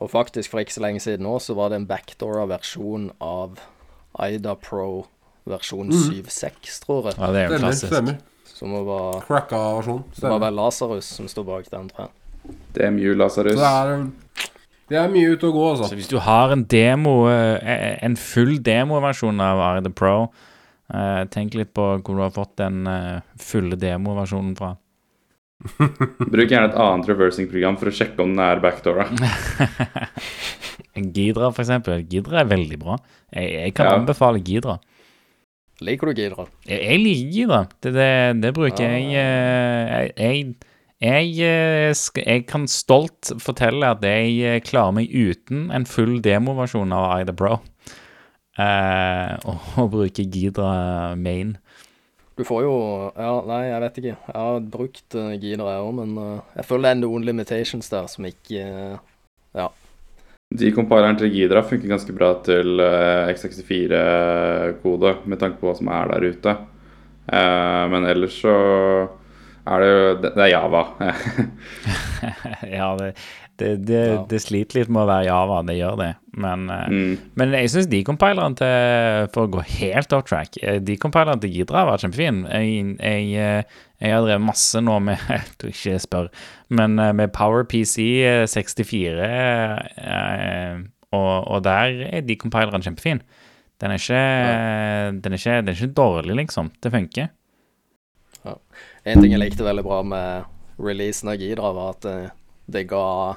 [0.00, 3.60] Og faktisk, for ikke så lenge siden nå, så var det en backdoora versjon av
[4.24, 5.06] Ida Pro
[5.46, 7.18] versjon 7.6, tror jeg.
[7.20, 7.92] Ja, det er jo klassisk.
[7.92, 8.18] stemmer.
[8.56, 10.04] Som var, Cracka versjon.
[10.16, 12.54] det var vel Lasarus som sto bak den, tror jeg.
[12.72, 13.56] Det er mye Lasarus.
[13.56, 14.06] Så det er,
[14.88, 15.96] det er mye ute å gå, Så altså.
[15.98, 20.30] hvis du har en demo, eh, en full demoversjon av Arda Pro,
[20.94, 24.74] eh, tenk litt på hvor du har fått den eh, fulle demoversjonen fra.
[26.32, 29.06] Bruk gjerne et annet reversing-program for å sjekke om den er backdoora.
[30.96, 32.04] Gidra, for eksempel.
[32.08, 32.96] Gidra er veldig bra.
[33.32, 33.96] Jeg, jeg kan Ja.
[33.98, 34.78] anbefale Gidra.
[35.84, 36.46] Liker du Gidra?
[36.64, 37.60] Jeg, jeg liker Gidra.
[37.84, 38.08] Det, det,
[38.44, 40.54] det bruker jeg eh, Jeg, jeg,
[41.02, 41.92] jeg, eh,
[42.22, 47.36] jeg kan stolt fortelle at jeg eh, klarer meg uten en full demoversjon av Ida
[47.36, 47.60] Bro.
[48.56, 51.58] Uh, og, og bruker Gidra main.
[52.36, 52.76] Du får jo
[53.12, 54.14] Ja, nei, jeg vet ikke.
[54.16, 57.92] Jeg har brukt uh, Gidra, jeg òg, men uh, jeg føler det er noen limitations
[57.92, 58.96] der som ikke uh,
[59.56, 59.68] Ja.
[60.54, 65.88] De compileren til Gidra funker ganske bra til eh, X64-kode, med tanke på hva som
[65.90, 66.52] er der ute.
[67.26, 68.54] Eh, men ellers så
[69.66, 70.82] er det jo Det det er Java.
[72.78, 73.10] ja, det,
[73.88, 76.10] det, det, sliter litt med å være Java, det gjør det.
[76.36, 77.30] Men, eh, mm.
[77.40, 81.82] men jeg syns decompileren til For å gå helt off track eh, Decompileren til Gidra
[81.82, 82.42] har vært kjempefin.
[82.50, 85.24] Jeg, jeg, eh, jeg har drevet masse nå med
[85.58, 86.28] tror ikke spør,
[86.68, 87.96] men med PowerPC
[88.52, 89.30] 64,
[90.04, 90.84] eh,
[91.16, 93.24] og, og der er decompileren kjempefin.
[93.80, 94.20] Den er, ikke,
[95.20, 96.70] den, er ikke, den er ikke dårlig, liksom.
[96.80, 97.28] Det funker.
[99.06, 102.30] En ting jeg likte veldig bra med releasen av Gidra, var at uh,
[102.66, 103.36] det ga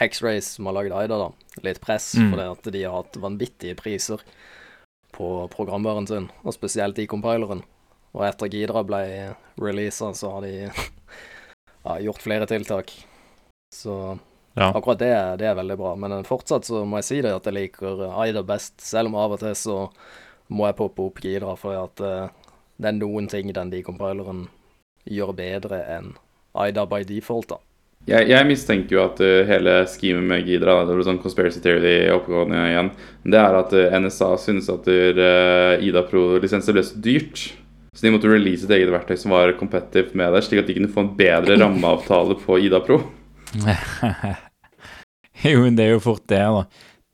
[0.00, 1.28] Hexrace som har lagd Ida, da,
[1.62, 2.30] litt press, Mm.
[2.32, 4.22] fordi at de har hatt vanvittige priser
[5.14, 7.62] på programvaren sin, og spesielt i compileren.
[8.14, 9.02] Og etter Gidra ble
[9.60, 10.54] releasa, så har de
[11.84, 12.90] ja, gjort flere tiltak.
[13.74, 14.18] Så
[14.56, 14.70] Ja.
[14.72, 15.94] akkurat det, det er veldig bra.
[15.98, 19.32] Men fortsatt så må jeg si det at jeg liker Ida best, selv om av
[19.34, 19.78] og til så
[20.48, 22.28] må jeg poppe opp Gidra, for at eh,
[22.78, 24.48] det er noen ting den decompileren
[25.04, 26.12] gjør bedre enn
[26.54, 27.58] Ida by default, da.
[28.04, 32.10] Jeg, jeg mistenker jo at uh, hele schemet med Gidra Det blir sånn conspiracy theory
[32.12, 32.90] oppgående igjen.
[33.24, 37.46] Det er at uh, NSA synes at uh, Ida Pro-lisenser ble så dyrt.
[37.94, 40.76] Så de måtte release et eget verktøy som var competitive med det, slik at de
[40.76, 42.98] kunne få en bedre rammeavtale på Ida Pro.
[45.46, 46.64] jo, men det er jo fort det, da.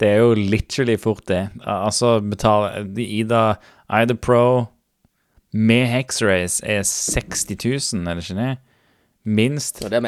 [0.01, 1.43] Det er jo literally fort det.
[1.61, 3.43] Altså, betale Ida
[4.01, 4.70] Ida Pro
[5.51, 7.45] med Hexrace er 60
[7.93, 8.51] 000, er det ikke det?
[9.23, 9.83] Minst.
[9.85, 10.01] Og det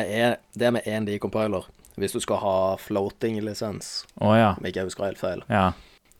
[0.57, 4.53] det med én decompiler, hvis du skal ha floating-lisens, Å ja.
[4.57, 5.43] om ikke jeg husker helt feil.
[5.49, 5.71] Ja.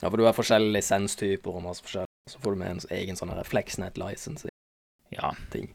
[0.01, 2.09] Ja, for du har forskjellige lisenstyper og masse forskjellig.
[2.29, 4.51] Så får du med en egen sånn refleksnett-license.
[5.11, 5.31] ja.
[5.51, 5.71] Ting.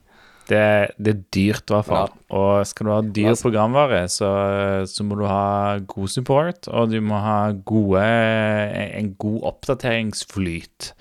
[0.49, 2.13] Det, det er dyrt, i hvert fall.
[2.33, 4.31] Og skal du ha dyr programvare, så,
[4.89, 10.95] så må du ha god support, og du må ha gode, en god oppdateringsflyt.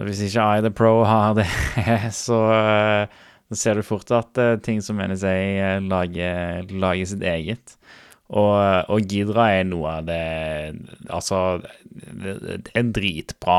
[0.00, 1.48] Hvis ikke Ida Pro har det,
[2.24, 2.38] så,
[3.50, 7.76] så ser du fort at eh, ting som NSA eh, lager, lager sitt eget.
[8.32, 8.56] Og,
[8.88, 10.22] og Gidra er noe av det
[11.12, 11.60] Altså,
[11.92, 13.58] det er dritbra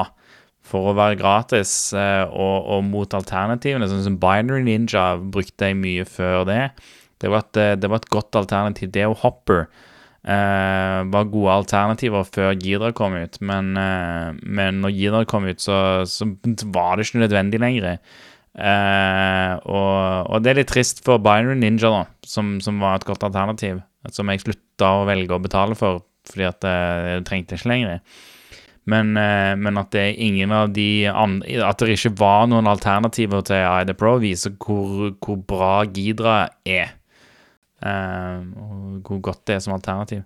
[0.64, 5.80] for å være gratis eh, og, og mot alternativene, sånn som Binary Ninja brukte jeg
[5.80, 6.62] mye før det.
[7.22, 8.94] Det var et, eh, det var et godt alternativ.
[8.96, 9.68] Det og Hopper
[10.24, 15.62] eh, var gode alternativer før Gidra kom ut, men, uh, men når Gidra kom ut,
[15.64, 15.78] så,
[16.10, 16.28] så
[16.74, 18.00] var det ikke nødvendig lenger.
[18.54, 23.08] Uh, og, og det er litt trist for Binary Ninja, da, som, som var et
[23.08, 23.82] godt alternativ,
[24.12, 27.98] som jeg slutta å velge å betale for fordi at jeg trengte ikke lenger.
[28.88, 33.60] Men, men at det ingen av de andre At det ikke var noen alternativer til
[33.60, 36.38] Ida Pro, viser hvor, hvor bra Gidra
[36.68, 36.94] er.
[37.84, 40.24] Eh, og hvor godt det er som alternativ.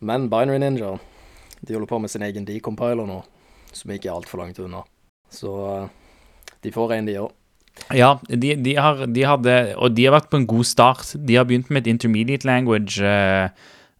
[0.00, 0.96] Men Binary Ninja,
[1.60, 3.20] de holder på med sin egen decompiler nå,
[3.72, 4.84] som ikke er altfor langt unna.
[5.32, 5.88] Så eh,
[6.64, 7.32] de får en, de òg.
[7.92, 11.16] Ja, de, de, har, de hadde Og de har vært på en god start.
[11.18, 13.02] De har begynt med et intermediate language.
[13.02, 13.50] Uh,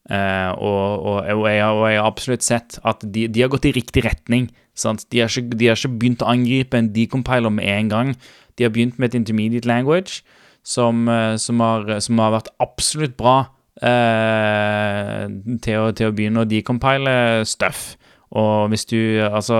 [0.07, 3.67] uh, og, og, og, jeg, og jeg har absolutt sett at de, de har gått
[3.67, 4.47] i riktig retning.
[4.79, 5.03] Sant?
[5.11, 8.15] De, har ikke, de har ikke begynt å angripe en decompiler med en gang.
[8.55, 10.23] De har begynt med et intermediate language
[10.65, 13.37] som, eh, som, har, som har vært absolutt bra
[13.85, 15.27] eh,
[15.63, 17.93] til, å, til å begynne å decompile stuff.
[18.35, 19.59] Og hvis du, altså,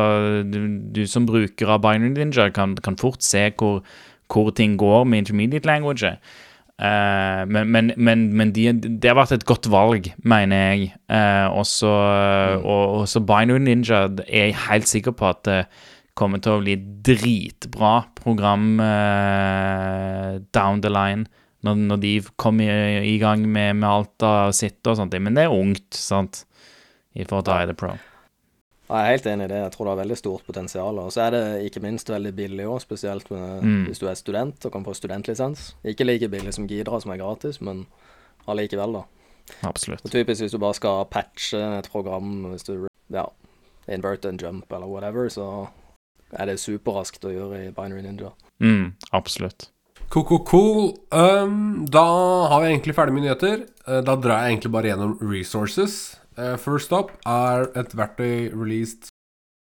[0.51, 0.59] du,
[0.97, 3.85] du som bruker av Binary Ninja kan, kan fort se hvor,
[4.33, 6.11] hvor ting går med intermediate language.
[6.83, 10.95] Eh, men men, men, men de, det har vært et godt valg, mener jeg.
[11.07, 12.67] Eh, også, mm.
[12.67, 15.61] og så Binary Ninja er jeg helt sikker på at det
[16.15, 21.27] kommer til å bli dritbra program eh, down the line.
[21.65, 25.15] Når, når de kommer i, i gang med, med alt av sitt og sånt.
[25.17, 26.43] Men det er ungt, sant,
[27.17, 27.95] i forhold til Ida Pro.
[28.85, 29.61] Jeg er helt enig i det.
[29.63, 30.99] Jeg tror det har veldig stort potensial.
[31.01, 33.87] Og så er det ikke minst veldig billig òg, spesielt med, Mm.
[33.89, 35.71] hvis du er student og kan få studentlisens.
[35.89, 37.87] Ikke like billig som Gidra, som er gratis, men
[38.47, 39.03] allikevel, da.
[39.65, 40.05] Absolutt.
[40.05, 43.25] Og typisk hvis du bare skal patche et program, hvis du ja,
[43.89, 45.49] invert and jump eller whatever, så
[46.39, 48.35] er det superraskt å gjøre i Binary Ninja.
[48.63, 49.69] Mm, absolutt.
[50.13, 50.83] Cool, cool, cool.
[51.11, 52.05] Um, da
[52.51, 53.65] har vi egentlig ferdig med nyheter.
[53.89, 55.97] Uh, da drar jeg egentlig bare gjennom resources.
[56.39, 59.11] Uh, first up er et verktøy released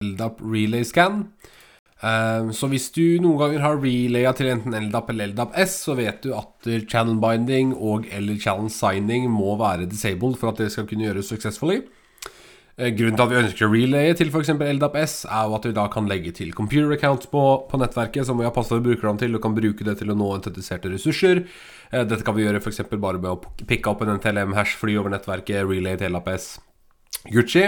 [0.03, 1.25] LDAP Relay Scan.
[1.97, 5.97] Um, så hvis du noen ganger har relaya til enten LDAP eller LDAP S, så
[5.97, 10.69] vet du at channel binding og eller channel signing må være disabled for at det
[10.75, 11.81] skal kunne gjøres successfully.
[12.77, 14.51] Eh, Grunnen til at vi ønsker å relaye til f.eks.
[14.53, 17.41] LDAP S, er jo at vi da kan legge til computer accounts på,
[17.71, 20.27] på nettverket, som vi har passet brukerne til, og kan bruke det til å nå
[20.35, 21.41] autentiserte ressurser.
[21.89, 22.83] Eh, Dette kan vi gjøre f.eks.
[22.93, 26.51] bare med å pikke opp en NTLM-hash, fly over nettverket, relay til LDAP S.
[27.33, 27.65] Gucci.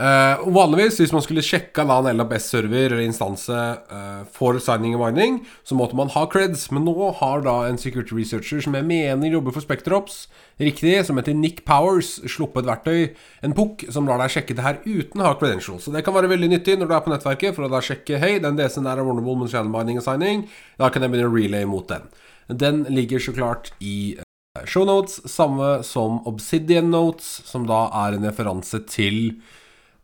[0.00, 5.02] Og vanligvis, hvis man skulle sjekka da en LABS-server eller instanse uh, for signing og
[5.02, 6.70] mining, så måtte man ha creds.
[6.72, 10.22] Men nå har da en security researcher som jeg mener jobber for Spectrops,
[10.62, 13.10] riktig, som heter Nick Powers, sluppet verktøy,
[13.44, 15.84] en pukk, som lar deg sjekke det her uten å ha credentials.
[15.84, 18.20] Så det kan være veldig nyttig når du er på nettverket, for å da sjekke
[18.22, 20.48] Hei, den DC-en der er vulnerable med channel mining og signing.
[20.80, 22.08] Da kan jeg begynne å relay mot den.
[22.48, 28.30] Den ligger så klart i eh, shownotes, samme som Obsidian Notes, som da er en
[28.32, 29.36] referanse til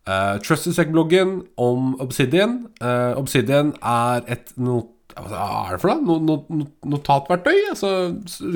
[0.06, 2.68] Uh, TrustedSec-bloggen om Obsidian.
[2.78, 6.04] Uh, Obsidian er et, not Hva er det for noe?
[6.06, 7.56] No, no, no, notatverktøy?
[7.72, 7.90] Altså,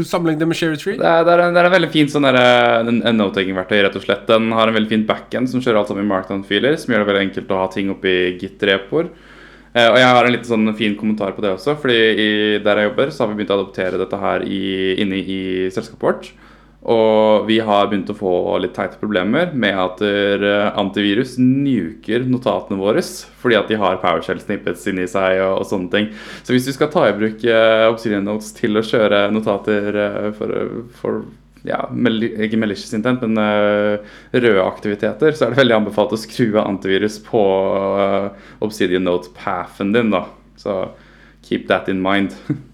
[0.06, 0.98] Sammenlignet med Sherry Tree?
[1.00, 4.28] Det er, det er, en, det er en veldig fin sånn note-taking-verktøy, rett og slett.
[4.28, 7.10] Den har en veldig fin backend som kjører alt sammen i Markdown-filer, som gjør det
[7.10, 9.10] veldig enkelt å ha ting oppi Git-repoer.
[9.74, 12.30] Uh, og jeg har en liten sånn fin kommentar på det også, fordi i,
[12.62, 14.62] der jeg jobber, så har vi begynt å adoptere dette her i,
[15.02, 15.40] inne i
[15.74, 16.30] selskapet vårt.
[16.88, 18.32] Og vi har begynt å få
[18.62, 23.02] litt teite problemer med at uh, antivirus nuker notatene våre
[23.40, 26.08] fordi at de har PowerShell snippets inni seg og, og, sånne ting.
[26.44, 30.30] Så hvis du skal ta i bruk uh, Obsidian Notes til å kjøre notater uh,
[30.36, 30.56] for,
[31.02, 31.20] for
[31.68, 33.36] ja, ikke malicious intent, men
[34.32, 37.42] røde aktiviteter, så er det veldig anbefalt å skru av antivirus på
[38.64, 40.08] Obsidian Note-pathen din.
[40.14, 40.24] da.
[40.56, 40.80] Så
[41.44, 42.32] keep that in mind.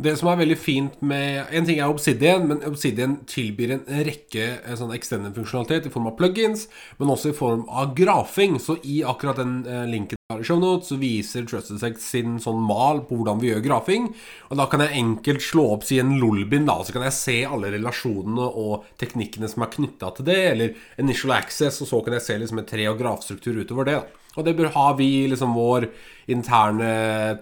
[0.00, 4.44] Det som er veldig fint med En ting er Obsidian, men Obsidian tilbyr en rekke
[4.62, 8.56] eh, sånn extended funksjonalitet i form av plugins, men også i form av grafing.
[8.62, 13.18] Så i akkurat den eh, linken i shownotes så viser TrustedSex sin sånn mal på
[13.18, 14.08] hvordan vi gjør grafing.
[14.48, 17.36] Og da kan jeg enkelt slå opp si en lolbin, da, så kan jeg se
[17.44, 22.16] alle relasjonene og teknikkene som er knytta til det, eller initial access, og så kan
[22.16, 24.00] jeg se liksom et tre- og grafstruktur utover det.
[24.00, 24.19] da.
[24.38, 25.88] Og det bør ha vi liksom vår
[26.30, 26.90] interne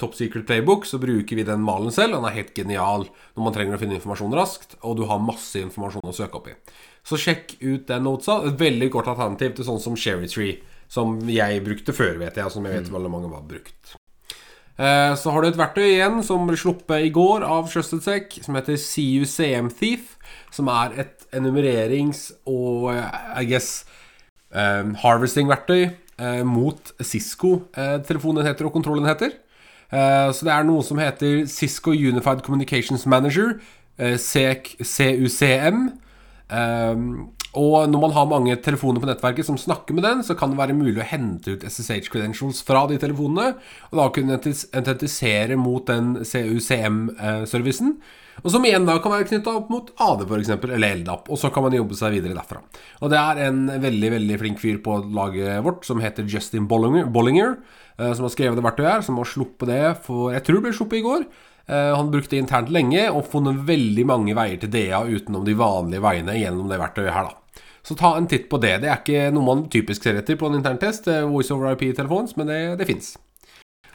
[0.01, 2.17] top secret playbook, så bruker vi den malen selv.
[2.17, 3.05] Den er helt genial
[3.37, 6.49] når man trenger å finne informasjon raskt, og du har masse informasjon å søke opp
[6.49, 6.57] i.
[7.05, 8.41] Så sjekk ut den notesa.
[8.49, 10.59] Et veldig godt alternativ til sånn som Cherry Tree,
[10.89, 13.97] som jeg brukte før, vet jeg, og som jeg vet veldig mange har brukt.
[14.79, 18.57] Eh, så har du et verktøy igjen som ble sluppet i går av TrustedSec, som
[18.57, 20.17] heter CUCM Thief,
[20.55, 23.83] som er et enumererings- og I guess
[24.55, 25.97] um, harvesting-verktøy eh,
[26.45, 29.37] mot Cisco-telefonenheter eh, og kontrollenheter.
[29.89, 33.57] Eh, så det er noe som heter Cisco Unified Communications Manager,
[33.99, 35.89] eh, CUCM.
[36.51, 36.97] Eh,
[37.59, 40.59] og når man har mange telefoner på nettverket som snakker med den, så kan det
[40.59, 43.55] være mulig å hente ut SSH credentials fra de telefonene,
[43.91, 47.97] og da kunne identifisere mot den CUCM-servicen.
[48.45, 51.29] Og som igjen da kan være knytta opp mot AD f.eks., eller LDAP.
[51.33, 52.63] Og så kan man jobbe seg videre derfra.
[53.03, 57.11] Og det er en veldig veldig flink fyr på laget vårt som heter Justin Bollinger,
[57.13, 57.57] Bollinger
[57.99, 60.69] eh, som har skrevet det verktøyet her, som har sluppet det for Jeg tror det
[60.69, 61.29] ble sluppet i går.
[61.69, 65.57] Eh, han brukte det internt lenge og funnet veldig mange veier til DA utenom de
[65.59, 67.65] vanlige veiene gjennom det verktøyet her, da.
[67.85, 68.75] Så ta en titt på det.
[68.83, 72.37] Det er ikke noe man typisk ser etter på en interntest, eh, Voice over IP-telefons,
[72.37, 73.17] men det, det fins.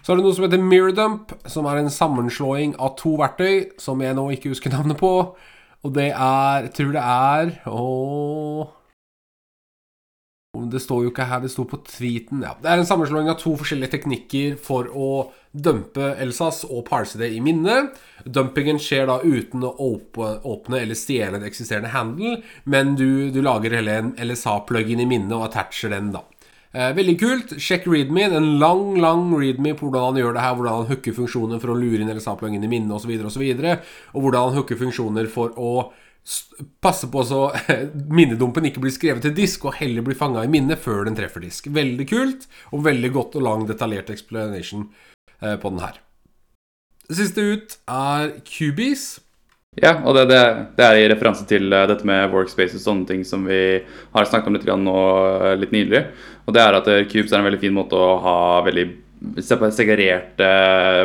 [0.03, 4.01] Så er det noe som heter Mirrordump, som er en sammenslåing av to verktøy som
[4.03, 5.11] jeg nå ikke husker navnet på.
[5.83, 8.67] Og det er Jeg tror det er Å
[10.69, 12.43] Det står jo ikke her, det står på tweeten.
[12.43, 12.53] Ja.
[12.61, 17.31] Det er en sammenslåing av to forskjellige teknikker for å dumpe Elsas og parse det
[17.33, 17.95] i minnet.
[18.25, 22.37] Dumpingen skjer da uten å åpne eller stjele et eksisterende handle,
[22.69, 26.21] men du, du lager hele en LSA-plugin i minnet og attacher den, da.
[26.73, 27.51] Eh, veldig kult.
[27.61, 28.25] Sjekk readme.
[28.33, 30.55] En lang lang readme på hvordan han gjør det her.
[30.57, 33.11] Hvordan han hooker funksjoner for å lure inn LSA-plugin i minnet osv.
[33.19, 35.73] Og, så videre, og, så og hvordan han hooker funksjoner for å
[36.83, 37.41] passe på så
[38.17, 41.43] minnedumpen ikke blir skrevet til disk, og heller blir fanga i minnet før den treffer
[41.43, 41.67] disk.
[41.73, 44.87] Veldig kult, og veldig godt og lang detaljert explanation
[45.41, 45.99] eh, på den her.
[47.11, 49.19] Siste ut er Cubies.
[49.75, 50.41] Ja, og det, det,
[50.77, 53.79] det, er i referanse til uh, dette med workspaces og sånne ting som vi
[54.13, 56.03] har snakket om litt nå uh, litt nylig.
[56.45, 58.37] Og det er at uh, Cubes er en veldig fin måte å ha
[58.67, 58.85] veldig
[59.73, 60.47] segregerte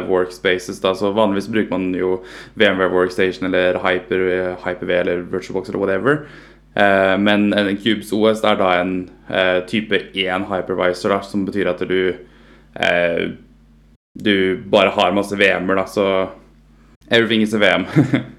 [0.08, 0.82] workspaces.
[0.84, 0.92] Da.
[0.98, 2.18] Så Vanligvis bruker man jo
[2.58, 4.24] VMware Workstation eller Hyper,
[4.64, 6.24] Hyper-V eller VirtualBox eller whatever.
[7.18, 8.92] men en Cubes OS er da en
[9.70, 12.12] type 1 hypervisor, da, som betyr at du
[14.18, 14.34] du
[14.66, 16.28] bare har masse VM-er, da, så
[17.10, 17.86] everything is a VM.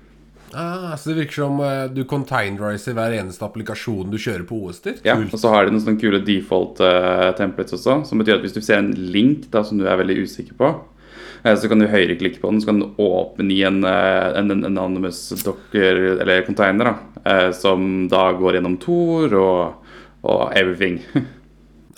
[0.54, 4.82] Ah, så det virker som uh, du containerizer hver eneste applikasjon du kjører på OS
[4.82, 8.40] til Ja, og så har de noen sånne kule default uh, templates også, som betyr
[8.40, 11.70] at hvis du ser en link da, som du er veldig usikker på, uh, så
[11.70, 16.06] kan du høyreklikke på den, så kan du åpne i en, en, en anonymous docker,
[16.18, 19.92] eller container, da, som da går gjennom Tor og,
[20.26, 21.04] og everything.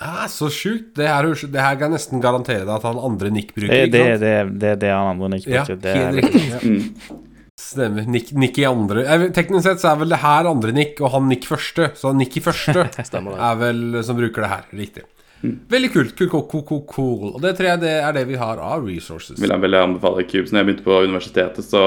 [0.02, 0.96] Ah, så sjukt.
[0.98, 3.84] Det her, det her kan jeg nesten garantere deg at han andre Nick bruker.
[3.86, 5.76] Det, det, det, det, det han andre Nick bruker.
[5.78, 6.42] Ja, helt riktig.
[6.50, 6.62] Ja.
[6.66, 7.21] Mm.
[7.72, 8.04] Stemmer.
[8.12, 11.30] Nick, Nick, i andre Teknisk sett så er vel det her andre Nick, og han
[11.32, 11.92] Nick første.
[11.96, 14.66] Så Nick i første er vel som bruker det her.
[14.76, 15.06] Riktig.
[15.42, 15.56] Mm.
[15.72, 16.18] Veldig kult.
[16.20, 17.30] Cool, cool, cool, cool.
[17.32, 19.40] Og det tror jeg det er det vi har av resources.
[19.42, 20.52] Vil jeg veldig anbefale Cubes.
[20.52, 21.86] Når jeg begynte på universitetet, så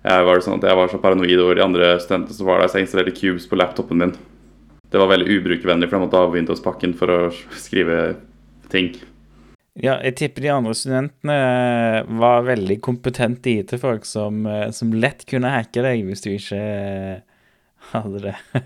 [0.00, 2.60] jeg var det sånn at jeg var så paranoid over de andre studentene som var
[2.60, 4.16] der, så jeg installerte Cubes på laptopen min.
[4.90, 7.18] Det var veldig ubrukervennlig, for jeg måtte ha Windows-pakken for å
[7.60, 8.00] skrive
[8.72, 8.90] ting.
[9.80, 11.36] Ja, jeg tipper de andre studentene
[12.20, 17.20] var veldig kompetente IT-folk som, eh, som, lett kunne hacke deg hvis du ikke eh,
[17.94, 18.34] hadde det.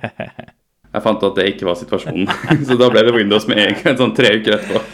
[0.94, 2.26] jeg fant at det ikke var situasjonen,
[2.66, 4.80] så da ble det Windows med en gang, sånn tre uker etterpå.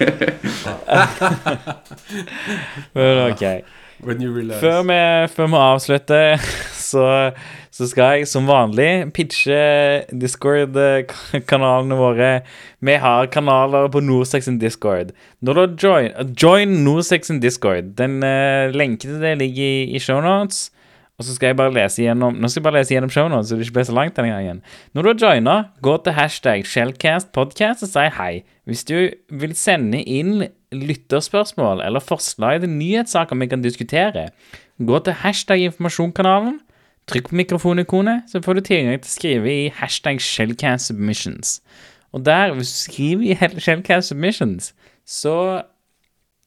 [2.99, 3.45] Men ok.
[4.01, 4.97] Før vi,
[5.29, 6.41] før vi avslutter,
[6.73, 7.05] så,
[7.81, 9.61] så skal jeg som vanlig pitche
[10.13, 12.33] Discord-kanalene våre.
[12.85, 15.15] Vi har kanaler på Norsex Discord.
[15.41, 20.69] Når du join, join Norsex Discord Den uh, lenken til det ligger i, i shownotes.
[21.21, 23.57] Og så skal jeg bare lese gjennom Nå skal jeg bare lese gjennom shownotes, så
[23.57, 24.63] det ikke blir så langt denne gangen.
[24.93, 28.33] Når du har joina, gå til hashtag shellcastpodcast og si hei.
[28.69, 28.97] Hvis du
[29.41, 34.31] vil sende inn lytterspørsmål eller forslag til nyhetssaker vi kan diskutere,
[34.81, 36.61] gå til hashtag informasjonkanalen.
[37.11, 41.59] Trykk på mikrofonikonet, så får du tilgang til å skrive i hashtag shellcast submissions.
[42.15, 44.73] Og der, hvis du skriver i shellcast submissions,
[45.07, 45.37] så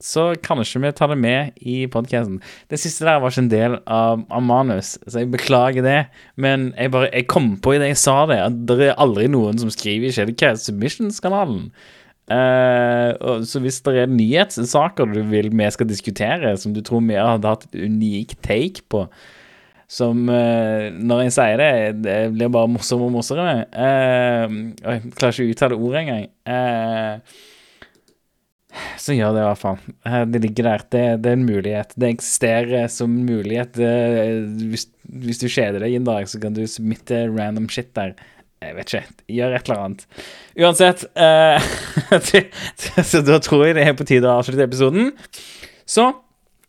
[0.03, 2.41] så kanskje vi ta det med i podkasten.
[2.68, 5.99] Det siste der var ikke en del av, av, manus, så jeg beklager det.
[6.35, 9.30] Men jeg bare, jeg kom på i det jeg sa det, at det er aldri
[9.31, 11.69] noen som skriver i Shellcast Submissions-kanalen.
[12.31, 17.19] Uh, så hvis det er nyhetssaker du vil vi skal diskutere, som du tror vi
[17.19, 19.06] hadde hatt et unikt take på,
[19.92, 21.72] som uh, Når jeg sier det,
[22.06, 23.66] det blir bare morsommere og morsommere.
[23.74, 26.30] Uh, jeg klarer ikke å uttale ordet engang.
[26.48, 27.42] Uh,
[28.98, 29.82] så gjør det i hvert fall.
[30.34, 30.86] Det ligger der.
[30.96, 31.94] Det, det er en mulighet.
[31.94, 33.78] Det eksisterer som mulighet.
[34.72, 38.16] Hvis, hvis, du kjeder deg en dag, så kan du submitte random shit der.
[38.64, 39.26] Jeg vet ikke.
[39.38, 40.06] Gjør et eller annet.
[40.64, 45.12] Uansett uh, Så da tror jeg det er på tide å avslutte episoden.
[45.86, 46.10] Så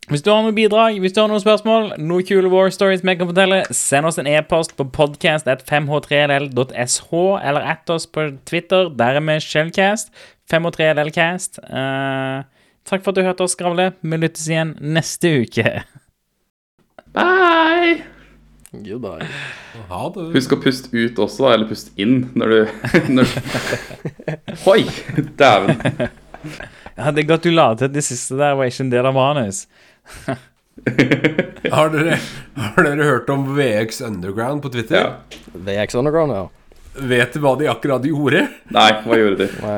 [0.05, 3.15] hvis du har noen bidrag, hvis du har noen spørsmål, noen kule war stories vi
[3.17, 7.09] kan fortelle, send oss en e-post på podcast.5h3ll.sh,
[7.41, 8.93] eller at oss på Twitter.
[8.93, 10.13] Der er vi Shellcast.
[10.53, 11.57] 5h3llcast.
[11.65, 12.45] Uh,
[12.85, 13.97] takk for at du hørte oss skravle.
[14.05, 15.81] Vi lyttes igjen neste uke.
[17.15, 18.05] Bye!
[18.75, 19.25] Goodbye.
[19.89, 20.33] Ha det.
[20.35, 22.59] Husk å puste ut også, eller puste inn når du,
[23.17, 23.25] når
[24.67, 24.81] Hoi!
[25.39, 25.73] Dæven.
[26.95, 29.09] Ja, det er godt du la til at det siste der var ikke en del
[29.09, 29.65] av manus.
[31.75, 32.19] har, dere,
[32.55, 34.95] har dere hørt om VX Underground på Twitter?
[35.01, 35.39] Ja.
[35.53, 36.49] VX Underground, ja.
[36.95, 38.45] Vet du hva de akkurat gjorde?
[38.71, 39.71] Nei, hva gjorde de?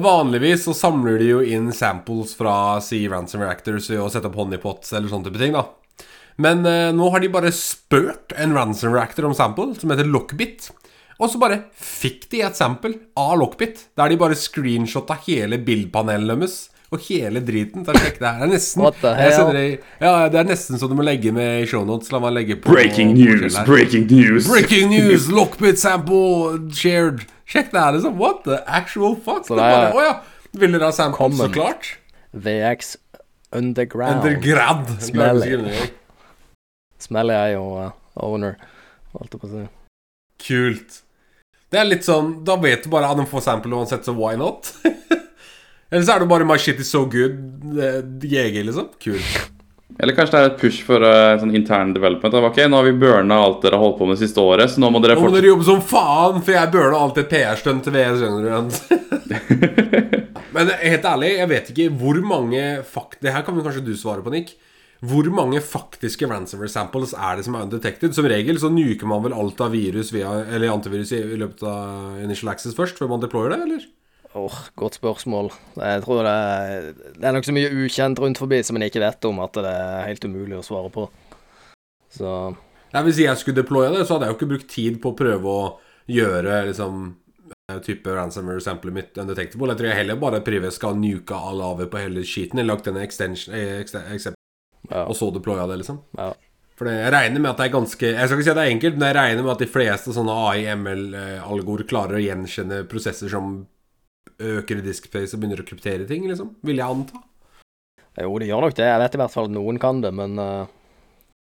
[0.00, 4.38] Vanligvis så samler de jo inn samples fra si Ransom Reactors ved å sette opp
[4.40, 5.66] honeypots eller sånne type ting, da.
[6.40, 10.70] Men eh, nå har de bare spurt en Ransom Reactor om sample, som heter Lockbit.
[11.20, 16.32] Og så bare fikk de et sample av Lockbit, der de bare screenshotta hele bildpanelet
[16.32, 16.56] deres
[16.94, 17.84] og hele driten.
[17.86, 18.40] Ta sjekk det her.
[18.40, 18.84] Det er nesten?
[19.54, 19.64] Det,
[20.00, 22.12] ja, det er nesten så du må legge med i shownotes.
[22.14, 24.48] La meg legge på Breaking news, breaking news.
[24.50, 27.26] Breaking news, lockbit sample shared.
[27.50, 28.16] Sjekk det her, liksom.
[28.20, 29.44] What the actual fuck?
[29.48, 30.14] Så det er- Å ja.
[30.54, 31.18] Vil dere ha sample?
[31.18, 31.48] Common.
[31.48, 31.96] Så klart.
[32.32, 32.96] VX
[33.54, 34.24] Underground.
[34.24, 34.88] Undergrad.
[35.02, 35.74] Smelly.
[36.98, 37.90] Smelly er jo uh,
[38.24, 38.56] owner,
[39.14, 39.64] holdt jeg på å si.
[40.44, 41.00] Kult.
[41.70, 44.34] Det er litt sånn Da vet du bare at de får sample uansett, så why
[44.38, 44.70] not?
[45.94, 47.36] Eller så er det bare My shit is so good,
[47.78, 48.88] eh, GG, liksom.
[48.98, 49.34] Kult.
[50.02, 52.34] Eller kanskje det er et push for uh, sånn intern development.
[52.34, 54.72] av, Ok, Nå har vi burna alt dere har holdt på med det siste året,
[54.72, 57.30] så nå må dere Nå må dere jobbe som faen, for jeg burna alltid et
[57.36, 58.80] PR-stunt til VS.
[60.54, 63.20] Men helt ærlig, jeg vet ikke hvor mange fakt...
[63.22, 64.56] Det her kan kanskje du svare på, Nick.
[65.04, 68.14] Hvor mange faktiske ransomware samples er det som er undetected?
[68.16, 71.62] Som regel så nuker man vel alt av virus via, eller antivirus i, i løpet
[71.70, 73.86] av initial access først, før man deployer det, eller?
[74.34, 75.52] Åh, godt spørsmål.
[75.78, 79.02] Jeg tror det er, det er nok så mye ukjent rundt forbi som en ikke
[79.02, 81.06] vet om, at det er helt umulig å svare på.
[82.14, 82.30] Så
[82.94, 85.18] Ja, Hvis jeg skulle deploye det, så hadde jeg jo ikke brukt tid på å
[85.18, 85.62] prøve å
[86.10, 87.04] gjøre liksom
[87.70, 89.70] eh, type ransomware samplet mitt undetectable.
[89.72, 92.58] Jeg tror jeg heller bare privat skal nuke all AV på hele skiten.
[92.58, 94.38] Eller lagt en extension, eh, except,
[94.90, 95.04] ja.
[95.04, 96.02] og så deploya det, liksom.
[96.18, 96.32] ja.
[96.74, 98.72] For jeg regner med at det er ganske Jeg skal ikke si at det er
[98.72, 103.60] enkelt, men jeg regner med at de fleste sånne AI-ML-algoer klarer å gjenkjenne prosesser som
[104.38, 106.54] øker i diskspace og begynner å kryptere ting, liksom.
[106.66, 107.20] Vil jeg anta.
[108.20, 108.86] Jo, det gjør nok det.
[108.86, 110.66] Jeg vet i hvert fall at noen kan det, men uh,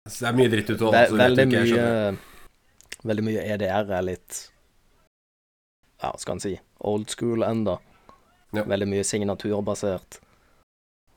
[0.09, 2.21] Så det er mye dritt ut av alt, så vet du ikke, jeg skjønner.
[3.11, 4.39] veldig mye EDR er litt
[6.01, 6.55] Ja, hva skal en si
[6.87, 7.77] old school enda.
[8.55, 8.63] Ja.
[8.69, 10.19] Veldig mye signaturbasert.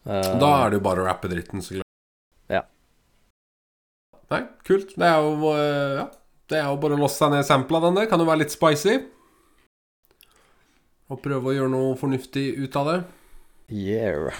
[0.09, 1.89] Uh, Da er det jo bare å rappe dritten, så klart.
[2.52, 2.62] Ja.
[4.32, 4.97] Nei, kult.
[4.97, 6.06] Det er jo uh, Ja.
[6.51, 8.09] Det er jo bare å låse seg ned sampla den der.
[8.10, 8.97] Kan jo være litt spicy.
[11.11, 12.99] Og prøve å gjøre noe fornuftig ut av det.
[13.70, 14.35] Yeah.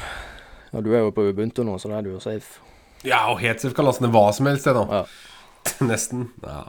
[0.71, 2.61] Ja, du er jo på Ubuntu nå, så da er du jo safe.
[3.07, 5.01] Ja, og helt safe kan laste ned hva som helst, det, da.
[5.01, 5.73] Ja.
[5.91, 6.29] Nesten.
[6.45, 6.69] Ja.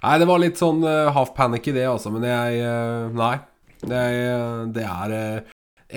[0.00, 2.12] Nei, det var litt sånn uh, half panic i det, altså.
[2.14, 3.36] Men jeg uh, Nei.
[3.84, 5.50] Det, eh, det er eh,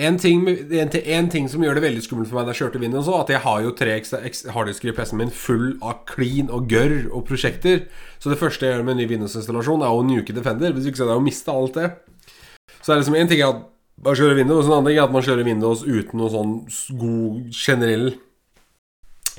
[0.06, 2.82] en, ting, en, en ting som gjør det veldig skummelt for meg da jeg kjørte
[2.82, 3.96] Windows òg, at jeg har jo tre
[4.54, 7.86] harddisker i PC-en min full av clean og gørr og prosjekter.
[8.22, 10.76] Så det første jeg gjør med en ny Windows-installasjon, er å nuke Defender.
[10.76, 11.88] Hvis ikke så er det å miste alt det.
[12.80, 13.66] Så er det som en ting er at
[14.00, 16.52] man kjører Windows, en annen ting er at man kjører Windows uten noe sånn
[17.00, 18.12] god generell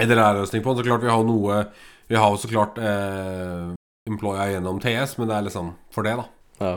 [0.02, 0.84] en lærerløsning på den.
[0.84, 1.64] Så klart vi har noe
[2.12, 3.72] Vi har jo så klart eh,
[4.10, 6.26] Employa gjennom TS, men det er liksom for det, da.
[6.60, 6.74] Ja.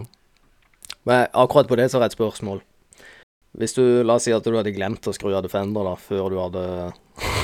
[1.05, 2.61] Men akkurat på det så er det et spørsmål.
[3.59, 6.31] Hvis du, la oss si at du hadde glemt å skru av Defender da, før
[6.31, 6.65] du hadde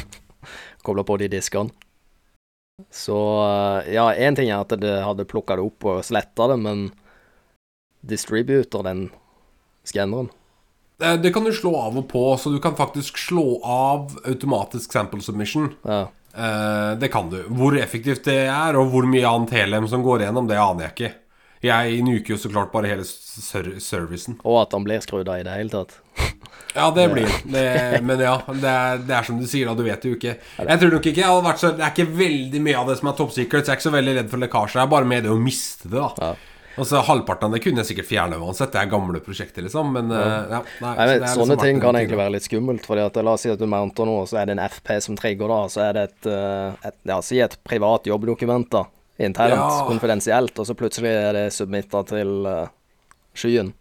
[0.87, 1.75] kobla på de diskene.
[2.95, 6.61] Så eh, ja, én ting er at det hadde plukka det opp og sletta det,
[6.63, 6.87] men
[8.01, 9.11] distributor den
[9.85, 10.31] skanneren.
[11.03, 14.93] Eh, Det kan du slå av og på, så du kan faktisk slå av automatisk
[14.93, 15.73] sample submission.
[15.85, 16.09] Ja.
[16.37, 17.43] Eh, det kan du.
[17.49, 20.95] Hvor effektivt det er, og hvor mye annet helem som går gjennom, det aner jeg
[20.97, 21.13] ikke.
[21.61, 24.39] Jeg nuker jo så klart bare hele servicen.
[24.49, 25.99] Og at han blir skrudd av i det hele tatt.
[26.71, 27.99] Ja, det blir det.
[28.07, 29.73] Men ja, det er, det er som du sier, da.
[29.75, 30.37] Du vet jo ikke.
[30.61, 32.95] Jeg tror nok ikke jeg hadde vært så Det er ikke veldig mye av det
[33.01, 34.77] som er top secret, så jeg er ikke så veldig redd for lekkasje.
[34.79, 36.29] Jeg er bare med det å miste det, da.
[36.31, 36.50] Ja.
[36.81, 38.71] Og så Halvparten av det kunne jeg sikkert fjerne uansett.
[38.73, 39.91] Det er gamle prosjekter, liksom.
[39.93, 42.47] Men eh, ja, nei, Nei, men så er Sånne liksom ting kan egentlig være litt
[42.47, 42.87] skummelt.
[42.89, 45.19] Fordi at La oss si at du mounter noe, så er det en FP som
[45.21, 45.61] trigger, da.
[45.73, 48.87] Så er det et, eh, et ja, si et privat jobbdokument, da.
[49.21, 49.85] Internt, Ja.
[49.85, 50.57] konfidensielt.
[50.57, 52.71] Og så plutselig er det submitta til uh,
[53.37, 53.75] skyen.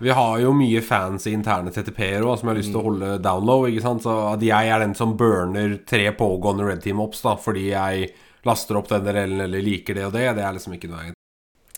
[0.00, 2.86] Vi har jo mye fans i interne TTP-er òg, som jeg har lyst til å
[2.86, 3.66] holde down low.
[3.68, 4.06] Ikke sant?
[4.06, 8.12] Så at jeg er den som burner tre pågående Red Team Ops da fordi jeg
[8.46, 11.18] laster opp den eller, eller liker det og det, det er liksom ikke noe egentlig.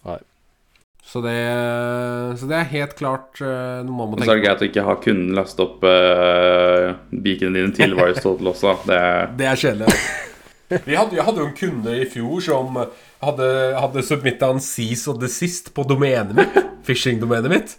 [0.04, 0.20] Nei.
[1.06, 1.36] Så det,
[2.38, 4.46] så det er helt klart uh, noe man må tenke Og så er det på.
[4.46, 8.74] greit å ikke ha kunden laste opp uh, beaconene dine til Virus Total også.
[8.86, 9.96] Det er Det er kjedelig.
[10.70, 15.72] Jeg hadde jo en kunde i fjor som hadde, hadde submitta en cease og desist
[15.74, 16.58] på domenet mitt.
[16.86, 17.74] Phishing-domenet mitt.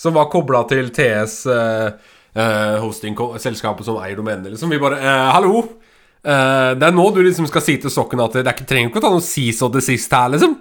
[0.00, 1.90] Som var kobla til TS eh,
[2.34, 4.54] eh, hosting-selskapet som eier domenet.
[4.54, 4.72] Liksom.
[4.72, 5.66] Vi bare uh, Hallo!
[6.24, 9.02] Eh, det er nå du liksom skal si til sokken at det ikke, trenger ikke
[9.02, 10.56] å ta noe cease og desist her, liksom.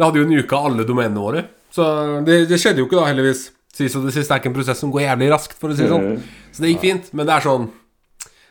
[0.00, 1.42] Det hadde jo nuka alle domenene våre.
[1.70, 1.84] Så
[2.24, 3.50] det, det skjedde jo ikke da, heldigvis.
[3.76, 5.92] Cease og siste er ikke en prosess som går jævlig raskt, for å si det
[5.92, 6.16] sånn.
[6.50, 7.12] Så det gikk fint.
[7.12, 7.68] Men det er sånn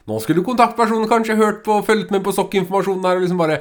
[0.10, 3.60] nå skulle kontaktpersonen kanskje hørt på fulgt med på sokkinformasjonen her og liksom bare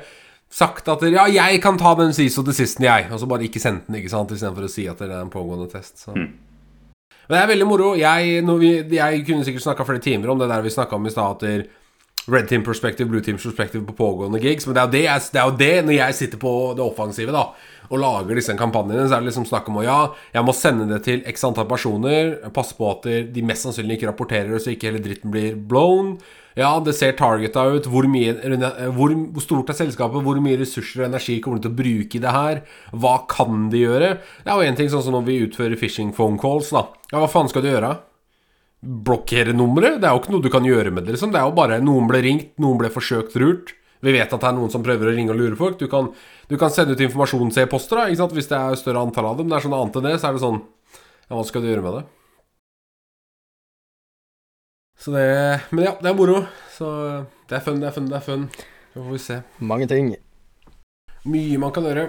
[0.48, 3.08] sagt at ja, jeg kan ta den sist og det siste, jeg.
[3.12, 5.32] Og så bare ikke sendt den, ikke sant, istedenfor å si at det er en
[5.32, 6.06] pågående test.
[6.06, 6.14] Så.
[6.14, 7.90] Men det er veldig moro.
[8.00, 11.12] Jeg, vi, jeg kunne sikkert snakka flere timer om det der vi snakka om i
[11.12, 11.44] stad,
[12.28, 14.66] Red Team Perspective, Blue Team Perspective på pågående gigs.
[14.68, 16.84] Men det er jo det, jeg, det er jo det når jeg sitter på det
[16.84, 17.44] offensive da
[17.88, 20.00] og lager disse kampanjene, så er det liksom snakk om å ja,
[20.34, 24.10] jeg må sende det til x antall personer, passe på at de mest sannsynlig ikke
[24.10, 26.16] rapporterer, så ikke hele dritten blir blown.
[26.58, 27.86] Ja, det ser targeta ut.
[27.86, 28.32] Hvor, mye,
[28.96, 30.24] hvor, hvor stort er selskapet?
[30.26, 32.64] Hvor mye ressurser og energi kommer de til å bruke i det her?
[32.90, 34.10] Hva kan de gjøre?
[34.42, 36.88] Det er jo en ting sånn som når vi utfører phishing phone calls, da.
[37.12, 37.94] Ja, hva faen skal du gjøre?
[38.78, 39.98] blokkere nummeret.
[39.98, 41.16] Det er jo ikke noe du kan gjøre med det.
[41.16, 43.74] liksom Det er jo bare noen ble ringt, noen ble forsøkt lurt.
[44.04, 45.78] Vi vet at det er noen som prøver å ringe og lure folk.
[45.80, 46.12] Du kan,
[46.50, 49.50] du kan sende ut informasjons-e-poster hvis det er større antall av dem.
[49.50, 50.62] Det er sånn annet enn det, så er det sånn
[51.28, 52.04] Ja, hva skal du gjøre med det?
[54.98, 55.26] Så det
[55.70, 56.40] Men ja, det er moro.
[56.74, 56.86] Så
[57.50, 58.48] det er fun, det er fun, det er fun.
[58.94, 59.42] Så får vi se.
[59.58, 60.14] Mange ting.
[61.28, 62.08] Mye man kan gjøre.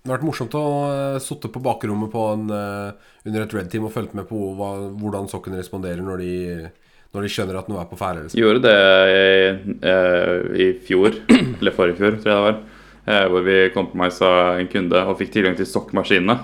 [0.00, 3.66] Det har vært morsomt å uh, sitte på bakrommet på en, eh, under et Red
[3.68, 6.30] Team og fulgt med på hva, hvordan sokken responderer når de,
[7.14, 8.22] når de skjønner at noe er på ferde.
[8.26, 8.38] Liksom.
[8.38, 8.74] Gjorde det
[9.10, 12.60] i, eh, i fjor, eller forrige fjor, tror jeg det var.
[13.10, 14.30] eh, hvor vi compromisa
[14.60, 16.38] en kunde og fikk tilgang til sokkmaskinene.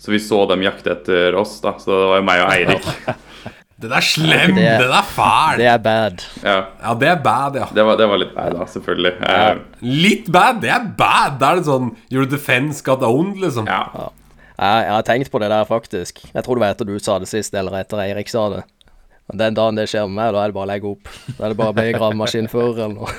[0.00, 1.74] Så vi så dem jakte etter oss, da.
[1.78, 2.88] Så det var jo meg og Eirik.
[3.84, 4.54] Den er slem!
[4.54, 5.58] Det- Den er fæl!
[5.58, 6.22] Det er bad.
[6.42, 7.66] Ja, Ja, det er bad, ja.
[7.74, 9.12] det var, det var litt bad, da, selvfølgelig.
[9.20, 9.54] Ja.
[9.82, 11.36] Litt bad, det er bad!
[11.42, 13.66] Da er det sånn Your defense got owned, liksom.
[13.68, 13.82] ja.
[14.54, 16.20] Jeg, jeg har tenkt på det der, faktisk.
[16.30, 18.62] Jeg tror det var etter du sa det sist, eller etter Eirik sa det.
[19.30, 21.04] Men den dagen det skjer med meg, da er det bare å legge opp.
[21.38, 23.10] Da er det bare å bli gravemaskinfører eller noe.